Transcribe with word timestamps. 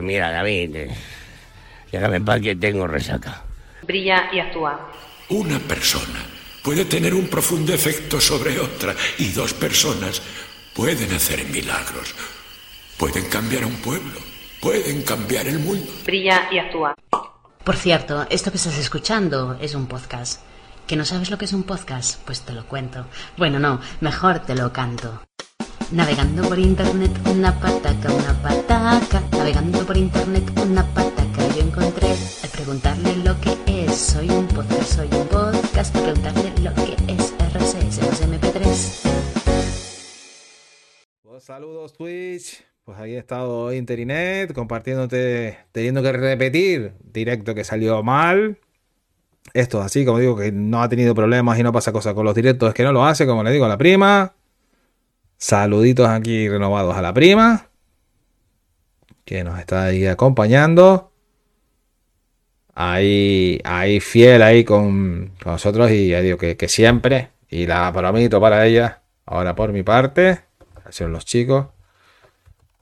Mira, 0.00 0.30
David, 0.30 0.76
eh, 0.76 0.90
déjame 1.90 2.16
en 2.16 2.24
paz 2.24 2.40
que 2.40 2.56
tengo 2.56 2.86
resaca. 2.86 3.42
Brilla 3.82 4.30
y 4.32 4.38
actúa. 4.38 4.92
Una 5.30 5.58
persona 5.58 6.20
puede 6.62 6.84
tener 6.84 7.14
un 7.14 7.26
profundo 7.28 7.74
efecto 7.74 8.20
sobre 8.20 8.58
otra 8.58 8.94
y 9.18 9.28
dos 9.32 9.52
personas 9.54 10.22
pueden 10.74 11.12
hacer 11.12 11.44
milagros. 11.46 12.14
Pueden 12.96 13.28
cambiar 13.28 13.64
a 13.64 13.66
un 13.66 13.76
pueblo, 13.76 14.20
pueden 14.60 15.02
cambiar 15.02 15.46
el 15.48 15.58
mundo. 15.58 15.90
Brilla 16.04 16.48
y 16.50 16.58
actúa. 16.58 16.94
Por 17.64 17.76
cierto, 17.76 18.26
esto 18.30 18.50
que 18.50 18.56
estás 18.56 18.78
escuchando 18.78 19.58
es 19.60 19.74
un 19.74 19.86
podcast. 19.86 20.40
¿Que 20.86 20.96
no 20.96 21.04
sabes 21.04 21.30
lo 21.30 21.38
que 21.38 21.44
es 21.44 21.52
un 21.52 21.62
podcast? 21.62 22.20
Pues 22.24 22.42
te 22.42 22.52
lo 22.52 22.66
cuento. 22.66 23.06
Bueno, 23.36 23.58
no, 23.58 23.80
mejor 24.00 24.40
te 24.40 24.54
lo 24.54 24.72
canto. 24.72 25.22
Navegando 25.92 26.48
por 26.48 26.58
internet 26.58 27.10
una 27.30 27.52
pataca, 27.60 28.10
una 28.10 28.32
pataca. 28.40 29.22
Navegando 29.32 29.84
por 29.84 29.94
internet 29.94 30.42
una 30.64 30.86
pataca. 30.94 31.48
Yo 31.54 31.60
encontré 31.60 32.08
al 32.08 32.48
preguntarle 32.50 33.16
lo 33.16 33.38
que 33.38 33.58
es. 33.66 33.94
Soy 33.94 34.30
un 34.30 34.48
podcast, 34.48 34.84
soy 34.84 35.08
un 35.12 35.28
podcast. 35.28 35.94
Al 35.94 36.02
preguntarle 36.02 36.52
lo 36.62 36.72
que 36.72 36.96
es 37.12 37.34
RSS 37.38 38.00
más 38.06 38.22
MP3. 38.22 39.08
Pues 41.24 41.44
saludos 41.44 41.92
Twitch. 41.92 42.64
Pues 42.84 42.98
ahí 42.98 43.14
he 43.14 43.18
estado 43.18 43.70
Interinet 43.74 44.54
compartiéndote, 44.54 45.58
teniendo 45.72 46.02
que 46.02 46.12
repetir 46.12 46.94
directo 47.04 47.54
que 47.54 47.64
salió 47.64 48.02
mal. 48.02 48.58
Esto 49.52 49.82
así, 49.82 50.06
como 50.06 50.20
digo, 50.20 50.38
que 50.38 50.52
no 50.52 50.82
ha 50.82 50.88
tenido 50.88 51.14
problemas 51.14 51.58
y 51.58 51.62
no 51.62 51.70
pasa 51.70 51.92
cosas 51.92 52.14
con 52.14 52.24
los 52.24 52.34
directos, 52.34 52.70
es 52.70 52.74
que 52.74 52.82
no 52.82 52.92
lo 52.92 53.04
hace, 53.04 53.26
como 53.26 53.42
le 53.42 53.50
digo 53.50 53.66
a 53.66 53.68
la 53.68 53.76
prima. 53.76 54.32
Saluditos 55.42 56.06
aquí 56.06 56.48
renovados 56.48 56.96
a 56.96 57.02
la 57.02 57.12
prima, 57.12 57.66
que 59.24 59.42
nos 59.42 59.58
está 59.58 59.86
ahí 59.86 60.06
acompañando. 60.06 61.10
Ahí, 62.76 63.60
ahí 63.64 63.98
fiel 63.98 64.40
ahí 64.40 64.62
con, 64.62 65.32
con 65.42 65.54
nosotros 65.54 65.90
y 65.90 66.10
ya 66.10 66.20
digo 66.20 66.38
que, 66.38 66.68
siempre, 66.68 67.30
y 67.50 67.66
la 67.66 67.92
prometo 67.92 68.40
para 68.40 68.64
ella, 68.64 69.02
ahora 69.26 69.56
por 69.56 69.72
mi 69.72 69.82
parte, 69.82 70.38
son 70.90 71.10
los 71.10 71.24
chicos 71.24 71.66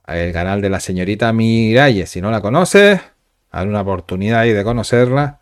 el 0.05 0.31
canal 0.31 0.61
de 0.61 0.69
la 0.69 0.79
señorita 0.79 1.33
Miralles. 1.33 2.11
Si 2.11 2.21
no 2.21 2.29
la 2.29 2.41
conoces, 2.41 3.01
hay 3.49 3.67
una 3.67 3.81
oportunidad 3.81 4.41
ahí 4.41 4.53
de 4.53 4.63
conocerla, 4.63 5.39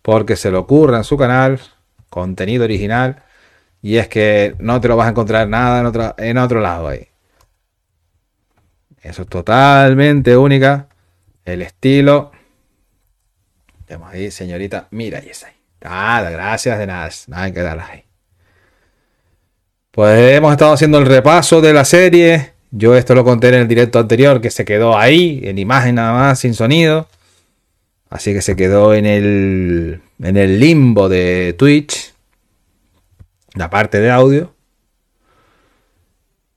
porque 0.00 0.36
se 0.36 0.52
le 0.52 0.58
ocurra 0.58 0.98
en 0.98 1.04
su 1.04 1.16
canal 1.16 1.58
contenido 2.08 2.62
original. 2.62 3.24
Y 3.82 3.96
es 3.96 4.08
que 4.08 4.54
no 4.60 4.80
te 4.80 4.88
lo 4.88 4.96
vas 4.96 5.08
a 5.08 5.10
encontrar 5.10 5.48
nada 5.48 5.80
en 5.80 5.86
otro, 5.86 6.14
en 6.16 6.38
otro 6.38 6.60
lado 6.60 6.88
ahí. 6.88 7.08
Eso 9.02 9.22
es 9.22 9.28
totalmente 9.28 10.36
única. 10.36 10.88
El 11.44 11.62
estilo. 11.62 12.30
Tenemos 13.84 14.12
ahí, 14.12 14.30
señorita 14.30 14.86
Miralles. 14.92 15.42
Ahí. 15.42 15.52
Nada, 15.82 16.30
gracias 16.30 16.78
de 16.78 16.86
nada. 16.86 17.10
Nada 17.26 17.52
que 17.52 17.60
darlas 17.60 17.90
ahí. 17.90 18.04
Pues 19.90 20.36
hemos 20.36 20.52
estado 20.52 20.72
haciendo 20.72 20.98
el 20.98 21.06
repaso 21.06 21.60
de 21.60 21.72
la 21.72 21.84
serie 21.84 22.52
yo 22.74 22.96
esto 22.96 23.14
lo 23.14 23.22
conté 23.22 23.48
en 23.48 23.54
el 23.54 23.68
directo 23.68 23.98
anterior, 23.98 24.40
que 24.40 24.50
se 24.50 24.64
quedó 24.64 24.96
ahí, 24.96 25.42
en 25.44 25.58
imagen 25.58 25.96
nada 25.96 26.12
más, 26.14 26.38
sin 26.38 26.54
sonido. 26.54 27.06
Así 28.08 28.32
que 28.32 28.40
se 28.40 28.56
quedó 28.56 28.94
en 28.94 29.04
el, 29.04 30.00
en 30.22 30.36
el 30.38 30.58
limbo 30.58 31.10
de 31.10 31.54
Twitch, 31.58 32.11
la 33.54 33.70
parte 33.70 34.00
de 34.00 34.10
audio. 34.10 34.54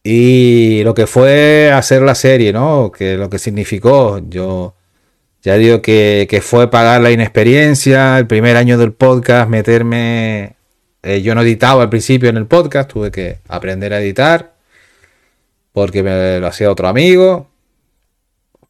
Y 0.04 0.84
lo 0.84 0.94
que 0.94 1.08
fue 1.08 1.72
hacer 1.72 2.02
la 2.04 2.16
serie, 2.16 2.54
¿no? 2.54 2.92
Que 2.92 3.18
lo 3.18 3.30
que 3.30 3.40
significó, 3.40 4.20
yo 4.30 4.76
ya 5.42 5.56
digo 5.56 5.82
que, 5.82 6.28
que 6.30 6.42
fue 6.42 6.70
pagar 6.70 7.02
la 7.02 7.12
inexperiencia, 7.12 8.18
el 8.20 8.28
primer 8.28 8.58
año 8.58 8.78
del 8.78 8.94
podcast, 8.94 9.50
meterme... 9.50 10.56
Eh, 11.04 11.22
yo 11.22 11.36
no 11.36 11.42
editaba 11.42 11.84
al 11.84 11.90
principio 11.90 12.30
en 12.30 12.38
el 12.38 12.48
podcast, 12.48 12.92
tuve 12.92 13.12
que 13.12 13.40
aprender 13.48 13.94
a 13.94 14.02
editar 14.02 14.56
porque 15.76 16.04
me 16.04 16.40
lo 16.40 16.48
hacía 16.48 16.72
otro 16.72 16.88
amigo, 16.88 17.50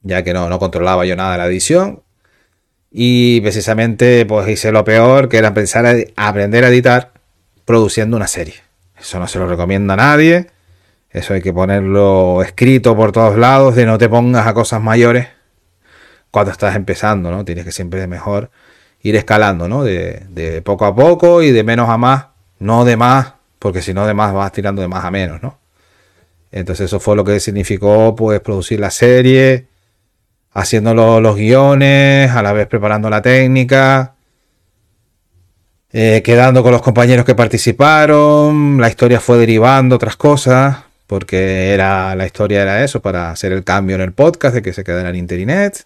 ya 0.01 0.23
que 0.23 0.33
no, 0.33 0.49
no 0.49 0.57
controlaba 0.57 1.05
yo 1.05 1.15
nada 1.15 1.37
la 1.37 1.45
edición. 1.45 2.01
Y 2.91 3.41
precisamente 3.41 4.25
pues 4.25 4.49
hice 4.49 4.71
lo 4.71 4.83
peor, 4.83 5.29
que 5.29 5.37
era 5.37 5.49
empezar 5.49 5.85
a 5.85 5.95
aprender 6.15 6.65
a 6.65 6.69
editar 6.69 7.13
produciendo 7.65 8.15
una 8.15 8.27
serie. 8.27 8.55
Eso 8.97 9.19
no 9.19 9.27
se 9.27 9.39
lo 9.39 9.47
recomienda 9.47 9.95
a 9.95 9.97
nadie. 9.97 10.47
Eso 11.09 11.33
hay 11.33 11.41
que 11.41 11.53
ponerlo 11.53 12.41
escrito 12.41 12.95
por 12.95 13.11
todos 13.11 13.37
lados, 13.37 13.75
de 13.75 13.85
no 13.85 13.97
te 13.97 14.09
pongas 14.09 14.47
a 14.47 14.53
cosas 14.53 14.81
mayores 14.81 15.27
cuando 16.29 16.51
estás 16.51 16.75
empezando, 16.75 17.31
¿no? 17.31 17.45
Tienes 17.45 17.63
que 17.63 17.71
siempre 17.71 18.05
mejor 18.07 18.51
ir 19.01 19.15
escalando, 19.15 19.69
¿no? 19.69 19.83
De, 19.83 20.61
poco 20.65 20.85
a 20.85 20.93
poco 20.93 21.41
y 21.41 21.51
de 21.51 21.63
menos 21.63 21.89
a 21.89 21.97
más, 21.97 22.25
no 22.59 22.83
de 22.83 22.97
más, 22.97 23.33
porque 23.59 23.81
si 23.81 23.93
no 23.93 24.05
de 24.05 24.13
más 24.13 24.33
vas 24.33 24.51
tirando 24.51 24.81
de 24.81 24.89
más 24.89 25.05
a 25.05 25.11
menos, 25.11 25.41
¿no? 25.41 25.57
Entonces 26.51 26.87
eso 26.87 26.99
fue 26.99 27.15
lo 27.15 27.23
que 27.23 27.39
significó 27.39 28.15
pues 28.15 28.41
producir 28.41 28.79
la 28.79 28.91
serie, 28.91 29.67
haciendo 30.51 30.93
los, 30.93 31.35
guiones, 31.35 32.31
a 32.31 32.41
la 32.41 32.51
vez 32.51 32.67
preparando 32.67 33.09
la 33.09 33.21
técnica, 33.21 34.14
eh, 35.97 36.21
quedando 36.23 36.61
con 36.61 36.73
los 36.73 36.81
compañeros 36.81 37.23
que 37.23 37.35
participaron, 37.35 38.81
la 38.81 38.89
historia 38.89 39.21
fue 39.21 39.37
derivando 39.37 39.95
otras 39.95 40.17
cosas, 40.17 40.79
porque 41.07 41.69
era 41.73 42.13
la 42.15 42.25
historia 42.25 42.61
era 42.63 42.83
eso, 42.83 43.01
para 43.01 43.31
hacer 43.31 43.53
el 43.53 43.63
cambio 43.63 43.95
en 43.95 44.01
el 44.01 44.11
podcast, 44.11 44.55
de 44.55 44.61
que 44.61 44.73
se 44.73 44.83
quedara 44.83 45.07
en 45.07 45.15
internet. 45.15 45.85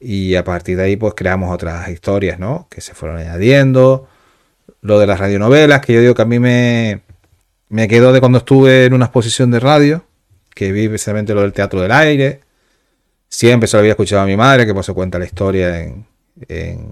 Y 0.00 0.34
a 0.34 0.42
partir 0.42 0.76
de 0.76 0.82
ahí 0.82 0.96
pues 0.96 1.14
creamos 1.14 1.54
otras 1.54 1.88
historias, 1.88 2.40
¿no? 2.40 2.66
Que 2.68 2.80
se 2.80 2.94
fueron 2.94 3.18
añadiendo. 3.18 4.08
Lo 4.80 4.98
de 4.98 5.06
las 5.06 5.20
radionovelas, 5.20 5.82
que 5.82 5.92
yo 5.92 6.00
digo 6.00 6.14
que 6.14 6.22
a 6.22 6.24
mí 6.24 6.40
me, 6.40 7.02
me 7.68 7.86
quedó 7.86 8.12
de 8.12 8.18
cuando 8.18 8.38
estuve 8.38 8.86
en 8.86 8.92
una 8.92 9.04
exposición 9.04 9.52
de 9.52 9.60
radio, 9.60 10.04
que 10.52 10.72
vi 10.72 10.88
precisamente 10.88 11.32
lo 11.32 11.42
del 11.42 11.52
teatro 11.52 11.80
del 11.80 11.92
aire. 11.92 12.40
Siempre 13.28 13.68
se 13.68 13.76
lo 13.76 13.82
había 13.82 13.92
escuchado 13.92 14.22
a 14.22 14.26
mi 14.26 14.36
madre, 14.36 14.66
que 14.66 14.74
pues 14.74 14.86
se 14.86 14.92
cuenta 14.92 15.20
la 15.20 15.26
historia 15.26 15.78
en, 15.78 16.06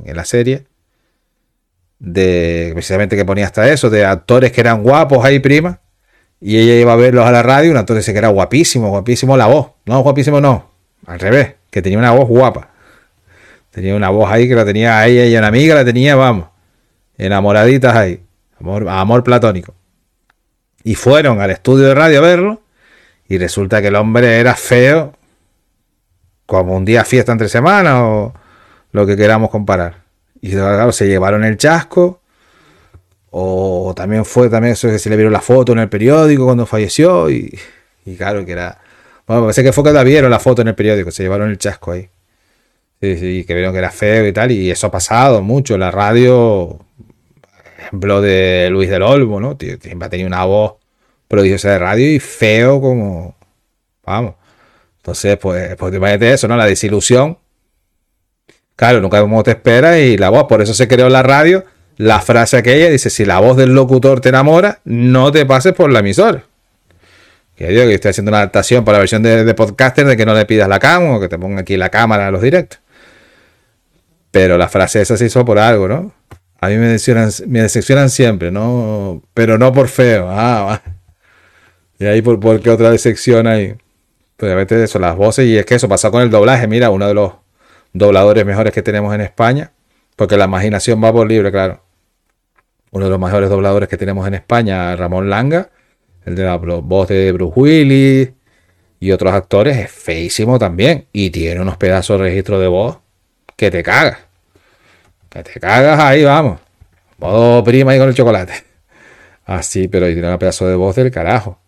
la 0.06 0.24
serie. 0.24 0.66
De 2.00 2.71
precisamente 2.72 3.15
que 3.15 3.25
ponía 3.25 3.47
hasta 3.47 3.71
eso, 3.71 3.91
de 3.91 4.05
actores 4.05 4.50
que 4.50 4.61
eran 4.61 4.83
guapos 4.83 5.25
ahí, 5.25 5.38
prima. 5.38 5.81
Y 6.41 6.59
ella 6.59 6.75
iba 6.75 6.93
a 6.93 6.97
verlos 6.97 7.27
a 7.27 7.31
la 7.31 7.43
radio, 7.43 7.71
un 7.71 7.77
actor 7.77 7.97
ese 7.99 8.12
que 8.12 8.19
era 8.19 8.28
guapísimo, 8.28 8.88
guapísimo 8.88 9.37
la 9.37 9.47
voz. 9.47 9.69
No, 9.84 10.00
guapísimo 10.00 10.41
no. 10.41 10.71
Al 11.06 11.21
revés, 11.21 11.55
que 11.71 11.83
tenía 11.83 11.99
una 11.99 12.11
voz 12.11 12.27
guapa. 12.27 12.71
Tenía 13.71 13.94
una 13.94 14.09
voz 14.09 14.31
ahí 14.31 14.49
que 14.49 14.55
la 14.55 14.65
tenía 14.65 15.06
ella 15.06 15.27
y 15.27 15.37
una 15.37 15.47
amiga, 15.47 15.75
la 15.77 15.84
tenía, 15.84 16.16
vamos, 16.16 16.49
enamoraditas 17.19 17.94
ahí. 17.94 18.22
Amor, 18.59 18.88
amor 18.88 19.22
platónico. 19.22 19.75
Y 20.82 20.94
fueron 20.94 21.41
al 21.41 21.50
estudio 21.50 21.87
de 21.88 21.94
radio 21.94 22.19
a 22.19 22.22
verlo. 22.22 22.62
Y 23.28 23.38
resulta 23.38 23.81
que 23.81 23.88
el 23.88 23.97
hombre 23.97 24.41
era 24.41 24.55
feo. 24.55 25.12
Como 26.47 26.77
un 26.77 26.84
día 26.84 27.05
fiesta 27.05 27.31
entre 27.31 27.49
semanas 27.49 27.94
o 27.99 28.34
lo 28.93 29.06
que 29.06 29.17
queramos 29.17 29.50
comparar. 29.50 30.00
Y 30.40 30.52
claro, 30.52 30.92
se 30.92 31.06
llevaron 31.06 31.44
el 31.44 31.56
chasco. 31.56 32.20
O 33.30 33.92
también 33.94 34.24
fue 34.24 34.48
también 34.48 34.72
eso 34.72 34.88
que 34.88 34.98
se 34.98 35.08
le 35.08 35.16
vieron 35.16 35.32
la 35.32 35.40
foto 35.40 35.72
en 35.72 35.78
el 35.78 35.88
periódico 35.88 36.44
cuando 36.44 36.66
falleció. 36.66 37.30
Y, 37.30 37.58
claro 38.18 38.44
que 38.44 38.52
era. 38.52 38.78
Bueno, 39.26 39.42
parece 39.42 39.62
que 39.62 39.72
fue 39.72 39.84
que 39.84 39.92
la 39.92 40.02
vieron 40.02 40.30
la 40.30 40.40
foto 40.40 40.62
en 40.62 40.68
el 40.68 40.74
periódico. 40.74 41.10
Se 41.10 41.22
llevaron 41.22 41.50
el 41.50 41.58
chasco 41.58 41.92
ahí. 41.92 42.08
Sí, 43.00 43.16
sí, 43.16 43.44
que 43.46 43.54
vieron 43.54 43.72
que 43.72 43.78
era 43.78 43.90
feo 43.90 44.26
y 44.26 44.32
tal. 44.32 44.50
Y 44.50 44.70
eso 44.70 44.88
ha 44.88 44.90
pasado 44.90 45.42
mucho. 45.42 45.78
La 45.78 45.90
radio 45.90 46.80
ejemplo 47.78 48.20
de 48.20 48.68
Luis 48.70 48.90
del 48.90 49.02
Olmo, 49.02 49.40
¿no? 49.40 49.56
Siempre 49.58 50.06
ha 50.06 50.08
tenido 50.08 50.26
una 50.26 50.44
voz 50.44 50.74
prodigiosa 51.28 51.70
de 51.70 51.78
radio 51.78 52.12
y 52.12 52.20
feo 52.20 52.80
como. 52.80 53.36
Vamos. 54.04 54.34
Entonces, 54.98 55.38
pues, 55.38 55.76
pues 55.76 55.94
imagínate 55.94 56.32
eso, 56.32 56.48
¿no? 56.48 56.56
La 56.56 56.66
desilusión. 56.66 57.38
Claro, 58.81 59.03
nunca 59.03 59.21
como 59.21 59.43
te 59.43 59.50
esperas 59.50 59.99
y 59.99 60.17
la 60.17 60.31
voz, 60.31 60.44
por 60.44 60.62
eso 60.62 60.73
se 60.73 60.88
creó 60.88 61.11
la 61.11 61.23
radio. 61.23 61.67
La 61.99 62.19
frase 62.21 62.56
aquella 62.56 62.88
dice: 62.88 63.11
si 63.11 63.27
la 63.27 63.38
voz 63.38 63.59
del 63.59 63.75
locutor 63.75 64.23
te 64.23 64.31
enamora, 64.31 64.81
no 64.85 65.31
te 65.31 65.44
pases 65.44 65.75
por 65.75 65.93
la 65.93 65.99
emisora. 65.99 66.44
Que 67.56 67.69
digo 67.69 67.82
que 67.82 67.93
estoy 67.93 68.09
haciendo 68.09 68.31
una 68.31 68.38
adaptación 68.38 68.82
para 68.82 68.97
la 68.97 69.00
versión 69.00 69.23
de, 69.23 69.53
podcaster 69.53 70.06
de 70.06 70.17
que 70.17 70.25
no 70.25 70.32
le 70.32 70.47
pidas 70.47 70.67
la 70.67 70.79
cama 70.79 71.17
o 71.17 71.21
que 71.21 71.29
te 71.29 71.38
ponga 71.38 71.61
aquí 71.61 71.77
la 71.77 71.91
cámara 71.91 72.29
a 72.29 72.31
los 72.31 72.41
directos. 72.41 72.81
Pero 74.31 74.56
la 74.56 74.71
frase 74.71 75.03
esa 75.03 75.19
se 75.19 75.27
hizo 75.27 75.44
por 75.44 75.59
algo, 75.59 75.87
¿no? 75.87 76.15
A 76.59 76.69
mí 76.69 76.77
me 76.77 76.88
decepcionan, 76.88 78.09
siempre, 78.09 78.50
¿no? 78.50 79.23
Pero 79.35 79.59
no 79.59 79.75
por 79.75 79.88
feo. 79.88 80.27
Ah, 80.31 80.81
y 81.99 82.06
ahí 82.06 82.23
por, 82.23 82.41
por 82.41 82.59
qué 82.62 82.71
otra 82.71 82.91
decepción 82.91 83.47
hay. 83.47 83.75
Pues 84.38 84.50
a 84.50 84.55
veces 84.55 84.81
eso, 84.81 84.99
las 84.99 85.17
voces, 85.17 85.44
y 85.44 85.59
es 85.59 85.67
que 85.67 85.75
eso 85.75 85.87
pasa 85.87 86.11
con 86.11 86.23
el 86.23 86.31
doblaje. 86.31 86.67
Mira, 86.67 86.88
uno 86.88 87.06
de 87.06 87.12
los 87.12 87.39
dobladores 87.92 88.44
mejores 88.44 88.72
que 88.72 88.82
tenemos 88.82 89.14
en 89.14 89.20
España, 89.20 89.72
porque 90.16 90.37
la 90.37 90.44
imaginación 90.44 91.02
va 91.02 91.12
por 91.12 91.28
libre, 91.28 91.50
claro. 91.50 91.82
Uno 92.90 93.04
de 93.04 93.10
los 93.10 93.20
mejores 93.20 93.48
dobladores 93.48 93.88
que 93.88 93.96
tenemos 93.96 94.26
en 94.26 94.34
España, 94.34 94.94
Ramón 94.96 95.31
Langa, 95.31 95.70
el 96.25 96.34
de 96.34 96.44
la 96.44 96.56
voz 96.56 97.08
de 97.08 97.32
Bruce 97.32 97.58
Willis, 97.58 98.31
y 99.00 99.12
otros 99.12 99.32
actores 99.32 99.78
es 99.78 99.90
feísimo 99.90 100.58
también. 100.58 101.06
Y 101.12 101.31
tiene 101.31 101.60
unos 101.60 101.78
pedazos 101.78 102.19
de 102.19 102.26
registro 102.26 102.60
de 102.60 102.69
voz 102.69 102.98
que 103.56 103.70
te 103.70 103.82
cagas. 103.82 104.19
Que 105.31 105.43
te 105.43 105.58
cagas 105.58 105.98
ahí, 105.98 106.22
vamos. 106.22 106.60
Modo 107.16 107.64
prima 107.64 107.93
ahí 107.93 107.98
con 107.98 108.08
el 108.08 108.14
chocolate. 108.14 108.52
Así, 109.46 109.88
pero 109.88 110.06
tiene 110.06 110.31
un 110.31 110.38
pedazo 110.38 110.66
de 110.69 110.75
voz 110.75 110.96
del 110.96 111.10
carajo. 111.10 111.58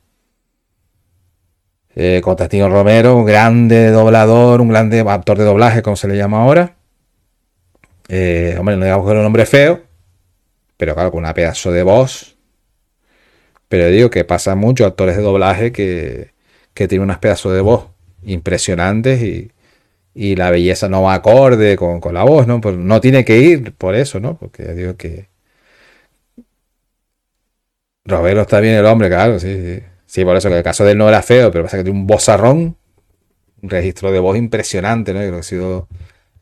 Eh, 1.95 2.21
Constantino 2.23 2.69
Romero, 2.69 3.17
un 3.17 3.25
grande 3.27 3.91
doblador, 3.91 4.61
un 4.61 4.69
grande 4.69 5.01
actor 5.01 5.39
de 5.39 5.45
doblaje, 5.45 5.83
como 5.83 5.97
se 5.97 6.09
le 6.09 6.17
llama 6.17 6.43
ahora. 6.43 6.77
Eh, 8.09 8.57
hombre, 8.59 8.77
no 8.77 8.85
digamos 8.85 9.07
que 9.07 9.11
era 9.13 9.21
un 9.21 9.27
hombre 9.27 9.47
feo, 9.47 9.83
pero 10.77 10.95
claro, 10.95 11.11
con 11.13 11.21
una 11.21 11.35
pedazo 11.35 11.73
de 11.73 11.83
voz. 11.83 12.37
Pero 13.69 13.87
digo 13.89 14.11
que 14.11 14.25
pasa 14.25 14.55
mucho 14.55 14.85
actores 14.87 15.17
de 15.17 15.23
doblaje 15.23 15.73
que, 15.73 16.33
que 16.75 16.89
tienen 16.89 17.05
unas 17.05 17.19
pedazos 17.19 17.55
de 17.55 17.61
voz 17.61 17.87
impresionantes 18.25 19.23
y, 19.23 19.51
y 20.15 20.37
la 20.37 20.51
belleza 20.51 20.89
no 20.89 21.03
va 21.05 21.15
acorde 21.15 21.77
con, 21.77 22.01
con 22.01 22.15
la 22.15 22.25
voz, 22.25 22.47
¿no? 22.47 22.61
Pues 22.61 22.77
no 22.77 23.01
tiene 23.01 23.25
que 23.25 23.39
ir 23.41 23.75
por 23.75 23.95
eso, 23.97 24.21
¿no? 24.21 24.37
Porque 24.39 24.75
digo 24.75 24.97
que. 24.97 25.29
Roberto 28.05 28.43
está 28.43 28.61
bien 28.61 28.75
el 28.77 28.87
hombre, 28.87 29.09
claro, 29.09 29.39
sí, 29.41 29.55
sí. 29.55 29.83
Sí, 30.13 30.27
por 30.27 30.37
eso 30.37 30.51
que 30.51 30.59
el 30.59 30.63
caso 30.63 30.85
de 30.85 30.93
él 30.93 30.99
no 30.99 31.09
era 31.09 31.23
feo, 31.23 31.51
pero 31.51 31.65
pasa 31.65 31.79
que 31.79 31.85
tiene 31.85 31.99
un 31.99 32.07
vozarrón, 32.07 32.77
un 33.63 33.71
registro 33.71 34.13
de 34.13 34.19
voz 34.19 34.37
impresionante, 34.37 35.15
¿no? 35.15 35.21
Yo 35.21 35.29
creo 35.29 35.37
que 35.37 35.41
ha 35.41 35.43
sido 35.43 35.89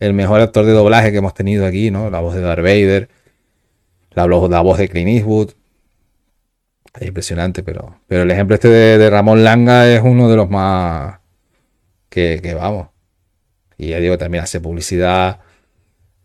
el 0.01 0.13
mejor 0.13 0.41
actor 0.41 0.65
de 0.67 0.73
doblaje 0.73 1.13
que 1.13 1.19
hemos 1.19 1.35
tenido 1.35 1.65
aquí, 1.65 1.93
¿no? 1.93 2.11
La 2.11 2.19
voz 2.19 2.35
de 2.35 2.41
Darth 2.41 2.65
Vader, 2.65 3.09
la, 4.11 4.27
voz 4.27 4.77
de 4.77 4.89
Clint 4.89 5.11
Eastwood. 5.11 5.53
Es 6.99 7.07
impresionante, 7.07 7.63
pero, 7.63 8.01
pero 8.09 8.25
el 8.25 8.31
ejemplo 8.33 8.57
este 8.57 8.67
de, 8.67 9.09
Ramón 9.09 9.45
Langa 9.45 9.89
es 9.89 10.03
uno 10.03 10.29
de 10.29 10.35
los 10.35 10.51
más 10.51 11.21
que, 12.09 12.41
que, 12.43 12.55
vamos. 12.55 12.89
Y 13.79 13.91
ya 13.91 14.01
digo, 14.01 14.19
también 14.19 14.43
hace 14.43 14.61
publicidad 14.61 15.39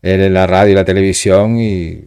él 0.01 0.21
en 0.21 0.33
la 0.33 0.47
radio 0.47 0.71
y 0.71 0.75
la 0.75 0.85
televisión 0.85 1.59
y 1.59 2.05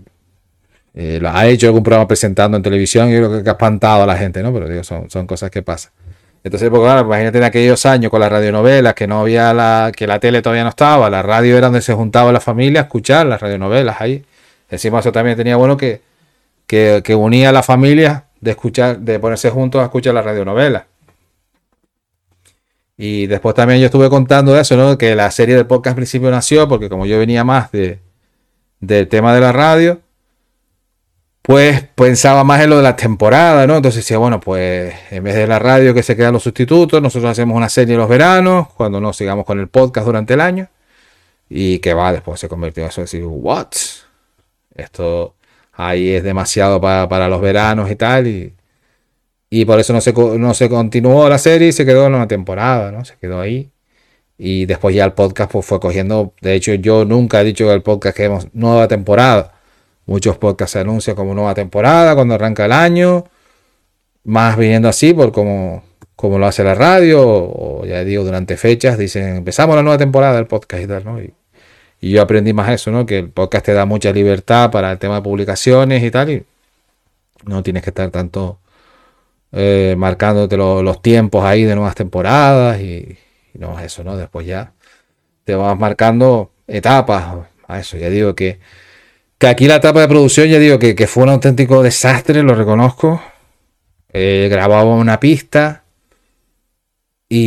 eh, 1.00 1.20
lo 1.20 1.30
ha 1.30 1.46
hecho 1.46 1.68
algún 1.68 1.84
programa 1.84 2.08
presentando 2.08 2.56
en 2.56 2.62
televisión 2.64 3.08
y 3.08 3.12
yo 3.12 3.28
creo 3.28 3.44
que 3.44 3.48
ha 3.48 3.52
espantado 3.52 4.02
a 4.02 4.06
la 4.06 4.16
gente, 4.16 4.42
¿no? 4.42 4.52
Pero 4.52 4.68
digo, 4.68 4.82
son, 4.82 5.08
son 5.08 5.28
cosas 5.28 5.48
que 5.48 5.62
pasan. 5.62 5.92
Entonces, 6.42 6.68
porque 6.70 6.86
claro, 6.86 7.06
imagínate 7.06 7.38
en 7.38 7.44
aquellos 7.44 7.86
años 7.86 8.10
con 8.10 8.18
las 8.20 8.32
radionovelas, 8.32 8.94
que 8.94 9.06
no 9.06 9.20
había 9.20 9.54
la, 9.54 9.92
que 9.94 10.08
la 10.08 10.18
tele 10.18 10.42
todavía 10.42 10.64
no 10.64 10.70
estaba, 10.70 11.08
la 11.08 11.22
radio 11.22 11.56
era 11.56 11.68
donde 11.68 11.82
se 11.82 11.94
juntaba 11.94 12.32
la 12.32 12.40
familia 12.40 12.80
a 12.80 12.82
escuchar 12.84 13.26
las 13.26 13.40
radionovelas 13.40 14.00
ahí. 14.00 14.24
Encima 14.68 14.98
eso 14.98 15.12
también 15.12 15.36
tenía 15.36 15.54
bueno 15.54 15.76
que, 15.76 16.00
que, 16.66 17.00
que 17.04 17.14
unía 17.14 17.50
a 17.50 17.52
la 17.52 17.62
familia 17.62 18.24
de 18.40 18.50
escuchar, 18.50 18.98
de 18.98 19.20
ponerse 19.20 19.50
juntos 19.50 19.80
a 19.80 19.84
escuchar 19.84 20.14
las 20.14 20.24
radionovelas. 20.24 20.82
Y 22.96 23.28
después 23.28 23.54
también 23.54 23.78
yo 23.78 23.86
estuve 23.86 24.10
contando 24.10 24.58
eso, 24.58 24.76
¿no? 24.76 24.98
Que 24.98 25.14
la 25.14 25.30
serie 25.30 25.54
del 25.54 25.66
podcast 25.66 25.92
al 25.92 25.96
principio 25.96 26.28
nació 26.32 26.66
porque 26.68 26.88
como 26.88 27.06
yo 27.06 27.20
venía 27.20 27.44
más 27.44 27.70
de, 27.70 28.00
del 28.80 29.06
tema 29.06 29.32
de 29.32 29.40
la 29.40 29.52
radio, 29.52 30.00
pues 31.48 31.82
pensaba 31.94 32.44
más 32.44 32.60
en 32.60 32.68
lo 32.68 32.76
de 32.76 32.82
la 32.82 32.94
temporada, 32.94 33.66
¿no? 33.66 33.76
Entonces 33.76 34.04
decía, 34.04 34.18
bueno, 34.18 34.38
pues 34.38 34.94
en 35.10 35.24
vez 35.24 35.34
de 35.34 35.46
la 35.46 35.58
radio 35.58 35.94
que 35.94 36.02
se 36.02 36.14
quedan 36.14 36.34
los 36.34 36.42
sustitutos, 36.42 37.00
nosotros 37.00 37.30
hacemos 37.30 37.56
una 37.56 37.70
serie 37.70 37.96
los 37.96 38.06
veranos, 38.06 38.68
cuando 38.74 39.00
nos 39.00 39.16
sigamos 39.16 39.46
con 39.46 39.58
el 39.58 39.68
podcast 39.68 40.04
durante 40.06 40.34
el 40.34 40.42
año. 40.42 40.68
Y 41.48 41.78
que 41.78 41.94
va, 41.94 42.12
después 42.12 42.38
se 42.38 42.50
convirtió 42.50 42.82
en 42.82 42.90
eso 42.90 43.00
de 43.00 43.04
decir, 43.06 43.24
¿what? 43.24 43.68
Esto 44.74 45.36
ahí 45.72 46.10
es 46.10 46.22
demasiado 46.22 46.82
para, 46.82 47.28
los 47.28 47.40
veranos 47.40 47.90
y 47.90 47.96
tal. 47.96 48.26
Y, 48.26 48.54
y 49.48 49.64
por 49.64 49.80
eso 49.80 49.94
no 49.94 50.02
se, 50.02 50.12
no 50.12 50.52
se 50.52 50.68
continuó 50.68 51.30
la 51.30 51.38
serie 51.38 51.68
y 51.68 51.72
se 51.72 51.86
quedó 51.86 52.08
en 52.08 52.14
una 52.14 52.28
temporada, 52.28 52.92
¿no? 52.92 53.06
Se 53.06 53.16
quedó 53.16 53.40
ahí. 53.40 53.70
Y 54.36 54.66
después 54.66 54.94
ya 54.94 55.06
el 55.06 55.14
podcast 55.14 55.50
pues, 55.52 55.64
fue 55.64 55.80
cogiendo. 55.80 56.34
De 56.42 56.54
hecho, 56.54 56.74
yo 56.74 57.06
nunca 57.06 57.40
he 57.40 57.44
dicho 57.44 57.64
que 57.66 57.72
el 57.72 57.82
podcast 57.82 58.14
queremos 58.18 58.48
nueva 58.52 58.86
temporada 58.86 59.54
Muchos 60.08 60.38
podcasts 60.38 60.72
se 60.72 60.78
anuncian 60.81 61.14
como 61.14 61.34
nueva 61.34 61.52
temporada 61.52 62.14
cuando 62.14 62.34
arranca 62.34 62.64
el 62.64 62.72
año. 62.72 63.25
Más 64.25 64.56
viniendo 64.56 64.88
así 64.88 65.12
por 65.12 65.32
como, 65.32 65.82
lo 66.22 66.46
hace 66.46 66.64
la 66.64 66.75
radio. 66.75 67.20
O, 67.22 67.84
ya 67.84 68.02
digo, 68.05 68.25
durante 68.25 68.56
fechas 68.56 68.96
dicen 68.96 69.37
empezamos 69.37 69.76
la 69.76 69.82
nueva 69.82 69.99
temporada 69.99 70.37
del 70.37 70.46
podcast 70.46 70.82
y 70.82 70.87
tal, 70.87 71.05
¿no? 71.05 71.20
Y, 71.20 71.34
yo 72.00 72.22
aprendí 72.22 72.55
más 72.55 72.70
eso, 72.70 72.90
¿no? 72.90 73.05
Que 73.05 73.19
el 73.19 73.28
podcast 73.28 73.66
te 73.66 73.75
da 73.75 73.84
mucha 73.84 74.10
libertad 74.10 74.70
para 74.70 74.90
el 74.93 74.99
tema 74.99 75.16
de 75.16 75.22
publicaciones 75.22 76.02
y 76.02 76.11
tal. 76.11 76.31
Y 76.31 76.44
no 77.44 77.62
tienes 77.62 77.82
que 77.82 77.90
estar 77.90 78.11
tanto 78.11 78.61
eh, 79.52 79.94
marcándote 79.99 80.56
los 80.56 81.02
tiempos 81.02 81.44
ahí 81.44 81.64
de 81.64 81.75
nuevas 81.75 81.94
temporadas. 81.94 82.81
Y, 82.81 83.19
y 83.52 83.58
no 83.58 83.78
es 83.78 83.84
eso, 83.84 84.04
¿no? 84.04 84.16
Después 84.16 84.46
ya 84.46 84.72
te 85.44 85.54
vas 85.54 85.78
marcando 85.78 86.50
etapas 86.66 87.46
a 87.66 87.78
eso. 87.78 87.99
Ya 87.99 88.08
digo 88.08 88.34
que 88.34 88.58
que 89.38 89.46
aquí 89.46 89.67
la 89.69 89.76
etapa 89.76 90.00
de 90.00 90.08
producción, 90.08 90.49
ya 90.49 90.58
digo 90.58 90.79
que, 90.79 91.06
fue 91.06 91.23
un 91.23 91.29
auténtico 91.31 91.82
desastre, 91.82 92.43
lo 92.43 92.55
reconozco. 92.55 93.23
Grababa 94.12 94.94
una 94.94 95.20
pista 95.20 95.85
y, 97.29 97.38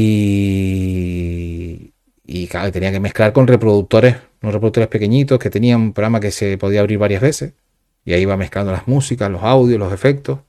y 2.25 2.47
claro, 2.47 2.71
tenía 2.71 2.91
que 2.91 2.99
mezclar 2.99 3.33
con 3.33 3.47
reproductores, 3.47 4.15
unos 4.41 4.53
reproductores 4.53 4.87
pequeñitos 4.89 5.39
que 5.39 5.49
tenían 5.49 5.81
un 5.81 5.93
programa 5.93 6.19
que 6.19 6.31
se 6.31 6.57
podía 6.57 6.79
abrir 6.81 6.97
varias 6.97 7.21
veces. 7.21 7.53
Y 8.05 8.13
ahí 8.13 8.21
iba 8.21 8.37
mezclando 8.37 8.71
las 8.71 8.87
músicas, 8.87 9.29
los 9.29 9.43
audios, 9.43 9.79
los 9.79 9.93
efectos. 9.93 10.39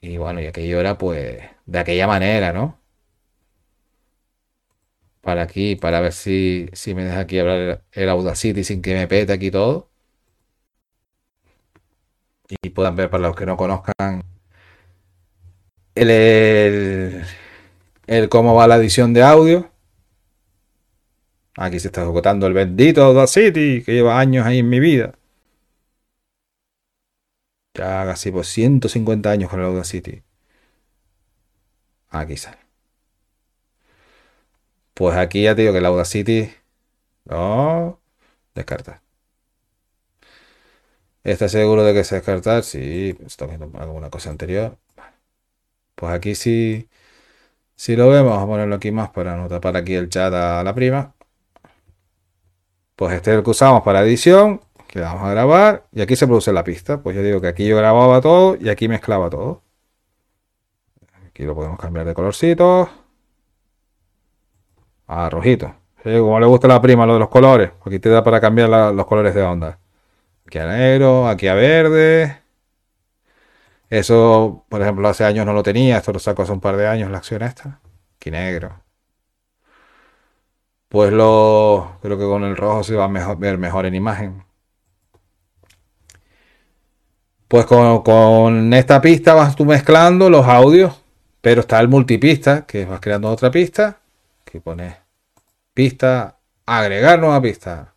Y 0.00 0.16
bueno, 0.16 0.40
y 0.40 0.46
aquello 0.46 0.80
era 0.80 0.98
pues 0.98 1.42
de 1.66 1.78
aquella 1.78 2.06
manera, 2.08 2.52
¿no? 2.52 2.78
Para 5.20 5.42
aquí, 5.42 5.76
para 5.76 6.00
ver 6.00 6.12
si, 6.12 6.68
si 6.72 6.94
me 6.94 7.04
deja 7.04 7.20
aquí 7.20 7.38
hablar 7.38 7.84
el 7.92 8.08
Audacity 8.08 8.64
sin 8.64 8.82
que 8.82 8.94
me 8.94 9.06
pete 9.06 9.32
aquí 9.32 9.50
todo 9.52 9.91
y 12.62 12.70
puedan 12.70 12.96
ver 12.96 13.10
para 13.10 13.22
los 13.28 13.36
que 13.36 13.46
no 13.46 13.56
conozcan 13.56 14.22
el, 15.94 17.24
el, 18.06 18.28
cómo 18.28 18.54
va 18.54 18.66
la 18.66 18.76
edición 18.76 19.12
de 19.14 19.22
audio. 19.22 19.70
Aquí 21.56 21.80
se 21.80 21.88
está 21.88 22.02
ejecutando 22.02 22.46
el 22.46 22.54
bendito 22.54 23.02
Audacity 23.04 23.82
que 23.84 23.92
lleva 23.92 24.18
años 24.18 24.46
ahí 24.46 24.58
en 24.58 24.68
mi 24.68 24.80
vida. 24.80 25.14
Ya 27.74 28.04
casi 28.06 28.30
por 28.30 28.44
150 28.46 29.30
años 29.30 29.50
con 29.50 29.60
el 29.60 29.66
Audacity. 29.66 30.22
Aquí 32.10 32.36
sale. 32.36 32.58
Pues 34.94 35.16
aquí 35.16 35.42
ya 35.42 35.54
te 35.54 35.62
digo 35.62 35.72
que 35.72 35.78
el 35.78 35.86
Audacity. 35.86 36.50
No. 37.24 38.00
Descarta. 38.54 39.02
¿Estás 41.24 41.52
seguro 41.52 41.84
de 41.84 41.94
que 41.94 42.04
se 42.04 42.16
descartar? 42.16 42.64
Sí, 42.64 43.16
está 43.24 43.46
viendo 43.46 43.70
alguna 43.78 44.10
cosa 44.10 44.30
anterior. 44.30 44.76
Pues 45.94 46.12
aquí 46.12 46.34
sí, 46.34 46.88
si 47.76 47.96
lo 47.96 48.08
vemos, 48.08 48.30
vamos 48.30 48.44
a 48.44 48.46
ponerlo 48.46 48.74
aquí 48.76 48.90
más 48.92 49.10
para 49.10 49.36
no 49.36 49.48
tapar 49.48 49.76
aquí 49.76 49.94
el 49.94 50.08
chat 50.08 50.32
a 50.34 50.62
la 50.64 50.74
prima. 50.74 51.14
Pues 52.96 53.14
este 53.14 53.32
es 53.32 53.38
el 53.38 53.44
que 53.44 53.50
usamos 53.50 53.82
para 53.82 54.02
edición, 54.02 54.60
que 54.88 55.00
vamos 55.00 55.22
a 55.24 55.30
grabar, 55.30 55.86
y 55.92 56.00
aquí 56.02 56.16
se 56.16 56.26
produce 56.26 56.52
la 56.52 56.64
pista. 56.64 57.02
Pues 57.02 57.16
yo 57.16 57.22
digo 57.22 57.40
que 57.40 57.48
aquí 57.48 57.66
yo 57.66 57.76
grababa 57.76 58.20
todo 58.20 58.56
y 58.60 58.68
aquí 58.68 58.88
mezclaba 58.88 59.30
todo. 59.30 59.62
Aquí 61.26 61.44
lo 61.44 61.54
podemos 61.54 61.78
cambiar 61.78 62.06
de 62.06 62.14
colorcito. 62.14 62.90
A 65.06 65.30
rojito. 65.30 65.74
como 66.02 66.40
le 66.40 66.46
gusta 66.46 66.66
a 66.66 66.70
la 66.70 66.82
prima 66.82 67.06
lo 67.06 67.14
de 67.14 67.20
los 67.20 67.28
colores, 67.28 67.70
aquí 67.84 67.98
te 67.98 68.08
da 68.08 68.24
para 68.24 68.40
cambiar 68.40 68.68
los 68.68 69.06
colores 69.06 69.34
de 69.34 69.42
onda. 69.42 69.78
Aquí 70.52 70.58
a 70.58 70.66
negro, 70.66 71.28
aquí 71.28 71.48
a 71.48 71.54
verde. 71.54 72.36
Eso, 73.88 74.66
por 74.68 74.82
ejemplo, 74.82 75.08
hace 75.08 75.24
años 75.24 75.46
no 75.46 75.54
lo 75.54 75.62
tenía. 75.62 75.96
Esto 75.96 76.12
lo 76.12 76.18
saco 76.18 76.42
hace 76.42 76.52
un 76.52 76.60
par 76.60 76.76
de 76.76 76.86
años, 76.86 77.10
la 77.10 77.16
acción 77.16 77.40
esta. 77.42 77.80
Aquí 78.16 78.30
negro. 78.30 78.82
Pues 80.90 81.10
lo 81.10 81.96
creo 82.02 82.18
que 82.18 82.24
con 82.26 82.44
el 82.44 82.54
rojo 82.54 82.84
se 82.84 82.94
va 82.94 83.06
a 83.06 83.34
ver 83.34 83.56
mejor 83.56 83.86
en 83.86 83.94
imagen. 83.94 84.44
Pues 87.48 87.64
con, 87.64 88.74
esta 88.74 89.00
pista 89.00 89.32
vas 89.32 89.56
tú 89.56 89.64
mezclando 89.64 90.28
los 90.28 90.46
audios, 90.46 91.02
pero 91.40 91.62
está 91.62 91.80
el 91.80 91.88
multipista, 91.88 92.66
que 92.66 92.84
vas 92.84 93.00
creando 93.00 93.30
otra 93.30 93.50
pista, 93.50 94.00
que 94.44 94.60
pones 94.60 94.96
pista, 95.72 96.36
agregar 96.66 97.18
nueva 97.20 97.40
pista, 97.40 97.91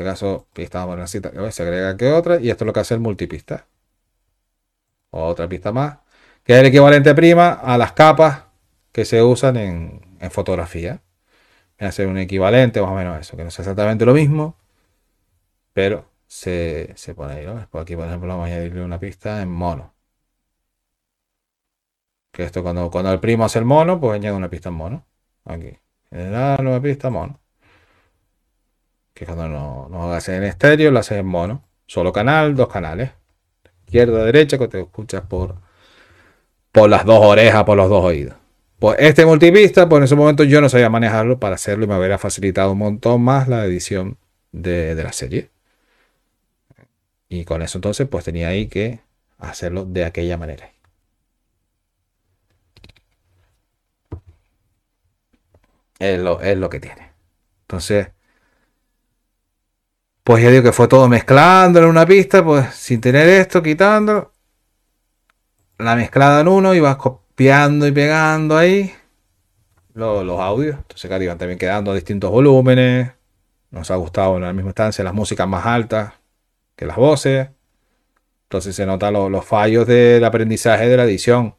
este 0.00 0.10
caso, 0.10 0.48
pista 0.54 0.84
vamos 0.84 0.98
a 0.98 1.06
cita, 1.06 1.30
se 1.52 1.62
agrega 1.62 1.96
que 1.96 2.10
otra, 2.12 2.40
y 2.40 2.50
esto 2.50 2.64
es 2.64 2.66
lo 2.66 2.72
que 2.72 2.80
hace 2.80 2.94
el 2.94 3.00
multipista. 3.00 3.66
Otra 5.10 5.48
pista 5.48 5.72
más, 5.72 5.98
que 6.44 6.54
es 6.54 6.60
el 6.60 6.66
equivalente 6.66 7.14
prima 7.14 7.50
a 7.52 7.76
las 7.76 7.92
capas 7.92 8.44
que 8.92 9.04
se 9.04 9.22
usan 9.22 9.56
en, 9.56 10.00
fotografía. 10.30 11.02
Viene 11.78 11.88
a 11.88 11.92
ser 11.92 12.06
un 12.08 12.18
equivalente 12.18 12.80
más 12.80 12.90
o 12.90 12.94
menos 12.94 13.20
eso, 13.20 13.36
que 13.36 13.42
no 13.42 13.48
es 13.50 13.58
exactamente 13.58 14.06
lo 14.06 14.14
mismo, 14.14 14.56
pero 15.72 16.06
se, 16.26 16.94
pone 17.16 17.34
ahí. 17.34 17.46
Pues 17.70 17.82
aquí, 17.82 17.96
por 17.96 18.06
ejemplo, 18.06 18.28
vamos 18.28 18.44
a 18.44 18.52
añadirle 18.52 18.82
una 18.82 18.98
pista 19.00 19.42
en 19.42 19.50
mono. 19.50 19.94
Que 22.32 22.44
esto 22.44 22.62
cuando, 22.62 22.90
cuando 22.90 23.12
el 23.12 23.20
primo 23.20 23.44
hace 23.44 23.58
el 23.58 23.64
mono, 23.64 24.00
pues 24.00 24.14
añade 24.14 24.36
una 24.36 24.48
pista 24.48 24.68
en 24.70 24.76
mono. 24.76 25.06
Aquí. 25.44 25.76
Generar 26.10 26.62
nueva 26.62 26.80
pista 26.80 27.10
mono. 27.10 27.39
Que 29.20 29.26
cuando 29.26 29.48
no, 29.48 29.86
no 29.90 30.04
hagas 30.04 30.30
en 30.30 30.44
estéreo, 30.44 30.90
lo 30.90 30.98
haces 30.98 31.18
en 31.18 31.26
mono. 31.26 31.62
Solo 31.86 32.10
canal, 32.10 32.56
dos 32.56 32.68
canales. 32.68 33.10
Izquierda, 33.84 34.24
derecha, 34.24 34.56
que 34.56 34.66
te 34.66 34.80
escuchas 34.80 35.20
por, 35.20 35.56
por 36.72 36.88
las 36.88 37.04
dos 37.04 37.22
orejas, 37.22 37.64
por 37.64 37.76
los 37.76 37.90
dos 37.90 38.02
oídos. 38.02 38.36
Pues 38.78 38.96
este 38.98 39.26
multipista, 39.26 39.86
pues 39.90 39.98
en 39.98 40.04
ese 40.04 40.16
momento 40.16 40.42
yo 40.44 40.62
no 40.62 40.70
sabía 40.70 40.88
manejarlo 40.88 41.38
para 41.38 41.56
hacerlo 41.56 41.84
y 41.84 41.88
me 41.88 41.98
hubiera 41.98 42.16
facilitado 42.16 42.72
un 42.72 42.78
montón 42.78 43.20
más 43.20 43.46
la 43.46 43.62
edición 43.66 44.16
de, 44.52 44.94
de 44.94 45.02
la 45.02 45.12
serie. 45.12 45.50
Y 47.28 47.44
con 47.44 47.60
eso 47.60 47.76
entonces 47.76 48.08
pues 48.08 48.24
tenía 48.24 48.48
ahí 48.48 48.68
que 48.68 49.00
hacerlo 49.36 49.84
de 49.84 50.06
aquella 50.06 50.38
manera. 50.38 50.72
Es 55.98 56.18
lo, 56.18 56.40
es 56.40 56.56
lo 56.56 56.70
que 56.70 56.80
tiene. 56.80 57.10
Entonces, 57.64 58.08
pues 60.24 60.42
ya 60.42 60.50
digo 60.50 60.62
que 60.62 60.72
fue 60.72 60.88
todo 60.88 61.08
mezclándolo 61.08 61.86
en 61.86 61.90
una 61.90 62.06
pista, 62.06 62.44
pues 62.44 62.74
sin 62.74 63.00
tener 63.00 63.28
esto, 63.28 63.62
quitándolo. 63.62 64.32
La 65.78 65.96
mezclada 65.96 66.42
en 66.42 66.48
uno 66.48 66.74
y 66.74 66.80
vas 66.80 66.96
copiando 66.96 67.86
y 67.86 67.92
pegando 67.92 68.56
ahí 68.56 68.92
los, 69.94 70.40
audios. 70.40 70.76
Entonces, 70.76 71.08
claro, 71.08 71.24
iban 71.24 71.38
también 71.38 71.58
quedando 71.58 71.94
distintos 71.94 72.30
volúmenes. 72.30 73.12
Nos 73.70 73.90
ha 73.90 73.96
gustado 73.96 74.36
en 74.36 74.42
la 74.42 74.52
misma 74.52 74.70
instancia 74.70 75.04
las 75.04 75.14
músicas 75.14 75.48
más 75.48 75.64
altas 75.66 76.14
que 76.76 76.86
las 76.86 76.96
voces. 76.96 77.48
Entonces 78.44 78.74
se 78.74 78.84
notan 78.84 79.14
los 79.14 79.44
fallos 79.44 79.86
del 79.86 80.24
aprendizaje 80.24 80.88
de 80.88 80.96
la 80.96 81.04
edición. 81.04 81.54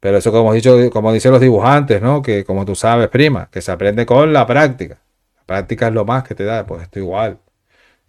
Pero 0.00 0.18
eso 0.18 0.32
como, 0.32 0.52
dicho, 0.52 0.90
como 0.90 1.12
dicen 1.12 1.32
los 1.32 1.40
dibujantes, 1.40 2.02
¿no? 2.02 2.22
Que 2.22 2.44
como 2.44 2.64
tú 2.64 2.74
sabes, 2.74 3.08
prima, 3.08 3.48
que 3.50 3.60
se 3.62 3.72
aprende 3.72 4.04
con 4.04 4.32
la 4.32 4.46
práctica. 4.46 5.00
La 5.36 5.44
práctica 5.44 5.88
es 5.88 5.94
lo 5.94 6.04
más 6.04 6.24
que 6.24 6.34
te 6.34 6.44
da, 6.44 6.66
pues 6.66 6.82
esto 6.82 6.98
igual. 6.98 7.38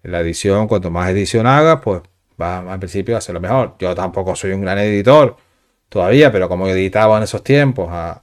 La 0.08 0.22
edición, 0.22 0.70
cuanto 0.70 0.90
más 0.90 1.10
edición 1.10 1.46
hagas, 1.48 1.82
pues 1.84 2.02
va 2.42 2.60
al 2.60 2.80
principio 2.80 3.18
a 3.18 3.22
ser 3.22 3.36
lo 3.36 3.42
mejor. 3.42 3.76
Yo 3.78 3.94
tampoco 3.94 4.38
soy 4.38 4.52
un 4.52 4.62
gran 4.62 4.78
editor 4.80 5.36
todavía, 5.90 6.32
pero 6.32 6.48
como 6.48 6.66
editaba 6.70 7.18
en 7.18 7.24
esos 7.24 7.44
tiempos 7.44 7.90
a, 7.92 8.22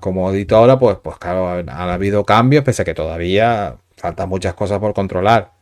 como 0.00 0.30
editora, 0.30 0.78
pues, 0.78 0.98
pues 1.02 1.16
claro, 1.16 1.48
han, 1.48 1.68
habido 1.70 2.24
cambios, 2.24 2.64
pese 2.64 2.82
a 2.82 2.84
que 2.84 2.92
todavía 2.92 3.76
faltan 3.96 4.28
muchas 4.28 4.52
cosas 4.52 4.78
por 4.78 4.92
controlar. 4.92 5.52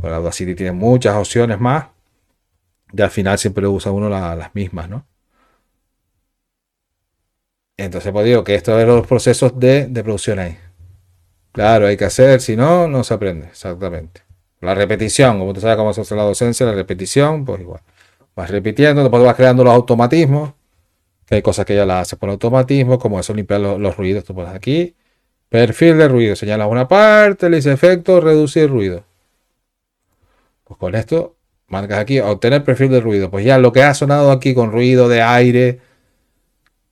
Pues 0.00 0.12
Audacity 0.12 0.54
tiene 0.54 0.72
muchas 0.72 1.16
opciones 1.16 1.58
más 1.58 1.86
y 2.92 3.00
al 3.00 3.10
final 3.10 3.38
siempre 3.38 3.66
usa 3.66 3.90
uno 3.90 4.10
las 4.10 4.54
mismas, 4.54 4.88
¿no? 4.90 5.06
Entonces, 7.78 8.12
pues 8.12 8.26
digo 8.26 8.44
que 8.44 8.54
esto 8.54 8.78
es 8.78 8.86
los 8.86 9.06
procesos 9.06 9.58
de, 9.58 9.88
producción 10.04 10.38
ahí. 10.40 10.58
Claro, 11.52 11.86
hay 11.86 11.96
que 11.96 12.04
hacer, 12.04 12.42
si 12.42 12.54
no, 12.54 12.86
no 12.86 13.02
se 13.02 13.14
aprende, 13.14 13.46
exactamente. 13.46 14.31
La 14.62 14.74
repetición, 14.76 15.40
como 15.40 15.52
tú 15.52 15.60
sabes 15.60 15.76
cómo 15.76 15.92
se 15.92 16.02
hace 16.02 16.14
la 16.14 16.22
docencia, 16.22 16.64
la 16.64 16.72
repetición, 16.72 17.44
pues 17.44 17.60
igual. 17.60 17.80
Vas 18.36 18.48
repitiendo, 18.48 19.02
después 19.02 19.22
vas 19.24 19.34
creando 19.34 19.64
los 19.64 19.74
automatismos, 19.74 20.52
que 21.26 21.34
hay 21.34 21.42
cosas 21.42 21.66
que 21.66 21.74
ya 21.74 21.84
las 21.84 22.02
hace 22.02 22.16
por 22.16 22.30
automatismo, 22.30 22.98
como 22.98 23.18
eso 23.18 23.34
limpiar 23.34 23.60
los, 23.60 23.96
ruidos, 23.96 24.24
tú 24.24 24.34
pones 24.36 24.54
aquí, 24.54 24.94
perfil 25.48 25.98
de 25.98 26.08
ruido, 26.08 26.36
señalas 26.36 26.68
una 26.70 26.86
parte, 26.86 27.50
le 27.50 27.56
dice 27.56 27.72
efecto, 27.72 28.20
reducir 28.20 28.70
ruido. 28.70 29.04
Pues 30.62 30.78
con 30.78 30.94
esto 30.94 31.34
marcas 31.66 31.98
aquí 31.98 32.20
obtener 32.20 32.62
perfil 32.62 32.90
de 32.90 33.00
ruido. 33.00 33.30
Pues 33.30 33.44
ya 33.44 33.58
lo 33.58 33.72
que 33.72 33.82
ha 33.82 33.94
sonado 33.94 34.30
aquí 34.30 34.54
con 34.54 34.70
ruido 34.70 35.08
de 35.08 35.22
aire, 35.22 35.80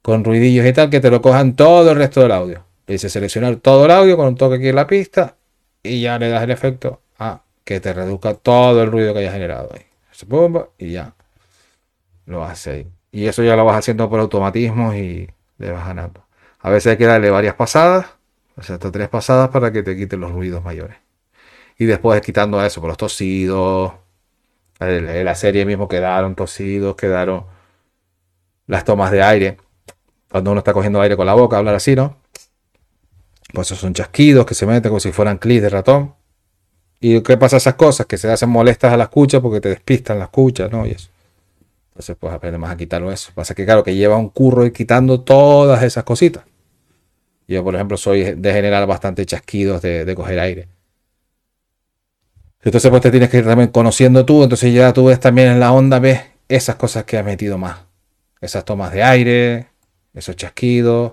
con 0.02 0.24
ruidillos 0.24 0.66
y 0.66 0.72
tal, 0.72 0.90
que 0.90 1.00
te 1.00 1.10
lo 1.10 1.22
cojan 1.22 1.54
todo 1.54 1.92
el 1.92 1.96
resto 1.96 2.20
del 2.20 2.32
audio. 2.32 2.64
Le 2.88 2.94
dice 2.94 3.08
seleccionar 3.08 3.56
todo 3.56 3.84
el 3.84 3.92
audio 3.92 4.16
con 4.16 4.26
un 4.26 4.36
toque 4.36 4.56
aquí 4.56 4.68
en 4.68 4.76
la 4.76 4.88
pista 4.88 5.36
y 5.84 6.00
ya 6.00 6.18
le 6.18 6.28
das 6.30 6.42
el 6.42 6.50
efecto 6.50 7.00
a 7.18 7.42
que 7.70 7.78
te 7.78 7.92
reduzca 7.92 8.34
todo 8.34 8.82
el 8.82 8.90
ruido 8.90 9.12
que 9.12 9.20
haya 9.20 9.30
generado 9.30 9.70
ahí. 9.72 9.86
Y 10.76 10.90
ya 10.90 11.14
lo 12.26 12.42
hace. 12.42 12.88
Y 13.12 13.26
eso 13.26 13.44
ya 13.44 13.54
lo 13.54 13.64
vas 13.64 13.76
haciendo 13.76 14.10
por 14.10 14.18
automatismo 14.18 14.92
y 14.92 15.30
le 15.58 15.70
vas 15.70 15.86
ganando. 15.86 16.26
A 16.58 16.68
veces 16.68 16.90
hay 16.90 16.96
que 16.96 17.06
darle 17.06 17.30
varias 17.30 17.54
pasadas, 17.54 18.06
o 18.56 18.64
sea, 18.64 18.74
hasta 18.74 18.90
tres 18.90 19.08
pasadas 19.08 19.50
para 19.50 19.70
que 19.70 19.84
te 19.84 19.96
quiten 19.96 20.18
los 20.18 20.32
ruidos 20.32 20.64
mayores. 20.64 20.96
Y 21.78 21.84
después 21.84 22.20
quitando 22.22 22.60
eso, 22.64 22.80
por 22.80 22.88
los 22.88 22.96
tosidos, 22.96 23.92
en 24.80 25.24
la 25.24 25.34
serie 25.36 25.64
mismo 25.64 25.86
quedaron 25.86 26.34
tosidos, 26.34 26.96
quedaron 26.96 27.46
las 28.66 28.84
tomas 28.84 29.12
de 29.12 29.22
aire. 29.22 29.58
Cuando 30.28 30.50
uno 30.50 30.58
está 30.58 30.72
cogiendo 30.72 31.00
aire 31.00 31.16
con 31.16 31.26
la 31.26 31.34
boca, 31.34 31.56
hablar 31.56 31.76
así, 31.76 31.94
¿no? 31.94 32.16
Pues 33.54 33.68
esos 33.68 33.78
son 33.78 33.94
chasquidos 33.94 34.44
que 34.44 34.54
se 34.54 34.66
meten 34.66 34.88
como 34.88 34.98
si 34.98 35.12
fueran 35.12 35.38
clics 35.38 35.62
de 35.62 35.68
ratón. 35.68 36.19
¿Y 37.00 37.22
qué 37.22 37.36
pasa 37.36 37.56
esas 37.56 37.74
cosas? 37.74 38.06
Que 38.06 38.18
se 38.18 38.30
hacen 38.30 38.50
molestas 38.50 38.92
a 38.92 38.96
la 38.96 39.04
escucha 39.04 39.40
porque 39.40 39.60
te 39.60 39.70
despistan 39.70 40.18
la 40.18 40.26
escucha, 40.26 40.68
¿no? 40.68 40.86
Y 40.86 40.90
eso. 40.90 41.08
Entonces, 41.92 42.16
pues 42.20 42.32
aprende 42.32 42.58
más 42.58 42.70
a 42.70 42.76
quitarlo 42.76 43.10
eso. 43.10 43.32
Pasa 43.34 43.54
que, 43.54 43.64
claro, 43.64 43.82
que 43.82 43.94
lleva 43.94 44.16
un 44.16 44.28
curro 44.28 44.66
y 44.66 44.72
quitando 44.72 45.20
todas 45.20 45.82
esas 45.82 46.04
cositas. 46.04 46.44
Yo, 47.48 47.64
por 47.64 47.74
ejemplo, 47.74 47.96
soy 47.96 48.34
de 48.34 48.52
generar 48.52 48.86
bastante 48.86 49.26
chasquidos 49.26 49.82
de, 49.82 50.04
de 50.04 50.14
coger 50.14 50.38
aire. 50.38 50.68
Entonces 52.62 52.90
pues 52.90 53.02
te 53.02 53.10
tienes 53.10 53.30
que 53.30 53.38
ir 53.38 53.44
también 53.44 53.70
conociendo 53.70 54.26
tú, 54.26 54.42
entonces 54.42 54.72
ya 54.74 54.92
tú 54.92 55.06
ves 55.06 55.18
también 55.18 55.48
en 55.48 55.60
la 55.60 55.72
onda, 55.72 55.98
ves 55.98 56.20
esas 56.48 56.76
cosas 56.76 57.04
que 57.04 57.16
has 57.16 57.24
metido 57.24 57.56
más. 57.56 57.78
Esas 58.40 58.64
tomas 58.64 58.92
de 58.92 59.02
aire, 59.02 59.68
esos 60.14 60.36
chasquidos. 60.36 61.12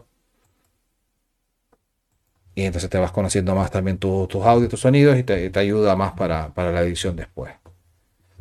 Y 2.57 2.65
entonces 2.65 2.89
te 2.89 2.97
vas 2.97 3.11
conociendo 3.11 3.53
más 3.53 3.69
también 3.69 3.99
tus 3.99 4.33
audios, 4.43 4.67
tus 4.67 4.79
sonidos 4.79 5.15
y 5.15 5.21
te, 5.21 5.51
ayuda 5.59 5.95
más 5.95 6.13
para, 6.13 6.51
la 6.55 6.81
edición 6.81 7.15
después. 7.15 7.53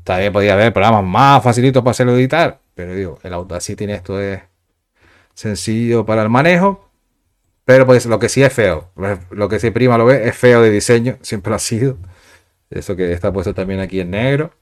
También 0.04 0.32
podía 0.32 0.54
haber 0.54 0.72
programas 0.72 1.04
más 1.04 1.42
facilitos 1.42 1.82
para 1.82 1.90
hacerlo 1.90 2.16
editar, 2.16 2.60
pero 2.74 2.94
digo, 2.94 3.18
el 3.22 3.34
Audacity 3.34 3.76
tiene 3.76 3.92
esto 3.92 4.18
es 4.18 4.40
sencillo 5.34 6.06
para 6.06 6.22
el 6.22 6.30
manejo, 6.30 6.88
pero 7.66 7.84
pues 7.84 8.06
lo 8.06 8.18
que 8.18 8.30
sí 8.30 8.42
es 8.42 8.54
feo, 8.54 8.90
lo 9.28 9.50
que 9.50 9.60
sí 9.60 9.70
prima 9.70 9.98
lo 9.98 10.06
ve 10.06 10.26
es 10.26 10.34
feo 10.34 10.62
de 10.62 10.70
diseño, 10.70 11.18
siempre 11.20 11.54
ha 11.54 11.58
sido. 11.58 11.98
Eso 12.70 12.96
que 12.96 13.12
está 13.12 13.30
puesto 13.30 13.52
también 13.52 13.80
aquí 13.80 14.00
en 14.00 14.12
negro. 14.12 14.54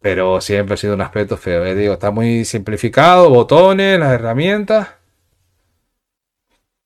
Pero 0.00 0.40
siempre 0.40 0.74
ha 0.74 0.76
sido 0.76 0.94
un 0.94 1.00
aspecto 1.00 1.36
feo. 1.36 1.66
¿eh? 1.66 1.74
Digo, 1.74 1.94
está 1.94 2.12
muy 2.12 2.44
simplificado, 2.44 3.28
botones, 3.30 3.98
las 3.98 4.12
herramientas. 4.12 4.90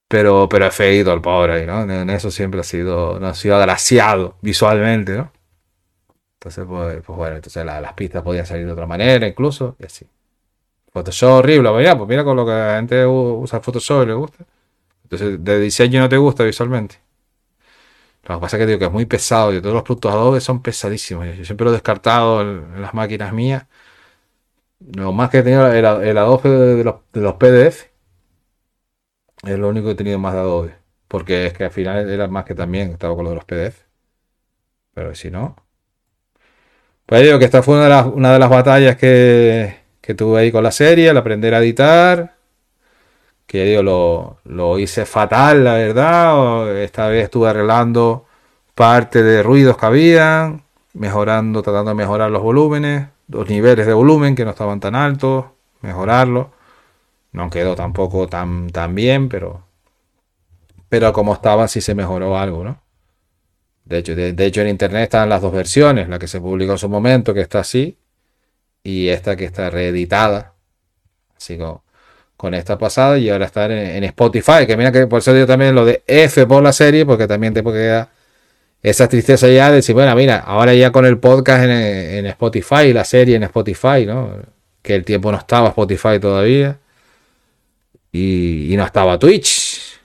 Pero, 0.08 0.48
pero 0.48 0.66
es 0.66 0.74
feito 0.74 1.12
el 1.12 1.20
pobre 1.20 1.66
¿no? 1.66 1.82
En 1.82 2.10
eso 2.10 2.30
siempre 2.30 2.60
ha 2.60 2.64
sido, 2.64 3.18
no 3.18 3.26
ha 3.28 3.34
sido 3.34 3.56
agraciado 3.56 4.36
visualmente, 4.40 5.16
¿no? 5.16 5.32
Entonces, 6.34 6.64
pues, 6.68 7.02
pues 7.04 7.16
bueno, 7.16 7.36
entonces 7.36 7.64
las 7.64 7.92
pistas 7.94 8.22
podían 8.22 8.46
salir 8.46 8.66
de 8.66 8.72
otra 8.72 8.86
manera, 8.86 9.26
incluso, 9.26 9.76
y 9.80 9.86
así. 9.86 10.06
Photoshop 10.92 11.30
horrible, 11.38 11.70
pues 11.70 11.94
pues 11.94 12.08
mira 12.08 12.24
con 12.24 12.36
lo 12.36 12.46
que 12.46 12.52
la 12.52 12.76
gente 12.76 13.04
usa 13.06 13.60
Photoshop 13.60 14.04
y 14.04 14.06
le 14.06 14.14
gusta. 14.14 14.44
Entonces, 15.04 15.44
de 15.44 15.60
diseño 15.60 16.00
no 16.00 16.08
te 16.08 16.16
gusta 16.16 16.44
visualmente. 16.44 17.00
Lo 18.24 18.36
que 18.36 18.40
pasa 18.40 18.56
es 18.56 18.60
que 18.60 18.66
digo 18.66 18.78
que 18.78 18.86
es 18.86 18.92
muy 18.92 19.06
pesado 19.06 19.52
y 19.54 19.60
todos 19.60 19.74
los 19.74 19.82
productos 19.82 20.12
Adobe 20.12 20.40
son 20.40 20.62
pesadísimos. 20.62 21.26
Yo 21.36 21.44
siempre 21.44 21.64
lo 21.64 21.70
he 21.70 21.74
descartado 21.74 22.42
en, 22.42 22.80
las 22.82 22.94
máquinas 22.94 23.32
mías. 23.32 23.66
Lo 24.96 25.12
más 25.12 25.30
que 25.30 25.38
he 25.38 25.42
tenido 25.42 25.66
era 25.72 26.04
el 26.04 26.18
Adobe 26.18 26.50
de 26.50 26.84
los, 26.84 26.96
de 27.12 27.20
los 27.20 27.34
PDF. 27.34 27.95
Es 29.44 29.58
lo 29.58 29.68
único 29.68 29.86
que 29.86 29.92
he 29.92 29.96
tenido 29.96 30.18
más 30.18 30.34
de 30.34 30.40
Adobe. 30.40 30.74
Porque 31.08 31.46
es 31.46 31.52
que 31.52 31.64
al 31.64 31.70
final 31.70 32.08
era 32.10 32.26
más 32.28 32.44
que 32.44 32.54
también 32.54 32.90
estaba 32.90 33.14
con 33.14 33.24
lo 33.24 33.30
de 33.30 33.36
los 33.36 33.44
PDF. 33.44 33.84
Pero 34.94 35.14
si 35.14 35.30
no. 35.30 35.56
Pues 37.06 37.22
digo 37.22 37.38
que 37.38 37.44
esta 37.44 37.62
fue 37.62 37.76
una 37.76 38.32
de 38.32 38.38
las, 38.38 38.50
batallas 38.50 38.96
que, 38.96 39.76
que 40.00 40.14
tuve 40.14 40.40
ahí 40.40 40.50
con 40.52 40.64
la 40.64 40.72
serie, 40.72 41.10
el 41.10 41.16
aprender 41.16 41.54
a 41.54 41.58
editar 41.58 42.36
que 43.46 43.80
lo, 43.82 44.38
lo, 44.44 44.78
hice 44.78 45.06
fatal, 45.06 45.64
la 45.64 45.74
verdad. 45.74 46.76
Esta 46.78 47.08
vez 47.08 47.24
estuve 47.24 47.48
arreglando 47.48 48.26
parte 48.74 49.22
de 49.22 49.42
ruidos 49.42 49.76
que 49.76 49.86
habían, 49.86 50.64
mejorando, 50.94 51.62
tratando 51.62 51.90
de 51.90 51.94
mejorar 51.94 52.30
los 52.30 52.42
volúmenes, 52.42 53.08
los 53.28 53.48
niveles 53.48 53.86
de 53.86 53.92
volumen 53.94 54.34
que 54.34 54.44
no 54.44 54.50
estaban 54.50 54.80
tan 54.80 54.94
altos, 54.94 55.46
mejorarlo. 55.80 56.50
No 57.36 57.50
quedó 57.50 57.76
tampoco 57.76 58.26
tan, 58.28 58.70
tan 58.70 58.94
bien, 58.94 59.28
pero, 59.28 59.62
pero 60.88 61.12
como 61.12 61.34
estaba 61.34 61.68
sí 61.68 61.82
se 61.82 61.94
mejoró 61.94 62.38
algo, 62.38 62.64
¿no? 62.64 62.82
De 63.84 63.98
hecho, 63.98 64.16
de, 64.16 64.46
hecho, 64.46 64.62
en 64.62 64.68
internet 64.68 65.02
están 65.02 65.28
las 65.28 65.42
dos 65.42 65.52
versiones, 65.52 66.08
la 66.08 66.18
que 66.18 66.28
se 66.28 66.40
publicó 66.40 66.72
en 66.72 66.78
su 66.78 66.88
momento, 66.88 67.34
que 67.34 67.42
está 67.42 67.58
así, 67.60 67.98
y 68.82 69.08
esta 69.08 69.36
que 69.36 69.44
está 69.44 69.68
reeditada. 69.68 70.54
Así 71.36 71.58
como 71.58 71.84
con 72.38 72.54
esta 72.54 72.78
pasada 72.78 73.18
y 73.18 73.28
ahora 73.28 73.44
estar 73.44 73.70
en, 73.70 74.02
Spotify. 74.04 74.66
Que 74.66 74.78
mira 74.78 74.90
que 74.90 75.06
por 75.06 75.18
eso 75.18 75.34
digo 75.34 75.46
también 75.46 75.74
lo 75.74 75.84
de 75.84 76.02
F 76.06 76.46
por 76.46 76.62
la 76.62 76.72
serie, 76.72 77.04
porque 77.04 77.26
también 77.26 77.52
te 77.52 77.62
queda 77.62 78.08
esa 78.82 79.08
tristeza 79.08 79.46
ya 79.48 79.68
de 79.68 79.76
decir, 79.76 79.94
bueno, 79.94 80.16
mira, 80.16 80.38
ahora 80.38 80.72
ya 80.72 80.90
con 80.90 81.04
el 81.04 81.18
podcast 81.18 81.64
en, 81.64 82.24
Spotify, 82.26 82.94
la 82.94 83.04
serie 83.04 83.36
en 83.36 83.42
Spotify, 83.42 84.06
¿no? 84.06 84.30
que 84.80 84.94
el 84.94 85.04
tiempo 85.04 85.30
no 85.30 85.38
estaba 85.38 85.68
Spotify 85.68 86.18
todavía. 86.18 86.78
Y, 88.16 88.72
y 88.72 88.76
no 88.76 88.84
estaba 88.84 89.18
Twitch. 89.18 90.00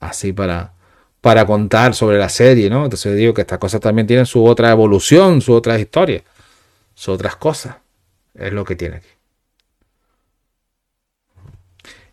Así 0.00 0.32
para, 0.32 0.72
para 1.20 1.44
contar 1.44 1.94
sobre 1.94 2.18
la 2.18 2.28
serie, 2.28 2.70
¿no? 2.70 2.84
Entonces 2.84 3.16
digo 3.16 3.34
que 3.34 3.42
estas 3.42 3.58
cosas 3.58 3.80
también 3.80 4.06
tienen 4.06 4.26
su 4.26 4.44
otra 4.44 4.70
evolución, 4.70 5.40
su 5.40 5.52
otra 5.52 5.78
historia, 5.78 6.22
su 6.94 7.12
otras 7.12 7.36
cosas. 7.36 7.76
Es 8.34 8.52
lo 8.52 8.64
que 8.64 8.76
tiene 8.76 8.96
aquí. 8.96 9.08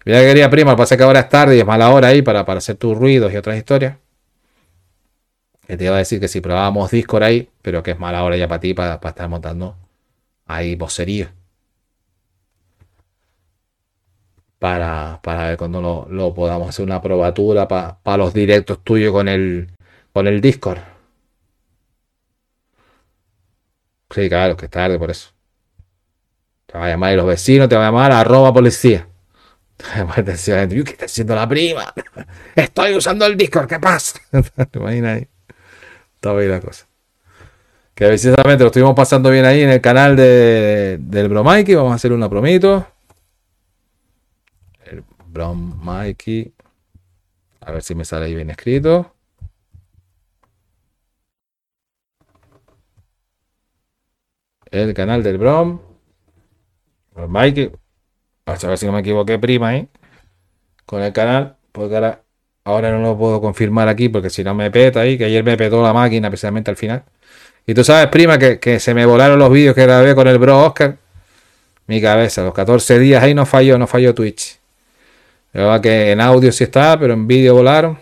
Mira, 0.04 0.20
querida 0.20 0.50
prima, 0.50 0.76
pasa 0.76 0.98
que 0.98 1.04
ahora 1.04 1.22
es 1.22 1.30
tarde 1.30 1.56
y 1.56 1.60
es 1.60 1.66
mala 1.66 1.90
hora 1.90 2.10
ahí 2.10 2.22
para, 2.22 2.46
para 2.46 2.58
hacer 2.58 2.76
tus 2.76 2.98
ruidos 2.98 3.32
y 3.32 3.38
otras 3.38 3.58
historias. 3.58 3.98
Que 5.66 5.78
te 5.78 5.86
iba 5.86 5.96
a 5.96 6.00
decir 6.00 6.20
que 6.20 6.28
si 6.28 6.42
probábamos 6.42 6.92
Discord 6.92 7.24
ahí, 7.24 7.50
pero 7.62 7.82
que 7.82 7.92
es 7.92 8.00
mala 8.00 8.24
hora 8.24 8.38
ya 8.38 8.48
para 8.48 8.60
ti 8.60 8.74
para, 8.74 9.00
para 9.00 9.12
estar 9.12 9.30
montando 9.30 9.76
ahí 10.46 10.76
vocería. 10.76 11.34
Para, 14.66 15.20
para 15.22 15.50
ver 15.50 15.58
cuando 15.58 15.80
lo, 15.80 16.08
lo 16.10 16.34
podamos 16.34 16.70
hacer 16.70 16.84
una 16.84 17.00
probatura 17.00 17.68
para, 17.68 18.00
para 18.02 18.18
los 18.18 18.34
directos 18.34 18.84
tuyos 18.84 19.12
con 19.12 19.28
el, 19.28 19.70
con 20.12 20.26
el 20.26 20.42
Discord. 20.42 20.80
Sí, 24.10 24.28
claro, 24.28 24.58
que 24.58 24.66
es 24.66 24.72
tarde 24.72 24.98
por 24.98 25.12
eso. 25.12 25.30
Te 26.66 26.80
va 26.80 26.86
a 26.86 26.90
llamar 26.90 27.14
y 27.14 27.16
los 27.16 27.28
vecinos, 27.28 27.70
te 27.70 27.76
va 27.76 27.84
a 27.84 27.86
llamar 27.90 28.12
arroba 28.12 28.52
policía. 28.52 29.08
¿Qué 30.16 30.24
está 30.24 31.06
haciendo 31.06 31.36
la 31.36 31.48
prima? 31.48 31.94
Estoy 32.56 32.96
usando 32.96 33.28
el 33.28 33.38
Discord, 33.38 33.68
¿qué 33.68 33.80
pasa? 33.80 34.20
¿Te 34.72 34.80
imaginas 34.80 35.18
ahí? 35.18 35.28
Estaba 36.16 36.40
ahí 36.40 36.48
la 36.48 36.60
cosa. 36.60 36.88
Que 37.94 38.08
precisamente 38.08 38.64
lo 38.64 38.70
estuvimos 38.70 38.96
pasando 38.96 39.30
bien 39.30 39.46
ahí 39.46 39.62
en 39.62 39.70
el 39.70 39.80
canal 39.80 40.16
de, 40.16 40.98
del 41.02 41.30
Bromikey. 41.30 41.76
Vamos 41.76 41.92
a 41.92 41.96
hacer 41.98 42.12
una 42.12 42.28
promito. 42.28 42.95
El 45.36 45.42
Bromikey. 45.42 46.54
A 47.62 47.72
ver 47.72 47.84
si 47.84 47.94
me 47.96 48.06
sale 48.06 48.25
ahí 48.25 48.36
bien 48.36 48.50
escrito. 48.50 49.13
El 54.72 54.94
canal 54.94 55.24
del 55.24 55.38
Brom. 55.38 55.80
Bromikey. 57.13 57.72
A 58.46 58.54
ver 58.54 58.77
si 58.77 58.86
no 58.86 58.94
me 58.94 59.00
equivoqué, 59.00 59.38
prima, 59.39 59.70
ahí. 59.70 59.89
Con 60.86 61.01
el 61.01 61.12
canal. 61.12 61.58
Porque 61.72 61.96
ahora, 61.96 62.24
ahora 62.63 62.92
no 62.92 63.01
lo 63.01 63.18
puedo 63.18 63.42
confirmar 63.42 63.88
aquí 63.89 64.10
porque 64.10 64.30
si 64.30 64.44
no 64.44 64.54
me 64.54 64.72
peta 64.72 65.01
ahí. 65.01 65.18
Que 65.18 65.25
ayer 65.25 65.44
me 65.44 65.58
petó 65.58 65.82
la 65.84 65.94
máquina, 65.94 66.30
precisamente 66.30 66.72
al 66.72 66.77
final. 66.77 67.04
Y 67.68 67.74
tú 67.74 67.84
sabes, 67.84 68.08
prima, 68.08 68.38
que, 68.38 68.60
que 68.60 68.80
se 68.80 68.94
me 68.94 69.06
volaron 69.06 69.39
los 69.39 69.51
vídeos 69.51 69.75
que 69.75 69.84
grabé 69.84 70.15
con 70.15 70.27
el 70.27 70.38
bro 70.38 70.65
Oscar. 70.65 70.98
Mi 71.88 72.01
cabeza, 72.01 72.44
los 72.44 72.54
14 72.54 73.00
días 73.00 73.24
ahí 73.24 73.34
no 73.34 73.46
falló, 73.46 73.77
no 73.77 73.88
falló 73.88 74.13
Twitch. 74.15 74.60
Que 75.82 76.12
en 76.12 76.20
audio 76.20 76.52
sí 76.52 76.66
está, 76.66 77.00
pero 77.00 77.14
en 77.14 77.28
vídeo 77.28 77.56
volaron. 77.56 77.98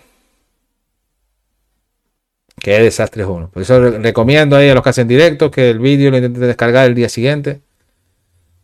Qué 2.60 2.80
desastre 2.80 3.24
es 3.24 3.30
uno. 3.30 3.50
Por 3.50 3.62
eso 3.62 3.80
recomiendo 4.00 4.56
ahí 4.56 4.70
a 4.70 4.74
los 4.74 4.82
que 4.82 4.90
hacen 4.90 5.08
directos 5.08 5.52
que 5.52 5.70
el 5.70 5.80
vídeo 5.80 6.10
lo 6.10 6.18
intenten 6.18 6.42
descargar 6.48 6.88
el 6.88 6.96
día 6.96 7.10
siguiente. 7.10 7.62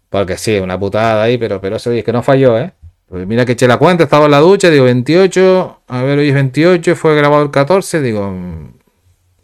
Porque 0.09 0.37
sí, 0.37 0.57
una 0.57 0.79
putada 0.79 1.21
ahí, 1.21 1.37
pero, 1.37 1.61
pero 1.61 1.75
eso 1.75 1.91
es 1.91 2.03
que 2.03 2.13
no 2.13 2.23
falló, 2.23 2.57
¿eh? 2.57 2.73
Pues 3.07 3.27
mira 3.27 3.45
que 3.45 3.53
eché 3.53 3.67
la 3.67 3.77
cuenta, 3.77 4.03
estaba 4.03 4.25
en 4.25 4.31
la 4.31 4.39
ducha, 4.39 4.69
digo 4.69 4.85
28, 4.85 5.81
a 5.87 6.03
ver, 6.03 6.19
hoy 6.19 6.29
es 6.29 6.35
28, 6.35 6.95
fue 6.95 7.15
grabado 7.15 7.43
el 7.43 7.51
14, 7.51 8.01
digo, 8.01 8.31
mm, 8.31 8.73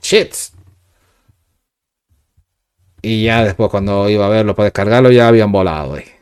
shit. 0.01 0.33
Y 3.01 3.25
ya 3.25 3.43
después 3.43 3.69
cuando 3.69 4.09
iba 4.09 4.25
a 4.25 4.29
verlo 4.29 4.55
para 4.55 4.65
descargarlo 4.65 5.11
ya 5.11 5.27
habían 5.27 5.51
volado 5.51 5.95
ahí. 5.95 6.14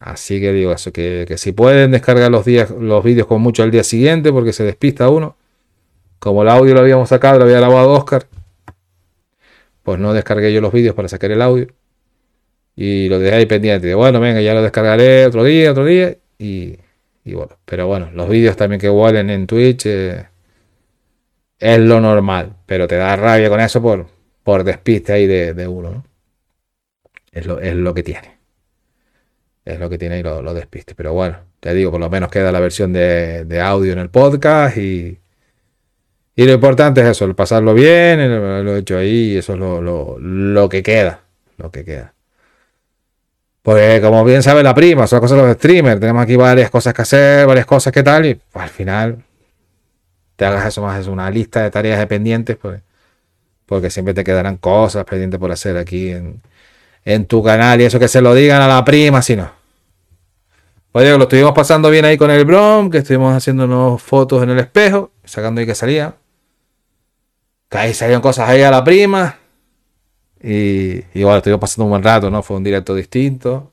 Así 0.00 0.40
que 0.40 0.52
digo 0.52 0.72
eso, 0.72 0.92
que, 0.92 1.24
que 1.26 1.38
si 1.38 1.52
pueden 1.52 1.90
descargar 1.90 2.30
los, 2.30 2.44
días, 2.44 2.70
los 2.70 3.02
vídeos 3.02 3.26
con 3.26 3.40
mucho 3.40 3.62
al 3.62 3.70
día 3.70 3.82
siguiente 3.82 4.32
porque 4.32 4.52
se 4.52 4.64
despista 4.64 5.08
uno. 5.08 5.36
Como 6.18 6.42
el 6.42 6.48
audio 6.48 6.74
lo 6.74 6.80
habíamos 6.80 7.08
sacado, 7.08 7.38
lo 7.38 7.44
había 7.44 7.58
grabado 7.58 7.92
Oscar, 7.92 8.26
pues 9.86 10.00
no 10.00 10.12
descargué 10.12 10.52
yo 10.52 10.60
los 10.60 10.72
vídeos 10.72 10.96
para 10.96 11.08
sacar 11.08 11.30
el 11.30 11.40
audio. 11.40 11.68
Y 12.74 13.08
lo 13.08 13.18
dejé 13.20 13.36
ahí 13.36 13.46
pendiente. 13.46 13.94
Bueno, 13.94 14.20
venga, 14.20 14.40
ya 14.40 14.52
lo 14.52 14.62
descargaré 14.62 15.26
otro 15.26 15.44
día, 15.44 15.70
otro 15.70 15.84
día. 15.84 16.16
Y, 16.38 16.78
bueno, 17.24 17.58
pero 17.64 17.86
bueno, 17.86 18.10
los 18.12 18.28
vídeos 18.28 18.56
también 18.56 18.80
que 18.80 18.88
vuelen 18.88 19.30
en 19.30 19.46
Twitch 19.46 19.86
eh, 19.86 20.26
es 21.58 21.78
lo 21.78 22.00
normal. 22.00 22.56
Pero 22.66 22.88
te 22.88 22.96
da 22.96 23.16
rabia 23.16 23.48
con 23.48 23.60
eso 23.60 23.80
por, 23.80 24.08
por 24.42 24.64
despiste 24.64 25.12
ahí 25.12 25.26
de, 25.26 25.54
de 25.54 25.68
uno, 25.68 25.90
¿no? 25.90 26.04
Es 27.30 27.46
lo, 27.46 27.60
es 27.60 27.74
lo 27.74 27.94
que 27.94 28.02
tiene. 28.02 28.35
Es 29.66 29.80
lo 29.80 29.90
que 29.90 29.98
tiene 29.98 30.14
ahí 30.14 30.22
los 30.22 30.44
lo 30.44 30.54
despistes. 30.54 30.94
Pero 30.94 31.12
bueno, 31.12 31.38
te 31.58 31.74
digo, 31.74 31.90
por 31.90 32.00
lo 32.00 32.08
menos 32.08 32.30
queda 32.30 32.52
la 32.52 32.60
versión 32.60 32.92
de, 32.92 33.60
audio 33.60 33.92
en 33.92 33.98
el 33.98 34.10
podcast 34.10 34.76
y, 34.76 35.18
y 36.36 36.44
lo 36.46 36.52
importante 36.52 37.00
es 37.00 37.08
eso, 37.08 37.24
el 37.24 37.34
pasarlo 37.34 37.74
bien, 37.74 38.20
el, 38.20 38.64
lo 38.64 38.76
hecho 38.76 38.96
ahí, 38.96 39.36
eso 39.36 39.54
es 39.54 39.58
lo, 39.58 39.82
lo, 39.82 40.18
lo, 40.20 40.68
que 40.68 40.84
queda. 40.84 41.20
Lo 41.56 41.72
que 41.72 41.84
queda. 41.84 42.14
Pues 43.62 44.00
como 44.00 44.24
bien 44.24 44.44
sabe 44.44 44.62
la 44.62 44.72
prima, 44.72 45.08
son 45.08 45.18
cosas 45.18 45.38
de 45.38 45.42
los 45.42 45.56
streamers. 45.56 45.98
Tenemos 46.00 46.22
aquí 46.22 46.36
varias 46.36 46.70
cosas 46.70 46.94
que 46.94 47.02
hacer, 47.02 47.46
varias 47.48 47.66
cosas 47.66 47.92
que 47.92 48.04
tal, 48.04 48.24
y 48.24 48.40
al 48.54 48.68
final 48.68 49.24
te 50.36 50.44
hagas 50.44 50.66
eso 50.66 50.82
más, 50.82 51.00
es 51.00 51.08
una 51.08 51.28
lista 51.28 51.62
de 51.62 51.72
tareas 51.72 51.98
de 51.98 52.06
pendientes, 52.06 52.56
pues, 52.56 52.82
porque 53.66 53.90
siempre 53.90 54.14
te 54.14 54.22
quedarán 54.22 54.58
cosas 54.58 55.04
pendientes 55.04 55.40
por 55.40 55.50
hacer 55.50 55.76
aquí 55.76 56.10
en, 56.10 56.40
en 57.04 57.26
tu 57.26 57.42
canal, 57.42 57.80
y 57.80 57.84
eso 57.84 57.98
que 57.98 58.06
se 58.06 58.20
lo 58.20 58.32
digan 58.34 58.62
a 58.62 58.68
la 58.68 58.84
prima, 58.84 59.22
si 59.22 59.34
no. 59.34 59.55
Oye, 60.98 61.10
lo 61.18 61.24
estuvimos 61.24 61.52
pasando 61.52 61.90
bien 61.90 62.06
ahí 62.06 62.16
con 62.16 62.30
el 62.30 62.46
Brom, 62.46 62.88
que 62.88 62.96
estuvimos 62.96 63.36
haciéndonos 63.36 64.02
fotos 64.02 64.42
en 64.42 64.48
el 64.48 64.58
espejo, 64.58 65.10
sacando 65.24 65.60
ahí 65.60 65.66
que 65.66 65.74
salía. 65.74 66.14
Que 67.68 67.76
ahí 67.76 67.92
salían 67.92 68.22
cosas 68.22 68.48
ahí 68.48 68.62
a 68.62 68.70
la 68.70 68.82
prima. 68.82 69.38
Y, 70.40 71.02
bueno, 71.22 71.36
estuvimos 71.36 71.60
pasando 71.60 71.84
un 71.84 71.90
buen 71.90 72.02
rato, 72.02 72.30
¿no? 72.30 72.42
Fue 72.42 72.56
un 72.56 72.64
directo 72.64 72.94
distinto. 72.94 73.72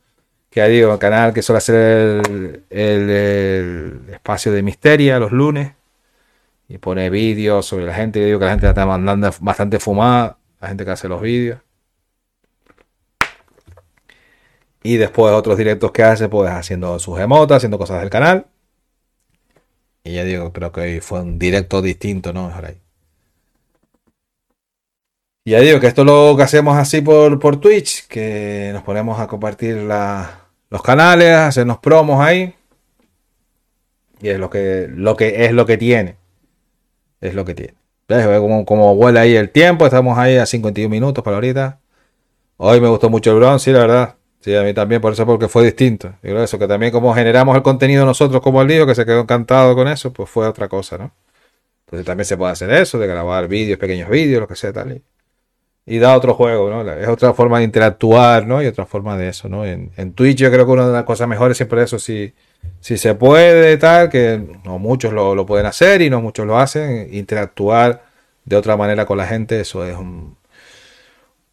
Que 0.49 0.59
ya 0.59 0.67
digo, 0.67 0.91
el 0.91 0.99
canal 0.99 1.33
que 1.33 1.41
suele 1.41 1.59
hacer 1.59 1.75
el, 2.29 2.63
el, 2.69 4.01
espacio 4.11 4.51
de 4.51 4.61
misteria 4.61 5.17
los 5.17 5.31
lunes. 5.31 5.71
Y 6.67 6.77
pone 6.77 7.09
vídeos 7.09 7.65
sobre 7.65 7.85
la 7.85 7.93
gente. 7.93 8.19
Yo 8.19 8.25
digo 8.25 8.39
que 8.39 8.45
la 8.45 8.51
gente 8.51 8.67
está 8.67 8.85
mandando 8.85 9.31
bastante 9.39 9.79
fumada. 9.79 10.35
La 10.59 10.67
gente 10.67 10.83
que 10.83 10.91
hace 10.91 11.07
los 11.07 11.21
vídeos. 11.21 11.62
Y 14.83 14.97
después 14.97 15.33
otros 15.33 15.57
directos 15.57 15.91
que 15.91 16.03
hace, 16.03 16.27
pues 16.29 16.51
haciendo 16.51 16.99
sus 16.99 17.19
emotas, 17.19 17.57
haciendo 17.57 17.77
cosas 17.77 18.01
del 18.01 18.09
canal. 18.09 18.45
Y 20.03 20.13
ya 20.13 20.25
digo, 20.25 20.51
creo 20.51 20.71
que 20.71 20.81
hoy 20.81 20.99
fue 20.99 21.21
un 21.21 21.39
directo 21.39 21.81
distinto, 21.81 22.33
¿no? 22.33 22.47
Mejor 22.47 22.65
ahí. 22.65 22.77
Y 25.45 25.51
ya 25.51 25.59
digo 25.59 25.79
que 25.79 25.87
esto 25.87 26.01
es 26.01 26.07
lo 26.07 26.35
que 26.37 26.43
hacemos 26.43 26.77
así 26.77 27.01
por, 27.01 27.39
por 27.39 27.57
Twitch, 27.59 28.07
que 28.07 28.71
nos 28.73 28.83
ponemos 28.83 29.19
a 29.19 29.27
compartir 29.27 29.77
la, 29.77 30.47
los 30.69 30.81
canales, 30.81 31.33
hacernos 31.33 31.79
promos 31.79 32.19
ahí. 32.21 32.53
Y 34.21 34.29
es 34.29 34.39
lo 34.39 34.49
que, 34.49 34.87
lo 34.89 35.15
que 35.15 35.45
es 35.45 35.51
lo 35.53 35.65
que 35.65 35.77
tiene. 35.77 36.17
Es 37.21 37.33
lo 37.35 37.45
que 37.45 37.55
tiene. 37.55 37.75
¿Ves? 38.07 38.25
Como, 38.25 38.65
como 38.65 38.95
vuela 38.95 39.21
ahí 39.21 39.35
el 39.35 39.49
tiempo. 39.49 39.85
Estamos 39.85 40.17
ahí 40.17 40.37
a 40.37 40.45
51 40.45 40.89
minutos 40.89 41.23
para 41.23 41.37
ahorita. 41.37 41.79
Hoy 42.57 42.79
me 42.81 42.87
gustó 42.87 43.09
mucho 43.09 43.31
el 43.31 43.37
bronce, 43.37 43.65
sí, 43.65 43.71
la 43.71 43.79
verdad. 43.79 44.15
Sí, 44.43 44.53
a 44.57 44.63
mí 44.63 44.73
también, 44.73 44.99
por 44.99 45.13
eso, 45.13 45.25
porque 45.25 45.47
fue 45.47 45.63
distinto. 45.63 46.09
Yo 46.21 46.31
creo 46.31 46.43
eso, 46.43 46.59
que 46.59 46.67
también 46.67 46.91
como 46.91 47.13
generamos 47.13 47.55
el 47.55 47.63
contenido 47.63 48.05
nosotros 48.05 48.41
como 48.41 48.61
el 48.61 48.67
lío, 48.67 48.85
que 48.85 48.93
se 48.93 49.05
quedó 49.05 49.21
encantado 49.21 49.73
con 49.73 49.87
eso, 49.87 50.11
pues 50.11 50.29
fue 50.29 50.45
otra 50.45 50.67
cosa, 50.67 50.97
¿no? 50.97 51.11
Entonces 51.85 52.05
también 52.05 52.25
se 52.25 52.35
puede 52.37 52.51
hacer 52.51 52.69
eso, 52.71 52.99
de 52.99 53.07
grabar 53.07 53.47
vídeos, 53.47 53.79
pequeños 53.79 54.09
vídeos, 54.09 54.41
lo 54.41 54.47
que 54.47 54.57
sea, 54.57 54.73
tal. 54.73 55.01
Y, 55.85 55.99
da 55.99 56.15
otro 56.17 56.33
juego, 56.33 56.69
¿no? 56.69 56.89
Es 56.91 57.07
otra 57.07 57.33
forma 57.33 57.59
de 57.59 57.65
interactuar, 57.65 58.45
¿no? 58.45 58.61
Y 58.61 58.67
otra 58.67 58.85
forma 58.85 59.17
de 59.17 59.29
eso, 59.29 59.47
¿no? 59.47 59.65
En, 59.65 60.13
Twitch 60.13 60.39
yo 60.39 60.51
creo 60.51 60.65
que 60.65 60.71
una 60.73 60.87
de 60.87 60.93
las 60.93 61.03
cosas 61.05 61.27
mejores 61.29 61.57
siempre 61.57 61.83
eso, 61.83 61.99
si, 61.99 62.33
si 62.81 62.97
se 62.97 63.15
puede, 63.15 63.77
tal, 63.77 64.09
que 64.09 64.41
no 64.65 64.77
muchos 64.79 65.13
lo, 65.13 65.35
lo 65.35 65.45
pueden 65.45 65.67
hacer 65.67 66.01
y 66.01 66.09
no 66.09 66.21
muchos 66.21 66.45
lo 66.45 66.57
hacen, 66.57 67.13
interactuar 67.13 68.03
de 68.45 68.57
otra 68.57 68.75
manera 68.77 69.05
con 69.05 69.17
la 69.17 69.27
gente, 69.27 69.61
eso 69.61 69.85
es 69.85 69.95
un, 69.95 70.37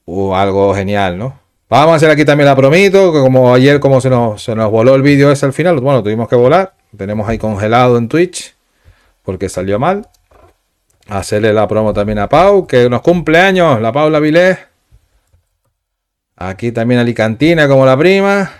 un 0.07 0.35
algo 0.35 0.75
genial, 0.75 1.19
¿no? 1.19 1.50
Vamos 1.71 1.93
a 1.93 1.97
hacer 1.99 2.11
aquí 2.11 2.25
también 2.25 2.47
la 2.47 2.57
promito, 2.57 3.13
que 3.13 3.21
como 3.21 3.55
ayer 3.55 3.79
como 3.79 4.01
se 4.01 4.11
nos, 4.11 4.43
se 4.43 4.57
nos 4.57 4.73
voló 4.73 4.97
el 4.97 5.03
vídeo 5.03 5.31
ese 5.31 5.47
al 5.47 5.53
final, 5.53 5.79
bueno, 5.79 6.03
tuvimos 6.03 6.29
que 6.29 6.35
volar. 6.35 6.75
Tenemos 6.97 7.29
ahí 7.29 7.39
congelado 7.39 7.97
en 7.97 8.09
Twitch, 8.09 8.57
porque 9.23 9.49
salió 9.49 9.79
mal. 9.79 10.09
Hacerle 11.07 11.53
la 11.53 11.69
promo 11.69 11.93
también 11.93 12.19
a 12.19 12.29
Pau, 12.29 12.67
que 12.67 12.91
nos 12.91 13.03
cumple 13.03 13.39
años, 13.39 13.81
la 13.81 13.93
Paula 13.93 14.19
Vilés. 14.19 14.59
Aquí 16.35 16.73
también 16.73 17.01
Alicantina 17.01 17.69
como 17.69 17.87
la 17.87 17.97
prima. 17.97 18.51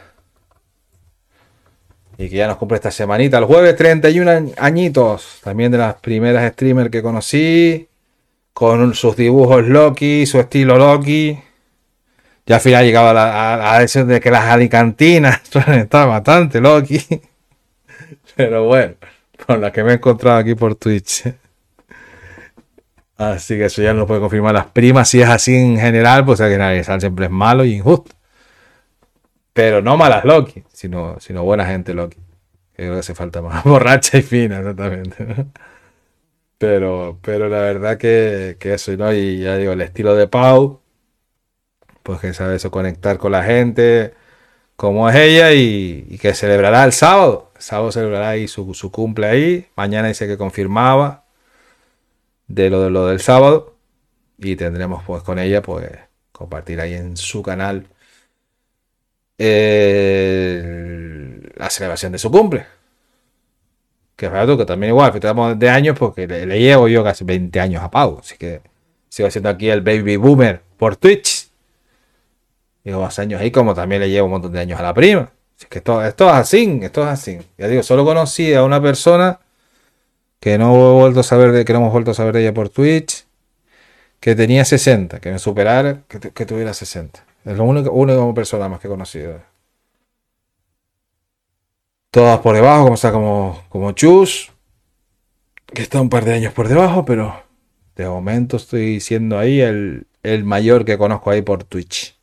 Y 2.17 2.29
que 2.29 2.37
ya 2.37 2.47
nos 2.47 2.59
cumple 2.59 2.77
esta 2.77 2.93
semanita, 2.93 3.39
el 3.39 3.45
jueves 3.45 3.75
31 3.75 4.53
añitos. 4.57 5.41
También 5.43 5.73
de 5.73 5.79
las 5.79 5.95
primeras 5.97 6.53
streamers 6.53 6.91
que 6.91 7.03
conocí. 7.03 7.89
Con 8.53 8.95
sus 8.95 9.17
dibujos 9.17 9.67
Loki, 9.67 10.27
su 10.27 10.39
estilo 10.39 10.77
Loki. 10.77 11.50
Ya 12.51 12.57
al 12.57 12.63
final 12.63 12.85
llegaba 12.85 13.11
a, 13.11 13.15
la, 13.15 13.75
a, 13.77 13.83
eso 13.85 14.05
de 14.05 14.19
que 14.19 14.29
las 14.29 14.43
alicantinas 14.47 15.41
estaban 15.69 16.09
bastante 16.09 16.61
Loki. 16.61 17.01
Pero 18.37 18.65
bueno, 18.65 18.95
con 19.47 19.61
las 19.61 19.71
que 19.71 19.85
me 19.85 19.93
he 19.93 19.95
encontrado 19.95 20.39
aquí 20.39 20.57
por 20.57 20.75
Twitch. 20.75 21.33
Así 23.17 23.57
que 23.57 23.67
eso 23.67 23.83
ya 23.83 23.93
no 23.93 24.01
lo 24.01 24.07
puede 24.09 24.19
confirmar 24.19 24.53
las 24.53 24.67
primas. 24.67 25.09
Si 25.09 25.23
es 25.23 25.29
así 25.29 25.55
en 25.55 25.79
general, 25.79 26.25
pues 26.25 26.41
que 26.41 26.59
nadie 26.59 26.83
siempre 26.83 27.27
es 27.27 27.31
malo 27.31 27.65
y 27.65 27.75
injusto. 27.75 28.17
Pero 29.53 29.81
no 29.81 29.97
malas 29.97 30.25
Loki, 30.25 30.65
sino, 30.73 31.21
sino 31.21 31.45
buena 31.45 31.65
gente 31.67 31.95
Loki. 31.95 32.19
creo 32.75 32.95
que 32.95 32.99
hace 32.99 33.15
falta 33.15 33.43
más 33.43 33.63
borracha 33.63 34.19
y 34.19 34.23
fina, 34.23 34.59
exactamente. 34.59 35.47
Pero, 36.59 37.21
pero 37.23 37.49
la 37.49 37.61
verdad 37.61 37.97
que, 37.97 38.57
que 38.59 38.75
eso, 38.75 38.91
¿no? 38.97 39.13
Y 39.13 39.39
ya 39.39 39.57
digo, 39.57 39.71
el 39.71 39.83
estilo 39.83 40.17
de 40.17 40.27
Pau, 40.27 40.80
pues 42.03 42.21
que 42.21 42.33
sabe 42.35 42.57
eso, 42.57 42.71
conectar 42.71 43.19
con 43.19 43.33
la 43.33 43.43
gente, 43.45 44.15
como 44.77 45.09
es 45.09 45.17
ella, 45.17 45.53
y, 45.53 46.19
que 46.21 46.35
celebrará 46.35 46.85
el 46.85 46.93
sábado. 46.93 47.51
El 47.57 47.63
sábado 47.63 47.93
celebrará 47.93 48.31
ahí 48.31 48.49
su, 48.49 48.75
su 48.75 48.91
cumple 48.91 49.27
ahí. 49.27 49.67
Mañana 49.77 50.09
dice 50.09 50.27
que 50.27 50.39
confirmaba 50.39 51.25
de 52.49 52.71
lo 52.71 52.83
de 52.83 52.91
lo 52.91 53.07
del 53.07 53.21
sábado. 53.21 53.77
Y 54.39 54.57
tendremos 54.57 55.05
pues 55.05 55.23
con 55.23 55.39
ella, 55.39 55.63
pues, 55.63 55.89
compartir 56.33 56.81
ahí 56.81 56.95
en 56.95 57.17
su 57.17 57.43
canal 57.43 57.87
la 61.57 61.71
celebración 61.71 62.13
de 62.13 62.19
su 62.19 62.31
cumple. 62.31 62.67
Que 64.17 64.27
es 64.27 64.33
verdad 64.33 64.59
que 64.59 64.67
también 64.67 64.91
igual, 64.91 65.15
estamos 65.15 65.59
de 65.59 65.71
años 65.71 65.99
porque 65.99 66.27
le, 66.27 66.59
llevo 66.59 66.89
yo 66.89 67.03
casi 67.03 67.25
20 67.25 67.59
años 67.59 67.83
a 67.83 67.91
Pau. 67.91 68.19
Así 68.21 68.37
que 68.37 68.61
sigo 69.09 69.29
haciendo 69.29 69.49
aquí 69.49 69.71
el 69.71 69.81
baby 69.81 70.17
boomer 70.17 70.63
por 70.77 70.97
Twitch. 70.97 71.40
Llevo 72.85 73.03
más 73.03 73.19
años 73.19 73.41
ahí, 73.41 73.51
como 73.51 73.75
también 73.75 74.01
le 74.01 74.11
llevo 74.11 74.27
un 74.27 74.33
montón 74.33 74.53
de 74.53 74.61
años 74.61 74.81
a 74.81 74.83
la 74.83 74.95
prima. 74.95 75.31
Así 75.57 75.67
que 75.69 75.79
esto, 75.79 76.03
esto 76.05 76.27
es 76.29 76.35
así, 76.35 76.81
esto 76.83 77.03
es 77.03 77.09
así. 77.09 77.39
Ya 77.59 77.69
digo, 77.69 77.83
solo 77.83 78.05
conocí 78.05 78.55
a 78.55 78.65
una 78.65 78.81
persona 78.81 79.41
que 80.41 80.57
no 80.57 80.75
he 80.75 81.01
vuelto 81.01 81.21
a 81.21 81.23
saber 81.23 81.53
de, 81.53 81.65
que 81.65 81.73
no 81.73 81.81
hemos 81.81 81.93
vuelto 81.93 82.13
a 82.13 82.15
saber 82.15 82.35
de 82.35 82.41
ella 82.43 82.55
por 82.55 82.71
Twitch, 82.71 83.27
que 84.21 84.35
tenía 84.35 84.65
60, 84.65 85.21
que 85.21 85.31
me 85.31 85.39
superara, 85.39 86.03
que, 86.09 86.19
que 86.19 86.47
tuviera 86.47 86.73
60. 86.73 87.25
Es 87.45 87.57
la 87.57 87.63
única, 87.63 87.91
única 87.91 88.35
persona 88.35 88.69
más 88.69 88.81
que 88.81 88.87
he 88.87 88.91
conocido. 88.91 89.41
Todas 92.11 92.41
por 92.41 92.55
debajo, 92.55 92.85
como 92.85 92.95
está 92.95 93.13
como, 93.13 93.63
como 93.69 93.93
Chus, 93.93 94.53
que 95.67 95.83
está 95.83 96.01
un 96.01 96.11
par 96.11 96.25
de 96.25 96.35
años 96.35 96.53
por 96.53 96.69
debajo, 96.69 97.05
pero 97.05 97.43
de 97.97 98.09
momento 98.09 98.57
estoy 98.57 99.01
siendo 99.01 99.39
ahí 99.39 99.61
el, 99.61 100.07
el 100.23 100.45
mayor 100.45 100.85
que 100.85 100.99
conozco 100.99 101.31
ahí 101.31 101.43
por 101.43 101.65
Twitch. 101.65 102.20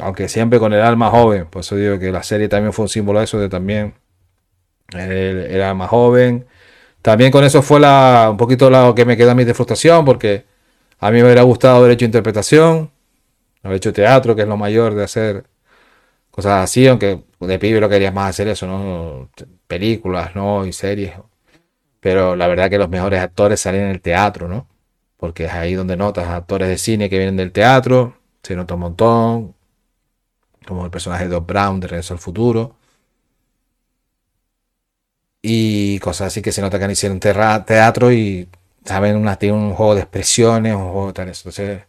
Aunque 0.00 0.28
siempre 0.28 0.58
con 0.58 0.72
el 0.72 0.80
alma 0.80 1.10
joven, 1.10 1.46
por 1.46 1.60
eso 1.60 1.76
digo 1.76 1.98
que 1.98 2.10
la 2.12 2.22
serie 2.22 2.48
también 2.48 2.72
fue 2.72 2.84
un 2.84 2.88
símbolo 2.88 3.18
de 3.18 3.24
eso, 3.26 3.38
de 3.38 3.48
también 3.48 3.94
el, 4.92 5.10
el 5.10 5.62
alma 5.62 5.88
joven. 5.88 6.46
También 7.02 7.30
con 7.32 7.44
eso 7.44 7.62
fue 7.62 7.80
la, 7.80 8.28
un 8.30 8.36
poquito 8.36 8.70
lo 8.70 8.94
que 8.94 9.04
me 9.04 9.16
queda 9.16 9.32
a 9.32 9.34
mí 9.34 9.44
de 9.44 9.54
frustración, 9.54 10.04
porque 10.04 10.44
a 10.98 11.10
mí 11.10 11.18
me 11.18 11.24
hubiera 11.24 11.42
gustado 11.42 11.78
haber 11.78 11.92
hecho 11.92 12.04
interpretación, 12.04 12.90
haber 13.62 13.78
hecho 13.78 13.92
teatro, 13.92 14.36
que 14.36 14.42
es 14.42 14.48
lo 14.48 14.56
mayor 14.56 14.94
de 14.94 15.04
hacer 15.04 15.44
cosas 16.30 16.64
así, 16.64 16.86
aunque 16.86 17.24
de 17.40 17.58
pibe 17.58 17.80
lo 17.80 17.88
querías 17.88 18.14
más 18.14 18.30
hacer 18.30 18.48
eso, 18.48 18.66
¿no? 18.66 19.30
Películas, 19.66 20.34
¿no? 20.34 20.66
Y 20.66 20.72
series. 20.72 21.12
Pero 22.00 22.36
la 22.36 22.48
verdad 22.48 22.70
que 22.70 22.78
los 22.78 22.88
mejores 22.88 23.20
actores 23.20 23.60
salen 23.60 23.82
en 23.82 23.90
el 23.90 24.00
teatro, 24.00 24.48
¿no? 24.48 24.66
Porque 25.16 25.44
es 25.46 25.52
ahí 25.52 25.74
donde 25.74 25.96
notas 25.96 26.28
actores 26.28 26.68
de 26.68 26.78
cine 26.78 27.10
que 27.10 27.18
vienen 27.18 27.36
del 27.36 27.52
teatro, 27.52 28.16
se 28.42 28.56
nota 28.56 28.74
un 28.74 28.80
montón, 28.80 29.54
como 30.66 30.84
el 30.84 30.90
personaje 30.90 31.24
de 31.24 31.30
Doc 31.30 31.46
Brown 31.46 31.80
de 31.80 31.88
Regreso 31.88 32.14
al 32.14 32.20
Futuro. 32.20 32.76
Y 35.42 35.98
cosas 36.00 36.28
así 36.28 36.42
que 36.42 36.52
se 36.52 36.60
nota 36.60 36.78
que 36.78 36.84
han 36.84 36.90
hicieron 36.90 37.18
teatro 37.20 38.12
y 38.12 38.48
saben 38.84 39.16
un 39.16 39.72
juego 39.74 39.94
de 39.94 40.00
expresiones, 40.02 40.74
un 40.74 40.92
juego 40.92 41.12
tal. 41.12 41.28
Entonces, 41.28 41.80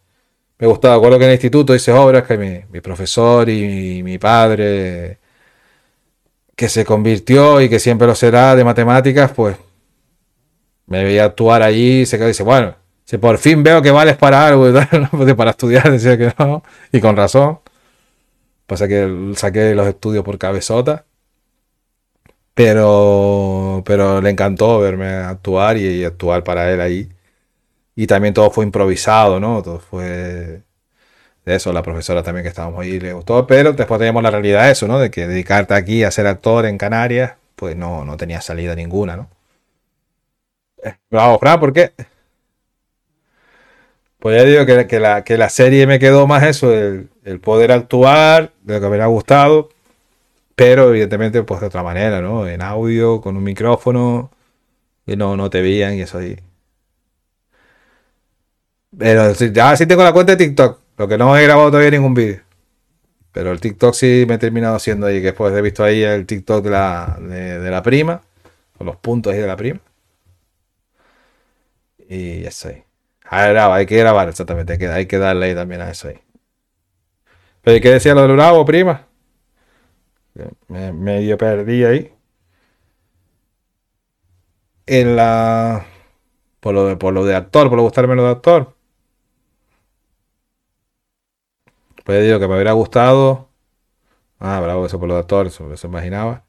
me 0.62 0.68
gustaba. 0.68 0.96
Acuerdo 0.96 1.18
que 1.18 1.26
en 1.26 1.32
el 1.32 1.36
instituto 1.36 1.76
hice 1.76 1.92
obras 1.92 2.24
que 2.24 2.38
mi, 2.38 2.82
profesor 2.82 3.50
y 3.50 4.04
mi, 4.04 4.18
padre, 4.18 5.20
que 6.56 6.70
se 6.70 6.86
convirtió 6.86 7.62
y 7.62 7.70
que 7.70 7.80
siempre 7.80 8.08
lo 8.08 8.16
será 8.16 8.56
de 8.56 8.64
matemáticas, 8.64 9.32
pues 9.32 9.58
me 10.86 11.04
veía 11.04 11.26
actuar 11.26 11.64
allí 11.64 12.02
y 12.02 12.06
se 12.06 12.18
quedó 12.18 12.28
y 12.28 12.32
dice, 12.32 12.44
bueno, 12.44 12.76
si 13.06 13.18
por 13.18 13.38
fin 13.40 13.64
veo 13.64 13.82
que 13.82 13.92
vales 13.92 14.18
para 14.18 14.48
algo, 14.48 14.72
pues 15.12 15.34
para 15.36 15.52
estudiar, 15.52 15.92
decía 15.92 16.18
que 16.18 16.34
no, 16.38 16.64
y 16.92 17.02
con 17.02 17.16
razón. 17.18 17.60
Pasa 18.72 18.88
que 18.88 19.34
saqué 19.36 19.76
los 19.76 19.86
estudios 19.86 20.24
por 20.24 20.38
cabezota. 20.38 21.04
Pero, 22.54 23.84
pero 23.86 24.22
le 24.22 24.30
encantó 24.30 24.80
verme 24.80 25.08
actuar 25.08 25.76
y 25.76 26.06
actuar 26.06 26.46
para 26.46 26.72
él 26.72 26.80
ahí. 26.80 27.10
Y 27.98 28.08
también 28.08 28.34
todo 28.34 28.50
fue 28.50 28.64
improvisado, 28.64 29.42
¿no? 29.42 29.62
Todo 29.62 29.80
fue 29.80 30.62
de 31.46 31.56
eso, 31.56 31.74
la 31.74 31.84
profesora 31.84 32.24
también 32.24 32.44
que 32.44 32.50
estábamos 32.50 32.80
ahí 32.80 32.98
le 32.98 33.12
gustó, 33.12 33.46
pero 33.46 33.74
después 33.74 34.00
teníamos 34.00 34.24
la 34.24 34.32
realidad 34.32 34.64
de 34.66 34.72
eso, 34.72 34.88
¿no? 34.88 35.00
De 35.00 35.12
que 35.12 35.28
dedicarte 35.28 35.74
aquí 35.74 36.06
a 36.06 36.12
ser 36.12 36.28
actor 36.28 36.66
en 36.66 36.78
Canarias, 36.78 37.34
pues 37.58 37.76
no, 37.76 38.06
no 38.06 38.16
tenía 38.16 38.40
salida 38.40 38.74
ninguna, 38.74 39.18
¿no? 39.18 39.30
Eh, 40.82 40.96
bravo, 41.10 41.40
Fran, 41.40 41.60
¿por 41.60 41.74
qué? 41.74 41.92
Pues 44.22 44.38
ya 44.38 44.46
digo 44.46 44.66
que, 44.88 45.00
la, 45.00 45.24
que 45.24 45.38
la 45.38 45.50
serie 45.50 45.88
me 45.88 45.98
quedó 46.00 46.28
más 46.28 46.44
eso, 46.44 46.72
el, 46.72 47.10
poder 47.42 47.72
actuar, 47.72 48.54
de 48.62 48.76
lo 48.76 48.80
que 48.80 48.84
me 48.84 48.90
hubiera 48.90 49.08
gustado, 49.08 49.70
pero 50.56 50.90
evidentemente 50.90 51.44
pues 51.44 51.62
de 51.62 51.68
otra 51.68 51.84
manera, 51.84 52.22
¿no? 52.22 52.48
En 52.48 52.62
audio, 52.62 53.22
con 53.22 53.38
un 53.38 53.44
micrófono, 53.44 54.32
que 55.08 55.18
no, 55.18 55.38
no 55.38 55.50
te 55.50 55.62
veían 55.62 55.96
y 55.96 56.02
eso 56.02 56.20
ahí. 56.20 56.38
Pero 58.98 59.34
ya 59.34 59.76
sí 59.76 59.86
tengo 59.88 60.04
la 60.04 60.14
cuenta 60.14 60.36
de 60.36 60.46
TikTok. 60.46 60.80
Lo 60.98 61.08
que 61.08 61.18
no 61.18 61.36
he 61.38 61.44
grabado 61.44 61.70
todavía 61.72 61.92
ningún 61.92 62.14
vídeo. 62.14 62.42
Pero 63.32 63.52
el 63.52 63.62
TikTok 63.62 63.94
sí 63.96 64.26
me 64.28 64.36
he 64.36 64.38
terminado 64.38 64.76
haciendo 64.76 65.08
ahí. 65.08 65.20
Que 65.22 65.28
después 65.28 65.54
he 65.56 65.62
visto 65.62 65.84
ahí 65.84 66.04
el 66.04 66.26
TikTok 66.28 66.64
de 66.64 66.70
la, 66.70 67.18
de, 67.20 67.72
la 67.72 67.82
prima. 67.84 68.22
Con 68.78 68.88
los 68.88 68.98
puntos 68.98 69.34
ahí 69.34 69.40
de 69.40 69.48
la 69.48 69.58
prima. 69.58 69.80
Y 72.10 72.44
eso 72.46 72.70
ahí. 72.70 72.84
Ah, 73.34 73.74
hay 73.74 73.86
que 73.86 73.98
grabar, 73.98 74.28
exactamente. 74.28 74.74
Hay 74.74 75.08
que, 75.08 75.18
darle 75.18 75.46
ahí 75.48 75.56
también 75.56 75.80
a 75.82 75.90
eso 75.90 76.10
ahí. 76.10 76.20
Pero 77.62 77.82
¿qué 77.82 77.92
decía 77.92 78.14
lo 78.14 78.24
del 78.24 78.34
bravo, 78.34 78.66
prima? 78.66 79.08
Me 80.68 80.92
medio 80.92 81.38
perdí 81.38 81.86
ahí. 81.86 82.14
En 84.86 85.16
la. 85.16 85.86
Por 86.60 86.74
lo, 86.74 86.86
de, 86.88 87.12
lo 87.12 87.26
de 87.26 87.36
actor, 87.36 87.70
por 87.70 87.78
lo 87.78 87.84
gustarme 87.84 88.16
lo 88.16 88.24
de 88.26 88.32
actor. 88.32 88.76
Pues 92.04 92.24
digo 92.24 92.40
que 92.40 92.48
me 92.48 92.56
hubiera 92.56 92.74
gustado. 92.74 93.50
Ah, 94.40 94.60
bravo, 94.60 94.86
eso 94.86 95.00
por 95.00 95.08
los 95.08 95.20
actores, 95.20 95.54
eso 95.54 95.78
se 95.78 95.88
imaginaba. 95.88 96.44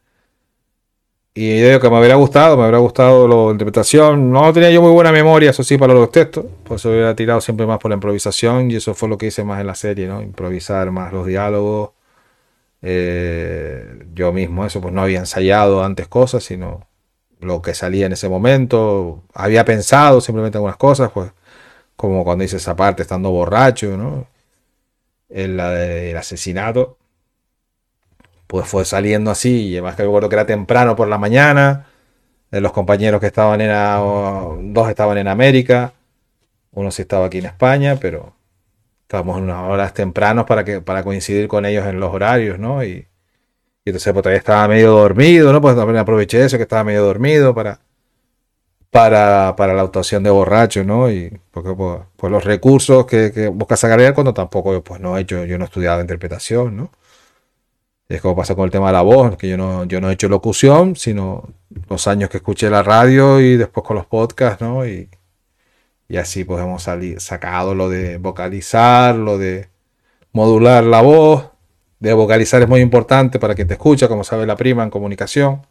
Y 1.34 1.62
yo 1.62 1.80
que 1.80 1.88
me 1.88 1.98
hubiera 1.98 2.16
gustado, 2.16 2.56
me 2.56 2.64
hubiera 2.64 2.78
gustado 2.78 3.26
la 3.26 3.52
interpretación. 3.52 4.30
No 4.30 4.52
tenía 4.52 4.70
yo 4.70 4.82
muy 4.82 4.92
buena 4.92 5.12
memoria, 5.12 5.50
eso 5.50 5.64
sí, 5.64 5.78
para 5.78 5.94
los 5.94 6.10
textos. 6.12 6.44
Por 6.64 6.76
eso 6.76 6.90
hubiera 6.90 7.16
tirado 7.16 7.40
siempre 7.40 7.66
más 7.66 7.78
por 7.78 7.90
la 7.90 7.94
improvisación. 7.94 8.70
Y 8.70 8.76
eso 8.76 8.94
fue 8.94 9.08
lo 9.08 9.16
que 9.18 9.26
hice 9.26 9.44
más 9.44 9.60
en 9.60 9.66
la 9.66 9.74
serie, 9.74 10.06
¿no? 10.06 10.20
Improvisar 10.22 10.90
más 10.90 11.12
los 11.12 11.26
diálogos. 11.26 11.90
Eh, 12.82 14.06
yo 14.14 14.32
mismo 14.32 14.66
eso, 14.66 14.80
pues 14.80 14.92
no 14.92 15.02
había 15.02 15.20
ensayado 15.20 15.84
antes 15.84 16.08
cosas, 16.08 16.44
sino 16.44 16.86
lo 17.40 17.62
que 17.62 17.74
salía 17.74 18.06
en 18.06 18.12
ese 18.12 18.28
momento. 18.28 19.22
Había 19.34 19.64
pensado 19.64 20.20
simplemente 20.20 20.58
algunas 20.58 20.76
cosas, 20.76 21.10
pues 21.12 21.32
como 21.96 22.24
cuando 22.24 22.44
hice 22.44 22.56
esa 22.58 22.76
parte 22.76 23.02
estando 23.02 23.30
borracho, 23.30 23.96
¿no? 23.96 24.26
en 25.32 25.56
la 25.56 25.70
del 25.70 26.16
asesinato, 26.16 26.98
pues 28.52 28.68
fue 28.68 28.84
saliendo 28.84 29.30
así, 29.30 29.68
y 29.68 29.72
además 29.76 29.96
que 29.96 30.02
recuerdo 30.02 30.28
que 30.28 30.34
era 30.34 30.44
temprano 30.44 30.94
por 30.94 31.08
la 31.08 31.16
mañana, 31.16 31.86
de 32.50 32.60
los 32.60 32.70
compañeros 32.72 33.18
que 33.18 33.28
estaban 33.28 33.62
en, 33.62 34.74
dos 34.74 34.90
estaban 34.90 35.16
en 35.16 35.26
América, 35.26 35.94
uno 36.72 36.90
sí 36.90 37.00
estaba 37.00 37.24
aquí 37.24 37.38
en 37.38 37.46
España, 37.46 37.96
pero 37.98 38.34
estábamos 39.04 39.38
en 39.38 39.44
unas 39.44 39.70
horas 39.70 39.94
tempranos 39.94 40.44
para, 40.44 40.64
que, 40.64 40.82
para 40.82 41.02
coincidir 41.02 41.48
con 41.48 41.64
ellos 41.64 41.86
en 41.86 41.98
los 41.98 42.12
horarios, 42.12 42.58
¿no? 42.58 42.84
Y, 42.84 42.90
y 42.90 43.06
entonces 43.86 44.12
pues 44.12 44.22
todavía 44.22 44.40
estaba 44.40 44.68
medio 44.68 44.90
dormido, 44.90 45.50
¿no? 45.50 45.62
Pues 45.62 45.74
también 45.74 45.96
aproveché 45.96 46.44
eso, 46.44 46.58
que 46.58 46.64
estaba 46.64 46.84
medio 46.84 47.04
dormido 47.04 47.54
para 47.54 47.80
para, 48.90 49.56
para 49.56 49.72
la 49.72 49.80
actuación 49.80 50.22
de 50.22 50.28
borracho, 50.28 50.84
¿no? 50.84 51.10
Y 51.10 51.40
porque 51.50 51.72
pues, 51.72 52.00
pues 52.18 52.30
los 52.30 52.44
recursos 52.44 53.06
que, 53.06 53.32
que 53.32 53.48
busca 53.48 53.78
sacar 53.78 54.12
cuando 54.12 54.34
tampoco 54.34 54.82
pues 54.84 55.00
no 55.00 55.16
he 55.16 55.22
hecho, 55.22 55.46
yo 55.46 55.56
no 55.56 55.64
he 55.64 55.68
estudiado 55.68 56.02
interpretación, 56.02 56.76
¿no? 56.76 56.90
Es 58.12 58.20
como 58.20 58.37
pasa 58.37 58.55
con 58.55 58.66
el 58.66 58.70
tema 58.70 58.88
de 58.88 58.92
la 58.92 59.01
voz, 59.01 59.38
que 59.38 59.48
yo 59.48 59.57
no, 59.57 59.85
he 59.85 60.12
hecho 60.12 60.29
locución, 60.29 60.96
sino 60.96 61.48
los 61.88 62.07
años 62.07 62.29
que 62.29 62.37
escuché 62.37 62.68
la 62.68 62.83
radio 62.83 63.40
y 63.40 63.57
después 63.57 63.87
con 63.87 63.96
los 63.96 64.05
podcasts, 64.05 64.61
¿no? 64.61 64.87
Y, 64.87 65.09
así 66.18 66.44
pues 66.44 66.62
hemos 66.62 66.87
sacado 67.22 67.75
lo 67.75 67.88
de 67.88 68.18
vocalizar, 68.18 69.14
lo 69.14 69.38
de 69.38 69.70
modular 70.33 70.85
la 70.85 71.01
voz, 71.01 71.53
de 72.01 72.12
vocalizar 72.12 72.61
es 72.61 72.68
muy 72.68 72.83
importante 72.83 73.38
para 73.38 73.55
quien 73.55 73.66
te 73.66 73.75
escucha, 73.75 74.09
como 74.09 74.25
sabe 74.25 74.44
la 74.44 74.57
prima 74.57 74.83
en 74.83 74.90
comunicación, 74.90 75.66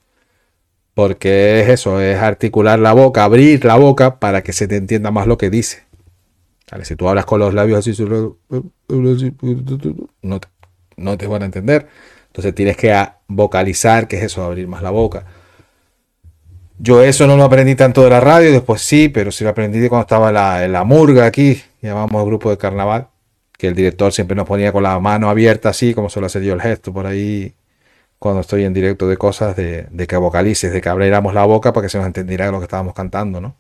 porque 0.96 1.62
es 1.62 1.70
eso, 1.70 2.02
es 2.02 2.18
articular 2.18 2.80
la 2.80 2.94
boca, 2.94 3.24
abrir 3.24 3.64
la 3.66 3.76
boca 3.76 4.20
para 4.20 4.42
que 4.42 4.52
se 4.52 4.68
te 4.68 4.78
entienda 4.78 5.12
más 5.12 5.28
lo 5.28 5.38
que 5.38 5.52
dice. 5.52 5.84
Si 6.82 6.96
tú 6.96 7.08
hablas 7.08 7.26
con 7.26 7.40
los 7.40 7.54
labios 7.54 7.88
así, 7.88 7.96
no 10.98 11.18
te 11.18 11.28
van 11.28 11.44
a 11.44 11.46
entender. 11.46 11.88
Entonces 12.32 12.56
tienes 12.56 12.78
que 12.78 12.96
vocalizar, 13.28 14.08
que 14.08 14.18
es 14.18 14.24
eso, 14.24 14.44
abrir 14.44 14.66
más 14.68 14.82
la 14.82 14.90
boca. 14.90 15.26
Yo 16.80 17.04
eso 17.04 17.28
no 17.28 17.36
lo 17.38 17.44
aprendí 17.44 17.76
tanto 17.76 18.04
de 18.04 18.10
la 18.10 18.22
radio, 18.22 18.52
después 18.52 18.82
sí, 18.82 19.10
pero 19.10 19.32
sí 19.32 19.44
lo 19.44 19.50
aprendí 19.50 19.88
cuando 19.90 20.04
estaba 20.04 20.64
en 20.64 20.72
la, 20.72 20.84
murga 20.86 21.26
aquí, 21.26 21.62
llamamos 21.82 22.22
el 22.22 22.28
grupo 22.28 22.50
de 22.50 22.58
carnaval, 22.58 23.10
que 23.58 23.68
el 23.68 23.76
director 23.76 24.14
siempre 24.14 24.36
nos 24.36 24.48
ponía 24.48 24.72
con 24.72 24.84
la 24.84 24.98
mano 25.00 25.30
abierta 25.30 25.70
así, 25.70 25.94
como 25.94 26.10
suelo 26.10 26.28
hacer 26.28 26.42
yo 26.42 26.54
el 26.54 26.62
gesto 26.62 26.94
por 26.94 27.06
ahí 27.06 27.54
cuando 28.18 28.42
estoy 28.42 28.66
en 28.66 28.74
directo 28.74 29.08
de 29.08 29.18
cosas, 29.18 29.56
de, 29.56 30.08
que 30.08 30.16
vocalices, 30.16 30.72
de 30.72 30.80
que 30.80 30.90
abriéramos 30.90 31.34
la 31.34 31.44
boca 31.46 31.74
para 31.74 31.86
que 31.86 31.90
se 31.90 31.98
nos 31.98 32.08
entendiera 32.08 32.52
lo 32.52 32.60
que 32.60 32.66
estábamos 32.66 32.94
cantando, 32.94 33.42
¿no? 33.42 33.58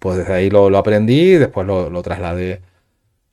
Pues 0.00 0.18
desde 0.18 0.34
ahí 0.34 0.50
lo, 0.50 0.76
aprendí 0.76 1.34
y 1.34 1.38
después 1.38 1.66
lo, 1.66 2.02
trasladé 2.02 2.62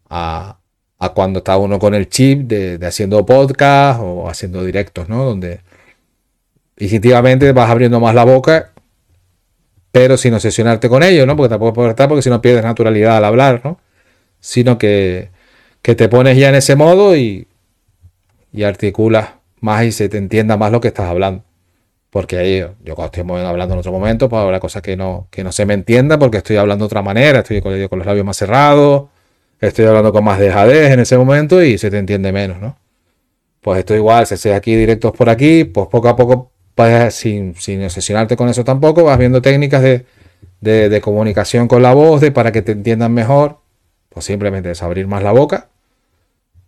a, 0.10 0.59
cuando 1.08 1.40
estaba 1.40 1.58
uno 1.58 1.80
con 1.80 1.94
el 1.94 2.10
chip 2.10 2.42
de, 2.42 2.86
haciendo 2.86 3.26
podcast 3.26 4.02
o 4.04 4.30
haciendo 4.30 4.64
directos, 4.66 5.08
¿no? 5.08 5.24
Donde 5.24 5.62
instintivamente 6.78 7.52
vas 7.54 7.70
abriendo 7.70 8.00
más 8.02 8.14
la 8.14 8.26
boca, 8.26 8.74
pero 9.92 10.18
sin 10.18 10.34
obsesionarte 10.34 10.90
con 10.90 11.02
ello, 11.04 11.26
¿no? 11.26 11.38
Porque 11.38 11.50
tampoco 11.50 11.74
puedes 11.74 11.92
estar 11.92 12.10
porque 12.10 12.22
si 12.22 12.30
no 12.30 12.42
pierdes 12.42 12.64
naturalidad 12.64 13.18
al 13.18 13.26
hablar, 13.26 13.62
¿no? 13.64 13.80
Sino 14.42 14.78
que, 14.78 15.30
que 15.82 15.96
te 15.96 16.10
pones 16.10 16.38
ya 16.38 16.50
en 16.50 16.56
ese 16.56 16.76
modo 16.76 17.16
y, 17.16 17.48
y 18.52 18.64
articulas 18.64 19.30
más 19.62 19.86
y 19.86 19.92
se 19.92 20.10
te 20.10 20.18
entienda 20.18 20.58
más 20.58 20.72
lo 20.72 20.82
que 20.82 20.90
estás 20.90 21.10
hablando. 21.10 21.44
Porque 22.10 22.38
ahí 22.38 22.60
yo 22.84 22.96
cuando 22.96 23.12
estoy 23.14 23.40
hablando 23.46 23.74
en 23.76 23.80
otro 23.80 23.92
momento, 23.92 24.30
pues 24.30 24.42
habrá 24.42 24.60
cosas 24.60 24.82
que 24.82 24.98
no, 24.98 25.28
que 25.32 25.44
no 25.44 25.52
se 25.52 25.66
me 25.66 25.76
entienda 25.76 26.20
porque 26.20 26.38
estoy 26.38 26.58
hablando 26.58 26.84
de 26.84 26.88
otra 26.88 27.04
manera, 27.04 27.40
estoy 27.40 27.62
con 27.62 28.00
los 28.00 28.06
labios 28.06 28.26
más 28.26 28.38
cerrados, 28.38 29.10
estoy 29.68 29.86
hablando 29.86 30.12
con 30.14 30.24
más 30.24 30.40
dejadez 30.40 30.92
en 30.92 31.00
ese 31.00 31.18
momento 31.18 31.64
y 31.64 31.78
se 31.78 31.92
te 31.92 31.98
entiende 31.98 32.32
menos, 32.32 32.60
¿no? 32.60 32.78
Pues 33.62 33.80
esto 33.80 33.96
igual, 33.96 34.26
si 34.26 34.36
haces 34.36 34.54
aquí 34.54 34.76
directos 34.76 35.12
por 35.12 35.30
aquí, 35.30 35.66
pues 35.66 35.88
poco 35.88 36.08
a 36.08 36.16
poco 36.16 36.52
sin, 37.12 37.56
sin 37.56 37.84
obsesionarte 37.84 38.38
con 38.38 38.50
eso 38.50 38.64
tampoco, 38.64 39.04
vas 39.04 39.18
viendo 39.18 39.42
técnicas 39.42 39.82
de, 40.62 41.02
comunicación 41.02 41.68
con 41.68 41.82
la 41.82 41.94
voz, 41.94 42.22
de 42.22 42.32
para 42.32 42.52
que 42.52 42.62
te 42.62 42.72
entiendan 42.72 43.14
mejor, 43.14 43.60
pues 44.10 44.26
simplemente 44.26 44.72
es 44.72 44.82
abrir 44.82 45.08
más 45.08 45.24
la 45.24 45.32
boca 45.32 45.70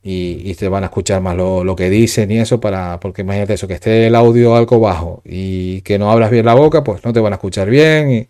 y, 0.03 0.53
te 0.55 0.67
van 0.67 0.83
a 0.83 0.87
escuchar 0.87 1.21
más 1.21 1.35
lo, 1.37 1.75
que 1.75 1.89
dicen 1.89 2.31
y 2.31 2.39
eso, 2.39 2.59
para, 2.59 2.99
porque 2.99 3.21
imagínate 3.21 3.53
eso, 3.53 3.67
que 3.67 3.75
esté 3.75 4.07
el 4.07 4.15
audio 4.15 4.55
algo 4.55 4.79
bajo 4.79 5.21
y 5.25 5.81
que 5.81 5.97
no 5.99 6.11
hablas 6.11 6.31
bien 6.31 6.45
la 6.45 6.55
boca, 6.55 6.83
pues 6.83 7.05
no 7.05 7.13
te 7.13 7.19
van 7.19 7.33
a 7.33 7.37
escuchar 7.37 7.69
bien 7.69 8.11
y, 8.11 8.29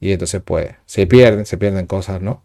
y 0.00 0.12
entonces 0.12 0.42
pues 0.44 0.70
se 0.86 1.06
pierden, 1.06 1.46
se 1.46 1.56
pierden 1.58 1.86
cosas, 1.86 2.20
¿no? 2.20 2.42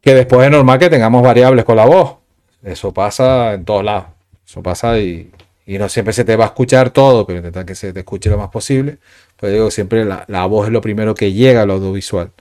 Que 0.00 0.14
después 0.14 0.46
es 0.46 0.50
normal 0.50 0.78
que 0.78 0.90
tengamos 0.90 1.22
variables 1.22 1.64
con 1.64 1.76
la 1.76 1.86
voz. 1.86 2.16
Eso 2.62 2.92
pasa 2.92 3.54
en 3.54 3.64
todos 3.64 3.84
lados. 3.84 4.06
Eso 4.46 4.62
pasa 4.62 4.98
y, 4.98 5.30
y 5.70 5.78
no 5.78 5.88
siempre 5.88 6.12
se 6.12 6.24
te 6.24 6.34
va 6.34 6.46
a 6.46 6.48
escuchar 6.48 6.90
todo, 6.90 7.24
pero 7.24 7.38
intentar 7.38 7.64
que 7.64 7.76
se 7.76 7.92
te 7.92 8.00
escuche 8.00 8.28
lo 8.28 8.36
más 8.36 8.48
posible. 8.48 8.98
Pues 9.36 9.52
digo, 9.52 9.70
siempre 9.70 10.04
la, 10.04 10.46
voz 10.46 10.66
es 10.66 10.72
lo 10.72 10.80
primero 10.80 11.14
que 11.14 11.32
llega 11.32 11.62
al 11.62 11.70
audiovisual. 11.70 12.32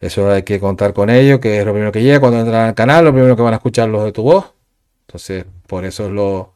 Eso 0.00 0.30
hay 0.30 0.42
que 0.42 0.58
contar 0.58 0.94
con 0.94 1.10
ello, 1.10 1.38
que 1.38 1.58
es 1.58 1.66
lo 1.66 1.72
primero 1.72 1.92
que 1.92 2.02
llega 2.02 2.20
cuando 2.20 2.40
entran 2.40 2.68
al 2.68 2.74
canal, 2.74 3.04
lo 3.04 3.12
primero 3.12 3.36
que 3.36 3.42
van 3.42 3.52
a 3.52 3.56
escuchar 3.56 3.90
los 3.90 4.04
de 4.04 4.12
tu 4.12 4.22
voz. 4.22 4.52
Entonces, 5.06 5.44
por 5.66 5.84
eso 5.84 6.06
es 6.06 6.12
lo, 6.12 6.54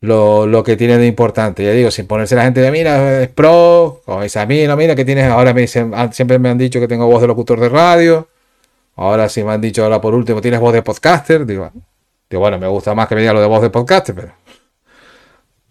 lo, 0.00 0.64
que 0.64 0.76
tiene 0.76 0.98
de 0.98 1.06
importante. 1.06 1.64
Ya 1.64 1.70
digo, 1.70 1.92
sin 1.92 2.08
ponerse 2.08 2.34
la 2.34 2.42
gente 2.42 2.60
de, 2.60 2.72
mira, 2.72 3.22
es 3.22 3.28
pro, 3.28 4.02
como 4.04 4.22
dice 4.22 4.40
a 4.40 4.46
mí, 4.46 4.66
no, 4.66 4.76
mira, 4.76 4.96
que 4.96 5.04
tienes, 5.04 5.26
ahora 5.26 5.54
me 5.54 5.60
dicen, 5.60 5.92
siempre 6.12 6.40
me 6.40 6.48
han 6.48 6.58
dicho 6.58 6.80
que 6.80 6.88
tengo 6.88 7.06
voz 7.06 7.20
de 7.20 7.28
locutor 7.28 7.60
de 7.60 7.68
radio, 7.68 8.26
ahora 8.96 9.28
sí 9.28 9.42
me 9.44 9.52
han 9.52 9.60
dicho, 9.60 9.84
ahora 9.84 10.00
por 10.00 10.14
último, 10.14 10.40
tienes 10.40 10.60
voz 10.60 10.72
de 10.72 10.82
podcaster, 10.82 11.46
digo, 11.46 11.70
digo 12.28 12.40
bueno, 12.40 12.58
me 12.58 12.66
gusta 12.68 12.94
más 12.94 13.08
que 13.08 13.14
me 13.14 13.20
diga 13.20 13.32
lo 13.32 13.40
de 13.40 13.46
voz 13.46 13.62
de 13.62 13.70
podcaster, 13.70 14.14
pero 14.14 14.32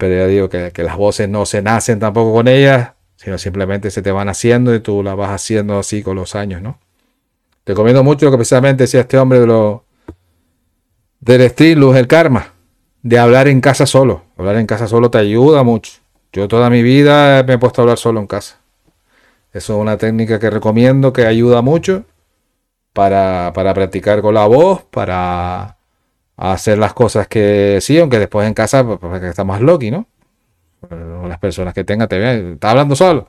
pero 0.01 0.15
ya 0.15 0.25
digo 0.25 0.49
que, 0.49 0.73
las 0.77 0.97
voces 0.97 1.29
no 1.29 1.45
se 1.45 1.61
nacen 1.61 1.99
tampoco 1.99 2.33
con 2.33 2.47
ellas, 2.47 2.93
sino 3.17 3.37
simplemente 3.37 3.91
se 3.91 4.01
te 4.01 4.11
van 4.11 4.29
haciendo 4.29 4.73
y 4.73 4.79
tú 4.79 5.03
las 5.03 5.15
vas 5.15 5.29
haciendo 5.29 5.77
así 5.77 6.01
con 6.01 6.15
los 6.15 6.33
años, 6.33 6.59
¿no? 6.59 6.79
Te 7.63 7.73
recomiendo 7.73 8.03
mucho 8.03 8.25
lo 8.25 8.31
que 8.31 8.37
precisamente 8.37 8.85
decía 8.85 9.01
este 9.01 9.19
hombre 9.19 9.39
de 9.39 9.45
lo, 9.45 9.85
del 11.19 11.41
estilo, 11.41 11.81
luz 11.81 11.97
el 11.97 12.07
karma, 12.07 12.51
de 13.03 13.19
hablar 13.19 13.47
en 13.47 13.61
casa 13.61 13.85
solo. 13.85 14.23
Hablar 14.37 14.55
en 14.55 14.65
casa 14.65 14.87
solo 14.87 15.11
te 15.11 15.19
ayuda 15.19 15.61
mucho. 15.61 15.91
Yo 16.33 16.47
toda 16.47 16.71
mi 16.71 16.81
vida 16.81 17.43
me 17.43 17.53
he 17.53 17.57
puesto 17.59 17.81
a 17.81 17.83
hablar 17.83 17.99
solo 17.99 18.19
en 18.19 18.25
casa. 18.25 18.57
Eso 19.53 19.75
es 19.75 19.79
una 19.79 19.97
técnica 19.97 20.39
que 20.39 20.49
recomiendo 20.49 21.13
que 21.13 21.27
ayuda 21.27 21.61
mucho 21.61 22.05
para, 22.93 23.51
para 23.53 23.73
practicar 23.73 24.21
con 24.21 24.33
la 24.33 24.45
voz, 24.47 24.83
para 24.83 25.77
hacer 26.37 26.77
las 26.77 26.93
cosas 26.93 27.27
que 27.27 27.79
sí, 27.81 27.99
aunque 27.99 28.19
después 28.19 28.47
en 28.47 28.53
casa 28.53 28.83
pues, 28.85 28.99
pues 28.99 29.23
está 29.23 29.43
más 29.43 29.61
loki, 29.61 29.91
¿no? 29.91 30.07
las 31.27 31.37
personas 31.39 31.73
que 31.73 31.83
tengan 31.83 32.07
te 32.09 32.17
vean, 32.17 32.53
está 32.53 32.71
hablando 32.71 32.95
solo. 32.95 33.27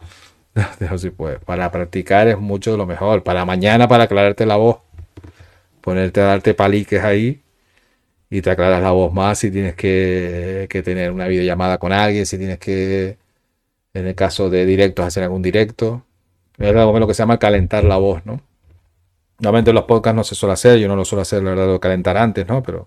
Así 0.90 1.10
pues, 1.10 1.38
para 1.44 1.70
practicar 1.70 2.28
es 2.28 2.38
mucho 2.38 2.76
lo 2.76 2.86
mejor. 2.86 3.22
Para 3.22 3.44
mañana, 3.44 3.88
para 3.88 4.04
aclararte 4.04 4.46
la 4.46 4.56
voz, 4.56 4.78
ponerte 5.80 6.20
a 6.20 6.24
darte 6.24 6.54
paliques 6.54 7.02
ahí 7.04 7.42
y 8.30 8.42
te 8.42 8.50
aclaras 8.50 8.82
la 8.82 8.92
voz 8.92 9.12
más 9.12 9.38
si 9.38 9.50
tienes 9.50 9.74
que, 9.74 10.66
que 10.70 10.82
tener 10.82 11.10
una 11.12 11.26
videollamada 11.28 11.78
con 11.78 11.92
alguien, 11.92 12.26
si 12.26 12.38
tienes 12.38 12.58
que, 12.58 13.18
en 13.94 14.06
el 14.06 14.14
caso 14.14 14.50
de 14.50 14.66
directos, 14.66 15.06
hacer 15.06 15.24
algún 15.24 15.42
directo. 15.42 16.04
Es 16.58 16.74
algo 16.74 16.98
lo 16.98 17.06
que 17.06 17.14
se 17.14 17.22
llama 17.22 17.38
calentar 17.38 17.84
la 17.84 17.96
voz, 17.98 18.24
¿no? 18.26 18.40
Normalmente 19.42 19.70
en 19.70 19.74
los 19.74 19.84
podcasts 19.84 20.16
no 20.16 20.24
se 20.24 20.34
suele 20.34 20.54
hacer, 20.54 20.78
yo 20.78 20.88
no 20.88 20.96
lo 20.96 21.04
suelo 21.04 21.22
hacer, 21.22 21.42
la 21.42 21.50
verdad, 21.50 21.66
lo 21.66 21.80
calentar 21.80 22.16
antes, 22.16 22.46
¿no? 22.46 22.62
Pero 22.62 22.86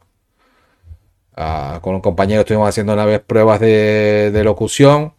Ah, 1.37 1.79
con 1.81 1.95
un 1.95 2.01
compañero 2.01 2.41
estuvimos 2.41 2.69
haciendo 2.69 2.93
una 2.93 3.03
vez 3.05 3.19
pruebas 3.19 3.59
de, 3.59 4.41
locución, 4.43 5.13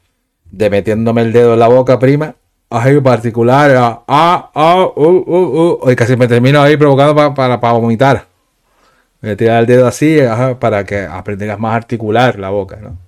de 0.51 0.70
metiéndome 0.70 1.22
el 1.22 1.33
dedo 1.33 1.55
en 1.55 1.59
la 1.61 1.68
boca, 1.68 1.99
prima. 1.99 2.37
Ahí 2.70 3.01
particular, 3.01 3.70
ah, 3.77 4.05
ah, 4.09 4.51
ah 4.55 4.92
uh, 4.96 5.03
uh, 5.03 5.85
uh, 5.85 5.90
y 5.90 5.94
casi 5.96 6.16
me 6.16 6.27
termino 6.27 6.61
ahí 6.62 6.77
provocando 6.77 7.14
para, 7.14 7.61
para, 7.61 7.72
vomitar. 7.75 8.27
Me 9.20 9.37
tirar 9.37 9.61
el 9.61 9.66
dedo 9.66 9.87
así 9.87 10.18
para 10.59 10.85
que 10.85 11.01
aprendas 11.01 11.59
más 11.59 11.72
a 11.75 11.77
articular 11.77 12.38
la 12.38 12.51
boca, 12.51 12.77
¿no? 12.77 12.99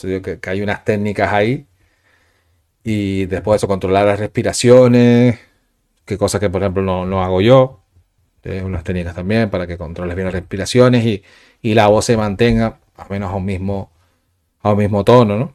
que, 0.00 0.38
hay 0.46 0.62
unas 0.62 0.84
técnicas 0.84 1.32
ahí. 1.32 1.66
Y 2.84 3.26
después 3.26 3.54
de 3.54 3.56
eso, 3.58 3.68
controlar 3.68 4.06
las 4.06 4.18
respiraciones, 4.20 5.38
que 6.04 6.18
cosa 6.18 6.40
que 6.40 6.50
por 6.50 6.62
ejemplo 6.62 6.82
no, 6.82 7.06
no 7.06 7.22
hago 7.22 7.40
yo. 7.40 7.80
Unas 8.64 8.82
técnicas 8.82 9.14
también 9.14 9.50
para 9.50 9.68
que 9.68 9.78
controles 9.78 10.16
bien 10.16 10.26
las 10.26 10.34
respiraciones 10.34 11.04
y, 11.04 11.22
y 11.62 11.74
la 11.74 11.86
voz 11.86 12.06
se 12.06 12.16
mantenga 12.16 12.80
al 12.96 13.08
menos 13.08 13.30
a 13.30 13.36
un 13.36 13.44
mismo, 13.44 13.92
a 14.62 14.72
un 14.72 14.78
mismo 14.78 15.04
tono, 15.04 15.38
¿no? 15.38 15.54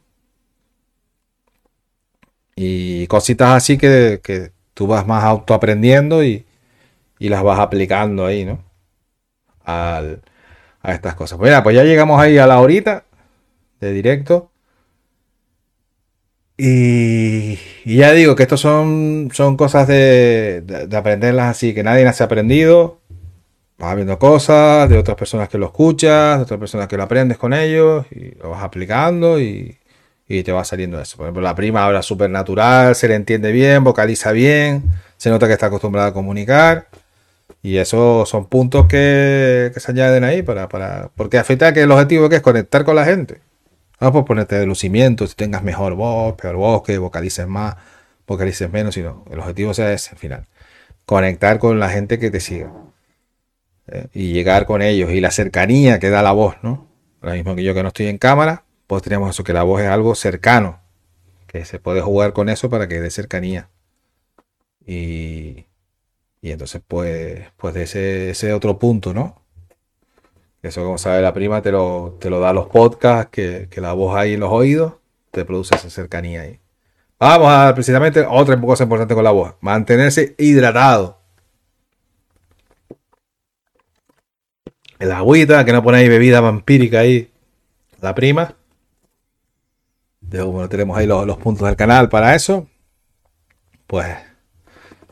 Y 2.56 3.06
cositas 3.08 3.50
así 3.50 3.78
que, 3.78 4.22
que 4.24 4.52
tú 4.74 4.88
vas 4.88 5.06
más 5.06 5.24
autoaprendiendo 5.24 6.24
y, 6.24 6.46
y 7.20 7.30
las 7.30 7.44
vas 7.44 7.60
aplicando 7.60 8.26
ahí, 8.26 8.46
¿no? 8.46 8.64
Al, 9.66 10.22
a 10.82 10.94
estas 10.94 11.16
cosas. 11.16 11.40
Mira, 11.40 11.62
pues 11.64 11.76
ya 11.76 11.84
llegamos 11.84 12.20
ahí 12.22 12.38
a 12.38 12.48
la 12.48 12.60
horita 12.60 13.04
de 13.82 13.92
directo. 13.92 14.50
Y, 16.58 17.60
y 17.86 17.98
ya 17.98 18.14
digo 18.14 18.36
que 18.36 18.44
estos 18.44 18.60
son, 18.62 19.30
son 19.34 19.58
cosas 19.58 19.88
de, 19.88 20.62
de, 20.66 20.88
de 20.88 20.98
aprenderlas 20.98 21.50
así, 21.50 21.74
que 21.74 21.84
nadie 21.84 22.04
las 22.04 22.20
ha 22.22 22.26
aprendido 22.26 23.00
vas 23.78 23.96
viendo 23.96 24.18
cosas 24.18 24.90
de 24.90 24.98
otras 24.98 25.18
personas 25.18 25.50
que 25.50 25.58
lo 25.58 25.68
escuchas, 25.68 26.38
de 26.38 26.44
otras 26.44 26.60
personas 26.60 26.88
que 26.88 26.98
lo 26.98 27.04
aprendes 27.04 27.38
con 27.38 27.54
ellos 27.54 28.06
y 28.12 28.36
lo 28.36 28.50
vas 28.50 28.64
aplicando 28.64 29.40
y, 29.40 29.78
te 30.28 30.52
va 30.52 30.66
saliendo 30.66 31.00
eso. 31.00 31.16
Por 31.18 31.26
ejemplo, 31.28 31.42
la 31.42 31.56
prima 31.56 31.86
habla 31.86 32.02
súper 32.02 32.30
natural, 32.30 32.96
se 32.96 33.08
le 33.08 33.16
entiende 33.16 33.52
bien, 33.52 33.84
vocaliza 33.84 34.34
bien, 34.34 34.84
se 35.16 35.30
nota 35.30 35.48
que 35.48 35.54
está 35.54 35.68
acostumbrada 35.68 36.10
a 36.10 36.14
comunicar. 36.14 36.88
Y 37.64 37.78
esos 37.78 38.28
son 38.30 38.46
puntos 38.48 38.88
que, 38.88 39.72
se 39.76 39.92
añaden 39.92 40.24
ahí 40.26 40.42
para, 40.42 40.68
para. 40.70 41.10
Porque 41.16 41.38
afecta 41.38 41.74
que 41.74 41.82
el 41.84 41.92
objetivo 41.92 42.30
que 42.30 42.38
es 42.38 42.42
conectar 42.42 42.84
con 42.84 42.96
la 42.96 43.06
gente. 43.06 43.40
No 44.00 44.12
por 44.12 44.26
ponerte 44.26 44.56
de 44.56 44.66
lucimiento, 44.66 45.26
si 45.28 45.36
tengas 45.36 45.64
mejor 45.64 45.96
voz, 45.96 46.36
peor 46.36 46.56
voz, 46.56 46.84
que 46.84 46.98
vocalices 46.98 47.48
más, 47.48 47.76
vocalices 48.28 48.72
menos, 48.72 48.94
sino 48.96 49.26
el 49.32 49.40
objetivo 49.40 49.74
sea 49.74 49.92
ese 49.92 50.12
al 50.12 50.18
final. 50.18 50.48
Conectar 51.06 51.58
con 51.60 51.80
la 51.80 51.90
gente 51.90 52.20
que 52.20 52.30
te 52.30 52.40
siga. 52.40 52.72
Eh, 53.88 54.08
y 54.14 54.34
llegar 54.34 54.66
con 54.66 54.82
ellos 54.82 55.12
y 55.12 55.22
la 55.22 55.32
cercanía 55.32 56.00
que 56.00 56.10
da 56.10 56.22
la 56.22 56.34
voz, 56.34 56.56
¿no? 56.62 56.88
Lo 57.22 57.32
mismo 57.32 57.56
que 57.56 57.64
yo 57.64 57.74
que 57.74 57.82
no 57.82 57.88
estoy 57.90 58.08
en 58.08 58.18
cámara, 58.18 58.66
pues 58.86 59.02
tenemos 59.02 59.30
eso, 59.30 59.44
que 59.44 59.54
la 59.54 59.64
voz 59.64 59.82
es 59.82 59.88
algo 59.88 60.14
cercano, 60.16 60.82
que 61.48 61.66
se 61.66 61.80
puede 61.80 62.02
jugar 62.02 62.34
con 62.34 62.50
eso 62.50 62.70
para 62.70 62.88
que 62.88 63.00
dé 63.00 63.10
cercanía. 63.10 63.70
Y, 64.86 65.66
y 66.42 66.52
entonces, 66.52 66.82
pues, 66.88 67.48
pues 67.58 67.74
de 67.74 67.84
ese, 67.84 68.30
ese 68.32 68.54
otro 68.54 68.78
punto, 68.80 69.14
¿no? 69.14 69.42
Eso, 70.62 70.84
como 70.84 70.98
sabe 70.98 71.22
la 71.22 71.34
prima, 71.34 71.62
te 71.62 71.72
lo, 71.72 72.18
te 72.20 72.30
lo 72.30 72.40
da 72.40 72.54
los 72.54 72.68
podcasts, 72.68 73.30
que, 73.32 73.68
que 73.70 73.82
la 73.82 73.94
voz 73.94 74.16
ahí 74.16 74.34
en 74.34 74.40
los 74.40 74.52
oídos 74.52 74.94
te 75.32 75.46
produce 75.46 75.76
esa 75.76 75.90
cercanía 75.90 76.42
ahí. 76.42 76.60
Vamos 77.20 77.48
a 77.52 77.74
precisamente 77.74 78.26
otra 78.28 78.60
cosa 78.60 78.84
importante 78.84 79.16
con 79.16 79.24
la 79.24 79.32
voz. 79.32 79.56
Mantenerse 79.62 80.36
hidratado. 80.38 81.20
El 85.00 85.12
agüita, 85.12 85.64
que 85.66 85.74
no 85.74 85.84
ponéis 85.84 86.10
bebida 86.10 86.42
vampírica 86.42 87.00
ahí. 87.00 87.32
La 88.02 88.14
prima. 88.16 88.56
bueno, 90.22 90.70
tenemos 90.70 90.98
ahí 90.98 91.08
los, 91.08 91.26
los 91.26 91.38
puntos 91.38 91.68
del 91.68 91.76
canal 91.76 92.10
para 92.10 92.36
eso. 92.36 92.68
Pues 93.88 94.16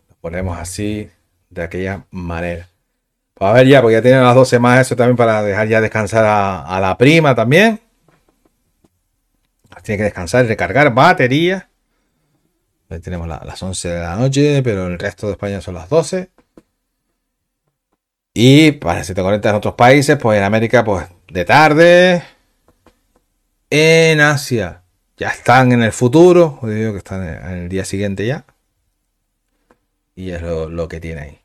lo 0.10 0.16
ponemos 0.22 0.58
así, 0.58 1.10
de 1.50 1.64
aquella 1.64 2.06
manera. 2.12 2.68
A 3.38 3.52
ver 3.52 3.68
ya, 3.68 3.82
porque 3.82 3.96
ya 3.96 4.02
tienen 4.02 4.24
las 4.24 4.36
12 4.36 4.60
más 4.60 4.80
eso 4.80 4.96
también 4.96 5.18
para 5.18 5.44
dejar 5.44 5.68
ya 5.68 5.82
descansar 5.82 6.24
a, 6.26 6.80
la 6.80 6.98
prima 6.98 7.36
también. 7.36 7.82
Tiene 9.84 9.98
que 9.98 10.04
descansar 10.06 10.46
y 10.46 10.48
recargar 10.48 10.94
batería. 10.94 11.70
Tenemos 13.04 13.28
las 13.28 13.62
11 13.62 13.90
de 13.90 14.00
la 14.00 14.16
noche, 14.16 14.64
pero 14.64 14.88
el 14.88 14.98
resto 14.98 15.28
de 15.28 15.34
España 15.34 15.60
son 15.60 15.76
las 15.76 15.90
12. 15.90 16.32
Y 18.34 18.72
para 18.74 19.04
si 19.04 19.14
te 19.14 19.22
conectas 19.22 19.52
en 19.52 19.56
otros 19.58 19.76
países, 19.76 20.18
pues 20.18 20.38
en 20.38 20.44
América, 20.44 20.84
pues 20.84 21.06
de 21.28 21.46
tarde. 21.46 22.24
En 23.70 24.22
Asia, 24.22 24.84
ya 25.18 25.30
están 25.30 25.72
en 25.74 25.84
el 25.84 25.92
futuro. 25.92 26.60
Digo 26.64 26.94
que 26.94 27.00
están 27.00 27.28
en 27.28 27.58
el 27.64 27.70
día 27.70 27.84
siguiente 27.86 28.26
ya. 28.26 28.46
Y 30.16 30.32
es 30.32 30.42
lo 30.42 30.88
que 30.88 31.00
tiene 31.02 31.22
ahí. 31.22 31.45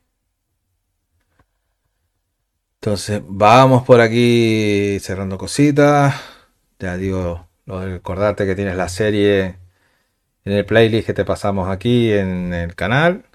Entonces, 2.82 3.20
vamos 3.26 3.82
por 3.84 4.00
aquí 4.00 4.98
cerrando 5.00 5.36
cositas. 5.36 6.14
Ya 6.78 6.96
digo, 6.96 7.46
recordarte 7.66 8.46
que 8.46 8.54
tienes 8.54 8.74
la 8.76 8.88
serie 8.88 9.58
en 10.44 10.52
el 10.54 10.64
playlist 10.64 11.06
que 11.06 11.14
te 11.14 11.26
pasamos 11.26 11.68
aquí 11.68 12.10
en 12.12 12.54
el 12.54 12.74
canal 12.74 13.26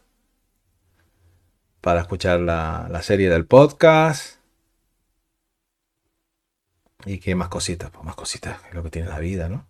para 1.82 2.02
escuchar 2.02 2.40
la, 2.40 2.88
la 2.90 3.04
serie 3.04 3.30
del 3.30 3.46
podcast. 3.46 4.40
Y 7.06 7.20
qué 7.20 7.36
más 7.36 7.50
cositas, 7.50 7.92
pues 7.92 8.04
más 8.04 8.16
cositas, 8.16 8.60
es 8.68 8.74
lo 8.74 8.82
que 8.82 8.90
tiene 8.90 9.10
la 9.10 9.20
vida, 9.20 9.48
¿no? 9.48 9.68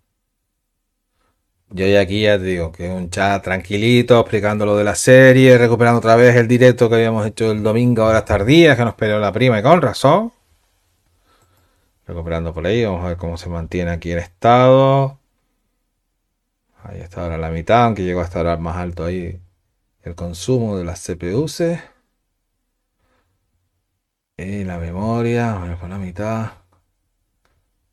Yo 1.69 1.88
ya 1.88 2.01
aquí 2.01 2.21
ya 2.21 2.38
digo 2.38 2.71
que 2.71 2.89
un 2.89 3.10
chat 3.10 3.43
tranquilito, 3.43 4.19
explicando 4.19 4.65
lo 4.65 4.78
de 4.78 4.84
la 4.84 4.95
serie, 4.95 5.58
recuperando 5.58 5.99
otra 5.99 6.15
vez 6.15 6.36
el 6.36 6.47
directo 6.47 6.89
que 6.89 6.95
habíamos 6.95 7.25
hecho 7.25 7.51
el 7.51 7.63
domingo 7.63 8.04
a 8.04 8.10
horas 8.10 8.25
tardías, 8.25 8.78
que 8.78 8.86
nos 8.86 8.95
peleó 8.95 9.19
la 9.19 9.32
prima 9.32 9.60
y 9.60 9.63
con 9.63 9.82
razón. 9.82 10.32
Recuperando 12.08 12.54
por 12.54 12.65
ahí, 12.67 12.86
vamos 12.86 13.04
a 13.04 13.10
ver 13.10 13.17
cómo 13.17 13.38
se 13.38 13.49
mantiene 13.49 13.91
aquí 13.91 14.12
el 14.12 14.19
estado. 14.19 15.19
Ahí 16.84 16.99
está 17.01 17.23
ahora 17.23 17.38
la 17.38 17.49
mitad, 17.49 17.86
aunque 17.86 18.04
llegó 18.04 18.21
a 18.21 18.25
estar 18.25 18.60
más 18.60 18.78
alto 18.78 19.06
ahí 19.06 19.39
el 20.04 20.15
consumo 20.15 20.78
de 20.78 20.86
las 20.86 21.04
CPUs. 21.04 21.62
Y 24.38 24.63
la 24.63 24.78
memoria, 24.78 25.54
vamos 25.54 25.80
por 25.80 25.89
la 25.89 25.97
mitad. 25.97 26.51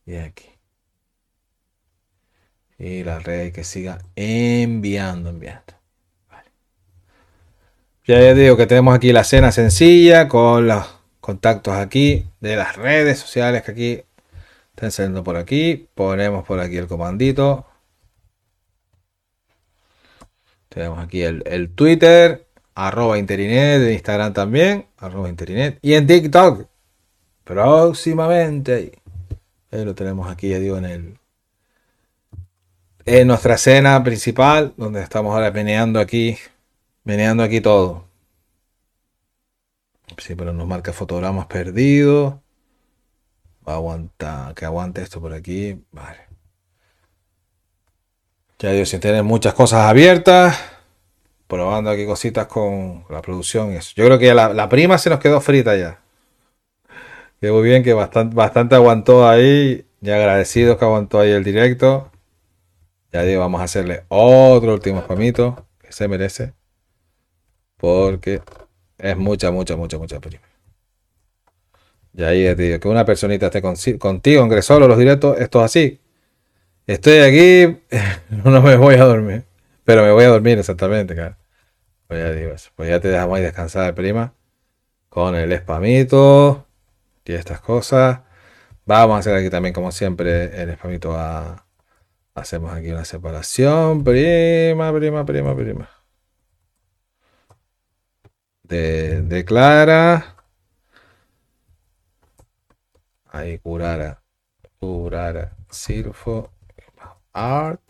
Y 0.04 0.16
aquí. 0.16 0.51
Y 2.82 3.04
la 3.04 3.20
red 3.20 3.52
que 3.52 3.62
siga 3.62 4.00
enviando, 4.16 5.30
enviando. 5.30 5.72
Ya 8.04 8.34
digo 8.34 8.56
que 8.56 8.66
tenemos 8.66 8.92
aquí 8.92 9.12
la 9.12 9.22
cena 9.22 9.52
sencilla 9.52 10.26
con 10.26 10.66
los 10.66 10.84
contactos 11.20 11.76
aquí 11.76 12.26
de 12.40 12.56
las 12.56 12.74
redes 12.74 13.20
sociales 13.20 13.62
que 13.62 13.70
aquí 13.70 14.02
están 14.70 14.90
saliendo 14.90 15.22
por 15.22 15.36
aquí. 15.36 15.86
Ponemos 15.94 16.44
por 16.44 16.58
aquí 16.58 16.76
el 16.76 16.88
comandito. 16.88 17.64
Tenemos 20.68 20.98
aquí 20.98 21.22
el, 21.22 21.70
Twitter, 21.76 22.48
arroba 22.74 23.16
Interinet, 23.16 23.80
de 23.80 23.92
Instagram 23.92 24.32
también, 24.32 24.86
arroba 24.98 25.28
Interinet. 25.28 25.78
Y 25.82 25.94
en 25.94 26.08
TikTok, 26.08 26.66
próximamente. 27.44 28.98
Ahí 29.70 29.84
lo 29.84 29.94
tenemos 29.94 30.28
aquí, 30.28 30.48
ya 30.48 30.58
digo, 30.58 30.78
en 30.78 30.84
el, 30.86 31.21
en 33.04 33.28
nuestra 33.28 33.54
escena 33.54 34.02
principal, 34.04 34.74
donde 34.76 35.02
estamos 35.02 35.34
ahora 35.34 35.50
meneando 35.50 36.00
aquí, 36.00 36.38
meneando 37.04 37.42
aquí 37.42 37.60
todo. 37.60 38.04
Sí, 40.18 40.34
pero 40.34 40.52
nos 40.52 40.66
marca 40.66 40.92
fotogramas 40.92 41.46
perdidos. 41.46 42.34
Va 43.66 43.74
a 43.74 43.76
aguantar, 43.76 44.54
que 44.54 44.64
aguante 44.64 45.02
esto 45.02 45.20
por 45.20 45.32
aquí. 45.32 45.82
Vale. 45.92 46.20
Ya 48.58 48.70
digo, 48.70 48.86
sin 48.86 49.00
tener 49.00 49.24
muchas 49.24 49.54
cosas 49.54 49.88
abiertas. 49.88 50.56
Probando 51.48 51.90
aquí 51.90 52.06
cositas 52.06 52.46
con 52.46 53.04
la 53.10 53.20
producción 53.20 53.72
eso. 53.72 53.92
Yo 53.96 54.04
creo 54.06 54.18
que 54.18 54.32
la, 54.34 54.54
la 54.54 54.68
prima 54.68 54.98
se 54.98 55.10
nos 55.10 55.18
quedó 55.18 55.40
frita 55.40 55.76
ya. 55.76 56.00
Quedó 57.40 57.54
muy 57.54 57.64
bien 57.64 57.82
que 57.82 57.92
bastante, 57.92 58.36
bastante 58.36 58.74
aguantó 58.74 59.28
ahí. 59.28 59.86
Y 60.00 60.10
agradecidos 60.10 60.78
que 60.78 60.84
aguantó 60.84 61.20
ahí 61.20 61.30
el 61.30 61.44
directo. 61.44 62.11
Ya 63.12 63.22
digo, 63.22 63.40
vamos 63.40 63.60
a 63.60 63.64
hacerle 63.64 64.04
otro 64.08 64.72
último 64.72 65.02
spamito 65.02 65.66
que 65.78 65.92
se 65.92 66.08
merece. 66.08 66.54
Porque 67.76 68.40
es 68.98 69.16
mucha, 69.16 69.50
mucha, 69.50 69.76
mucha, 69.76 69.98
mucha 69.98 70.18
prima. 70.18 70.42
Y 72.14 72.22
ahí 72.24 72.44
te 72.44 72.62
digo, 72.62 72.80
que 72.80 72.88
una 72.88 73.04
personita 73.04 73.46
esté 73.46 73.60
contigo, 73.98 74.40
aunque 74.40 74.62
solo 74.62 74.88
los 74.88 74.98
directos, 74.98 75.38
esto 75.38 75.60
es 75.60 75.64
así. 75.64 76.00
Estoy 76.86 77.18
aquí, 77.18 77.78
no 78.44 78.62
me 78.62 78.76
voy 78.76 78.94
a 78.94 79.04
dormir. 79.04 79.44
Pero 79.84 80.02
me 80.04 80.12
voy 80.12 80.24
a 80.24 80.28
dormir 80.28 80.58
exactamente, 80.58 81.14
cara. 81.14 81.38
Pues 82.06 82.20
ya 82.20 82.30
digo. 82.32 82.54
Pues 82.76 82.88
ya 82.88 83.00
te 83.00 83.08
dejamos 83.08 83.36
ahí 83.36 83.42
descansar, 83.42 83.94
prima. 83.94 84.34
Con 85.08 85.34
el 85.34 85.52
spamito 85.58 86.66
y 87.24 87.34
estas 87.34 87.60
cosas. 87.60 88.20
Vamos 88.86 89.16
a 89.16 89.18
hacer 89.20 89.34
aquí 89.34 89.50
también, 89.50 89.74
como 89.74 89.92
siempre, 89.92 90.62
el 90.62 90.74
spamito 90.74 91.14
a, 91.16 91.66
Hacemos 92.34 92.72
aquí 92.72 92.90
una 92.90 93.04
separación. 93.04 94.04
Prima, 94.04 94.92
prima, 94.92 95.24
prima, 95.24 95.54
prima. 95.56 95.90
De, 98.62 99.22
de 99.22 99.44
Clara. 99.44 100.36
Ahí 103.26 103.58
curara. 103.58 104.22
Curara. 104.80 105.56
Silfo. 105.70 106.50
Art. 107.32 107.82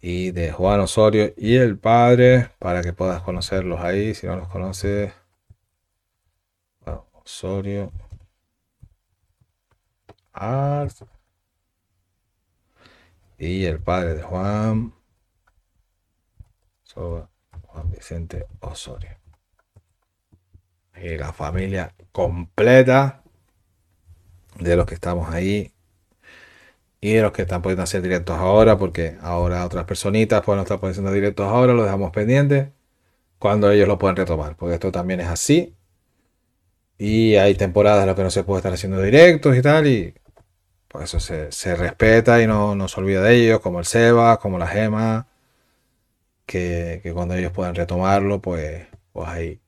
Y 0.00 0.32
de 0.32 0.52
Juan 0.52 0.80
Osorio 0.80 1.32
y 1.36 1.56
el 1.56 1.78
padre. 1.78 2.50
Para 2.58 2.82
que 2.82 2.92
puedas 2.92 3.22
conocerlos 3.22 3.80
ahí. 3.80 4.14
Si 4.14 4.26
no 4.26 4.36
los 4.36 4.48
conoces. 4.48 5.12
Osorio. 7.12 7.92
Y 13.38 13.64
el 13.64 13.80
padre 13.80 14.14
de 14.14 14.22
Juan, 14.22 14.94
Juan 16.94 17.90
Vicente 17.90 18.46
Osorio. 18.60 19.10
Y 20.96 21.16
la 21.16 21.32
familia 21.32 21.94
completa 22.12 23.22
de 24.58 24.76
los 24.76 24.86
que 24.86 24.94
estamos 24.94 25.32
ahí 25.32 25.72
y 27.00 27.14
de 27.14 27.22
los 27.22 27.32
que 27.32 27.42
están 27.42 27.62
pudiendo 27.62 27.82
hacer 27.82 28.00
directos 28.02 28.36
ahora, 28.38 28.78
porque 28.78 29.16
ahora 29.20 29.64
otras 29.66 29.84
personitas 29.84 30.42
pueden 30.42 30.62
estar 30.62 30.78
poniendo 30.78 31.10
directos 31.10 31.46
ahora, 31.48 31.72
lo 31.72 31.82
dejamos 31.82 32.12
pendiente 32.12 32.72
cuando 33.40 33.70
ellos 33.72 33.88
lo 33.88 33.98
pueden 33.98 34.14
retomar, 34.16 34.56
porque 34.56 34.74
esto 34.74 34.92
también 34.92 35.20
es 35.20 35.26
así. 35.26 35.74
Y 36.98 37.34
hay 37.34 37.56
temporadas 37.56 38.02
en 38.02 38.06
las 38.06 38.16
que 38.16 38.22
no 38.22 38.30
se 38.30 38.44
puede 38.44 38.58
estar 38.58 38.72
haciendo 38.72 39.02
directos 39.02 39.56
y 39.56 39.62
tal, 39.62 39.88
y 39.88 40.14
eso 41.00 41.20
se, 41.20 41.76
respeta 41.76 42.42
y 42.42 42.46
no, 42.46 42.74
no, 42.74 42.88
se 42.88 43.00
olvida 43.00 43.22
de 43.22 43.34
ellos, 43.36 43.60
como 43.60 43.78
el 43.78 43.86
Seba, 43.86 44.38
como 44.38 44.58
la 44.58 44.66
Gema, 44.66 45.26
que, 46.46 47.00
cuando 47.14 47.34
ellos 47.34 47.52
puedan 47.52 47.74
retomarlo, 47.74 48.40
pues, 48.40 48.86
pues 49.12 49.28
ahí. 49.28 49.60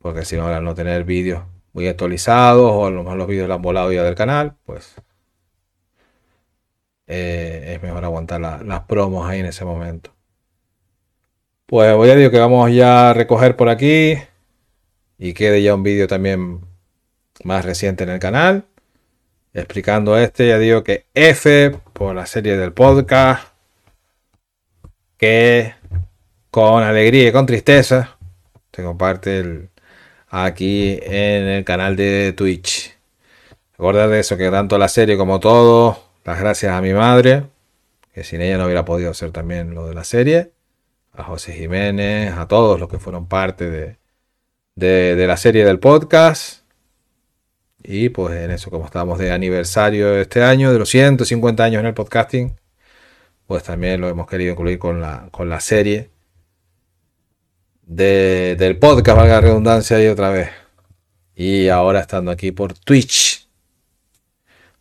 Porque 0.00 0.24
si 0.24 0.36
no, 0.36 0.46
al 0.46 0.64
no 0.64 0.74
tener 0.74 1.04
vídeos 1.04 1.44
muy 1.72 1.88
actualizados 1.88 2.70
o 2.72 2.86
a 2.86 2.90
lo 2.90 3.02
mejor 3.02 3.18
los 3.18 3.26
vídeos 3.26 3.48
los 3.48 3.56
han 3.56 3.62
volado 3.62 3.92
ya 3.92 4.02
del 4.02 4.14
canal, 4.14 4.56
pues 4.64 4.94
eh, 7.06 7.74
es 7.74 7.82
mejor 7.82 8.04
aguantar 8.04 8.40
las 8.40 8.80
promos 8.84 9.28
ahí 9.28 9.40
en 9.40 9.46
ese 9.46 9.64
momento. 9.64 10.12
Pues 11.66 11.94
voy 11.96 12.10
a 12.10 12.16
decir 12.16 12.30
que 12.30 12.38
vamos 12.38 12.70
ya 12.72 13.10
a 13.10 13.14
recoger 13.14 13.56
por 13.56 13.68
aquí 13.68 14.18
y 15.18 15.34
quede 15.34 15.62
ya 15.62 15.74
un 15.74 15.82
vídeo 15.82 16.06
también 16.06 16.60
más 17.44 17.64
reciente 17.64 18.04
en 18.04 18.10
el 18.10 18.18
canal 18.20 18.66
explicando 19.56 20.18
este, 20.18 20.48
ya 20.48 20.58
digo 20.58 20.84
que 20.84 21.06
F 21.14 21.70
por 21.94 22.14
la 22.14 22.26
serie 22.26 22.58
del 22.58 22.72
podcast, 22.72 23.48
que 25.16 25.74
con 26.50 26.82
alegría 26.82 27.28
y 27.28 27.32
con 27.32 27.46
tristeza 27.46 28.18
se 28.70 28.82
comparte 28.82 29.70
aquí 30.28 30.98
en 31.02 31.44
el 31.48 31.64
canal 31.64 31.96
de 31.96 32.34
Twitch. 32.36 32.94
Recordad 33.78 34.10
de 34.10 34.20
eso, 34.20 34.36
que 34.36 34.50
tanto 34.50 34.76
la 34.76 34.88
serie 34.88 35.16
como 35.16 35.40
todo, 35.40 36.02
las 36.24 36.38
gracias 36.38 36.72
a 36.72 36.82
mi 36.82 36.92
madre, 36.92 37.44
que 38.12 38.24
sin 38.24 38.42
ella 38.42 38.58
no 38.58 38.66
hubiera 38.66 38.84
podido 38.84 39.10
hacer 39.10 39.30
también 39.30 39.74
lo 39.74 39.86
de 39.88 39.94
la 39.94 40.04
serie, 40.04 40.52
a 41.14 41.22
José 41.22 41.54
Jiménez, 41.54 42.34
a 42.36 42.46
todos 42.46 42.78
los 42.78 42.90
que 42.90 42.98
fueron 42.98 43.26
parte 43.26 43.70
de, 43.70 43.96
de, 44.74 45.26
la 45.26 45.38
serie 45.38 45.64
del 45.64 45.78
podcast. 45.78 46.65
Y 47.88 48.08
pues 48.08 48.36
en 48.36 48.50
eso, 48.50 48.68
como 48.68 48.86
estábamos 48.86 49.16
de 49.20 49.30
aniversario 49.30 50.16
este 50.16 50.42
año, 50.42 50.72
de 50.72 50.78
los 50.80 50.88
150 50.88 51.62
años 51.62 51.80
en 51.80 51.86
el 51.86 51.94
podcasting, 51.94 52.56
pues 53.46 53.62
también 53.62 54.00
lo 54.00 54.08
hemos 54.08 54.26
querido 54.26 54.52
incluir 54.52 54.80
con 54.80 55.00
la, 55.00 55.28
con 55.30 55.48
la 55.48 55.60
serie 55.60 56.10
del 57.82 58.78
podcast, 58.78 59.16
valga 59.16 59.34
la 59.34 59.40
redundancia, 59.40 60.02
y 60.02 60.08
otra 60.08 60.30
vez. 60.30 60.50
Y 61.36 61.68
ahora 61.68 62.00
estando 62.00 62.32
aquí 62.32 62.50
por 62.50 62.74
Twitch. 62.74 63.46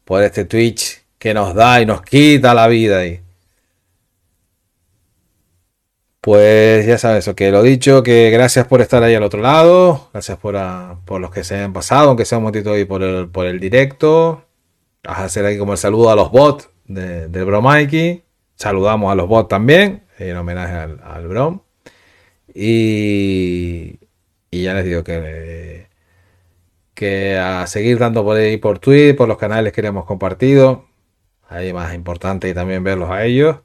Por 0.04 0.24
este 0.24 0.46
Twitch 0.46 1.04
que 1.20 1.36
nos 1.36 1.54
da 1.54 1.82
y 1.82 1.86
nos 1.86 2.02
quita 2.02 2.56
la 2.56 2.68
vida. 2.68 3.06
Y 3.06 3.22
pues 6.26 6.88
ya 6.88 6.98
sabes, 6.98 7.30
que 7.36 7.52
lo 7.52 7.62
dicho, 7.62 8.02
que 8.02 8.32
gracias 8.32 8.66
por 8.66 8.82
estar 8.82 9.04
ahí 9.04 9.14
al 9.14 9.22
otro 9.22 9.42
lado. 9.42 10.10
Gracias 10.12 10.40
por, 10.40 10.58
por 11.06 11.22
los 11.22 11.30
que 11.30 11.44
se 11.44 11.56
han 11.56 11.72
pasado, 11.72 12.10
aunque 12.10 12.26
sea 12.26 12.40
un 12.40 12.46
momentito 12.46 12.72
ahí 12.74 12.84
por 12.84 13.04
el, 13.04 13.30
por 13.30 13.46
el 13.46 13.60
directo. 13.60 14.44
Vas 15.04 15.20
a 15.20 15.26
hacer 15.26 15.46
ahí 15.46 15.60
como 15.60 15.74
el 15.74 15.78
saludo 15.78 16.10
a 16.10 16.16
los 16.16 16.32
bots 16.32 16.68
de, 16.86 17.28
del. 17.28 18.24
Saludamos 18.56 19.12
a 19.12 19.16
los 19.16 19.28
bots 19.28 19.50
también, 19.50 20.06
en 20.18 20.36
homenaje 20.36 20.74
al, 20.74 21.00
al 21.04 21.28
Brom. 21.28 21.60
Y, 22.56 24.00
y 24.50 24.64
ya 24.64 24.74
les 24.74 24.86
digo 24.86 25.04
que, 25.04 25.90
que 26.96 27.38
a 27.38 27.68
seguir 27.68 28.00
dando 28.00 28.24
por 28.24 28.38
ahí 28.38 28.58
por 28.58 28.80
Twitter, 28.80 29.16
por 29.16 29.28
los 29.28 29.38
canales 29.38 29.74
que 29.74 29.82
hemos 29.82 30.06
compartido. 30.06 30.88
Ahí 31.48 31.72
más 31.72 31.94
importante 31.94 32.50
y 32.50 32.56
también 32.56 32.84
verlos 32.84 33.12
a 33.12 33.26
ellos. 33.26 33.58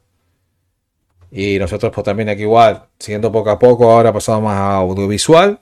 Y 1.31 1.57
nosotros 1.59 1.91
pues 1.95 2.03
también 2.03 2.27
aquí 2.29 2.41
igual, 2.41 2.83
siguiendo 2.99 3.31
poco 3.31 3.49
a 3.49 3.57
poco, 3.57 3.89
ahora 3.89 4.11
pasamos 4.11 4.43
más 4.43 4.57
a 4.57 4.75
audiovisual. 4.75 5.59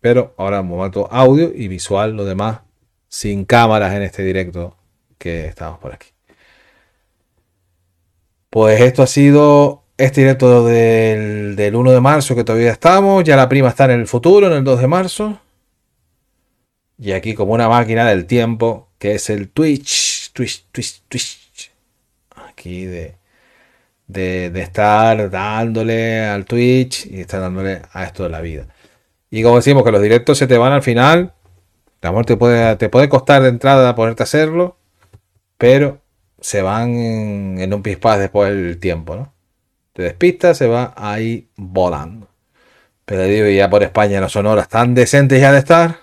Pero 0.00 0.34
ahora 0.36 0.60
un 0.60 0.68
momento 0.68 1.08
audio 1.10 1.52
y 1.54 1.68
visual, 1.68 2.12
lo 2.12 2.24
demás 2.24 2.60
sin 3.08 3.44
cámaras 3.44 3.94
en 3.94 4.02
este 4.02 4.22
directo 4.22 4.76
que 5.18 5.46
estamos 5.46 5.78
por 5.78 5.94
aquí. 5.94 6.08
Pues 8.50 8.80
esto 8.80 9.02
ha 9.02 9.06
sido 9.06 9.84
este 9.96 10.22
directo 10.22 10.64
del, 10.64 11.56
del 11.56 11.74
1 11.74 11.92
de 11.92 12.00
marzo 12.00 12.34
que 12.34 12.44
todavía 12.44 12.72
estamos. 12.72 13.24
Ya 13.24 13.36
la 13.36 13.48
prima 13.48 13.68
está 13.68 13.84
en 13.86 13.92
el 13.92 14.06
futuro, 14.06 14.48
en 14.48 14.52
el 14.54 14.64
2 14.64 14.80
de 14.80 14.86
marzo. 14.86 15.40
Y 16.98 17.12
aquí 17.12 17.34
como 17.34 17.52
una 17.52 17.68
máquina 17.68 18.06
del 18.06 18.26
tiempo, 18.26 18.88
que 18.98 19.14
es 19.14 19.30
el 19.30 19.48
Twitch, 19.50 20.32
Twitch, 20.32 20.66
Twitch, 20.72 21.02
Twitch. 21.08 21.72
Aquí 22.48 22.84
de, 22.86 23.16
de, 24.06 24.46
estar 24.60 25.30
dándole 25.30 26.24
al 26.24 26.44
Twitch 26.44 27.06
y 27.06 27.20
estar 27.20 27.40
dándole 27.40 27.82
a 27.92 28.04
esto 28.04 28.24
de 28.24 28.30
la 28.30 28.40
vida. 28.40 28.66
Y 29.30 29.42
como 29.42 29.56
decimos 29.56 29.84
que 29.84 29.92
los 29.92 30.02
directos 30.02 30.38
se 30.38 30.46
te 30.46 30.58
van 30.58 30.72
al 30.72 30.82
final. 30.82 31.32
El 32.02 32.08
amor 32.08 32.26
te 32.26 32.36
puede, 32.36 32.76
te 32.76 32.88
puede 32.88 33.08
costar 33.08 33.42
de 33.42 33.48
entrada 33.48 33.94
ponerte 33.94 34.22
a 34.22 34.24
hacerlo. 34.24 34.78
Pero 35.58 36.00
se 36.40 36.62
van 36.62 36.90
en, 36.94 37.60
en 37.60 37.74
un 37.74 37.82
pispás 37.82 38.18
después 38.18 38.50
del 38.50 38.78
tiempo, 38.78 39.16
¿no? 39.16 39.36
te 39.96 40.02
despistas, 40.02 40.58
se 40.58 40.66
va 40.66 40.92
ahí 40.94 41.48
volando. 41.56 42.28
Pero 43.06 43.22
digo, 43.22 43.48
ya 43.48 43.70
por 43.70 43.82
España 43.82 44.20
no 44.20 44.28
son 44.28 44.46
horas 44.46 44.68
tan 44.68 44.94
decentes 44.94 45.40
ya 45.40 45.52
de 45.52 45.58
estar, 45.58 46.00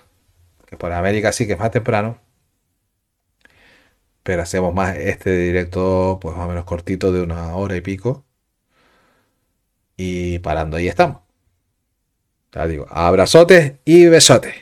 que 0.66 0.76
por 0.76 0.92
América 0.92 1.30
sí 1.30 1.46
que 1.46 1.52
es 1.52 1.58
más 1.60 1.70
temprano. 1.70 2.18
Pero 4.24 4.42
hacemos 4.42 4.74
más 4.74 4.96
este 4.96 5.36
directo, 5.36 6.18
pues 6.20 6.36
más 6.36 6.46
o 6.46 6.48
menos 6.48 6.64
cortito, 6.64 7.12
de 7.12 7.22
una 7.22 7.54
hora 7.54 7.76
y 7.76 7.80
pico. 7.82 8.24
Y 9.96 10.40
parando, 10.40 10.76
ahí 10.76 10.88
estamos. 10.88 11.18
Ya 12.52 12.66
digo, 12.66 12.86
abrazotes 12.90 13.74
y 13.84 14.06
besotes. 14.06 14.54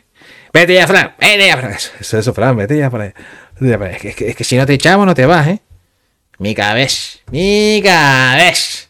Vete 0.52 0.74
ya, 0.74 0.86
Fran, 0.86 1.14
vete 1.18 1.46
ya, 1.46 1.56
Fran. 1.56 1.72
Eso, 1.72 2.18
eso, 2.18 2.34
Fran, 2.34 2.56
vete 2.56 2.76
ya 2.76 2.90
por 2.90 3.00
ahí. 3.00 3.12
Es 3.60 4.14
que, 4.14 4.28
es 4.30 4.36
que 4.36 4.44
si 4.44 4.56
no 4.56 4.66
te 4.66 4.74
echamos, 4.74 5.06
no 5.06 5.14
te 5.14 5.24
vas, 5.24 5.46
¿eh? 5.46 5.60
Mi 6.38 6.54
cabeza, 6.54 7.20
mi 7.30 7.80
cabeza. 7.84 8.88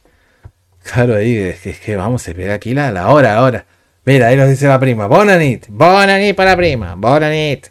Claro, 0.83 1.17
ahí 1.17 1.37
es 1.37 1.61
que, 1.61 1.71
es 1.71 1.81
que 1.81 1.97
vamos, 1.97 2.23
se 2.23 2.35
pega 2.35 2.55
aquí 2.55 2.73
la, 2.73 2.91
la 2.91 3.09
hora, 3.09 3.37
ahora. 3.37 3.67
Mira, 4.05 4.29
ahí 4.29 4.37
nos 4.37 4.49
dice 4.49 4.67
la 4.67 4.81
prima. 4.81 5.07
Bonanit, 5.07 5.67
Bonanit 5.69 6.35
para 6.35 6.53
la 6.53 6.57
prima, 6.57 6.95
Bonanit. 6.97 7.69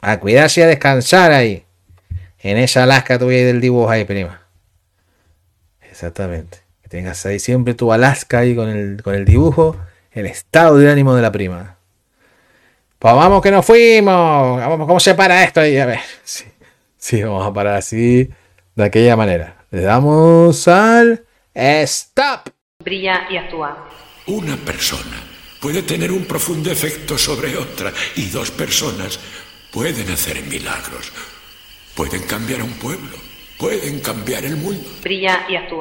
A 0.00 0.18
cuidarse 0.18 0.60
y 0.60 0.64
a 0.64 0.66
descansar 0.66 1.30
ahí. 1.30 1.64
En 2.42 2.58
esa 2.58 2.82
Alaska 2.82 3.18
tuya 3.18 3.46
del 3.46 3.60
dibujo 3.60 3.88
ahí, 3.88 4.04
prima. 4.04 4.42
Exactamente. 5.80 6.58
Que 6.82 6.88
tengas 6.88 7.24
ahí 7.24 7.38
siempre 7.38 7.74
tu 7.74 7.92
Alaska 7.92 8.40
ahí 8.40 8.56
con 8.56 8.68
el, 8.68 9.00
con 9.02 9.14
el 9.14 9.24
dibujo, 9.24 9.76
el 10.10 10.26
estado 10.26 10.76
de 10.76 10.90
ánimo 10.90 11.14
de 11.14 11.22
la 11.22 11.30
prima. 11.30 11.76
Pues 12.98 13.14
vamos 13.14 13.42
que 13.42 13.52
nos 13.52 13.64
fuimos. 13.64 14.58
Vamos, 14.60 14.86
¿cómo 14.88 14.98
se 14.98 15.14
para 15.14 15.44
esto 15.44 15.60
ahí? 15.60 15.78
A 15.78 15.86
ver. 15.86 16.00
Sí, 16.24 16.44
sí, 16.96 17.22
vamos 17.22 17.46
a 17.46 17.52
parar 17.52 17.76
así, 17.76 18.28
de 18.74 18.84
aquella 18.84 19.16
manera. 19.16 19.64
Le 19.70 19.82
damos 19.82 20.66
al... 20.66 21.24
¡Stop! 21.54 22.48
Brilla 22.80 23.26
y 23.30 23.36
actúa. 23.36 23.88
Una 24.26 24.56
persona 24.56 25.22
puede 25.60 25.82
tener 25.82 26.10
un 26.10 26.24
profundo 26.24 26.72
efecto 26.72 27.16
sobre 27.16 27.56
otra 27.56 27.92
y 28.16 28.30
dos 28.30 28.50
personas 28.50 29.20
pueden 29.72 30.10
hacer 30.10 30.42
milagros. 30.42 31.12
Pueden 31.94 32.22
cambiar 32.22 32.62
a 32.62 32.64
un 32.64 32.72
pueblo, 32.72 33.18
pueden 33.58 34.00
cambiar 34.00 34.44
el 34.46 34.56
mundo. 34.56 34.88
Brilla 35.02 35.44
y 35.46 35.56
actúa. 35.56 35.80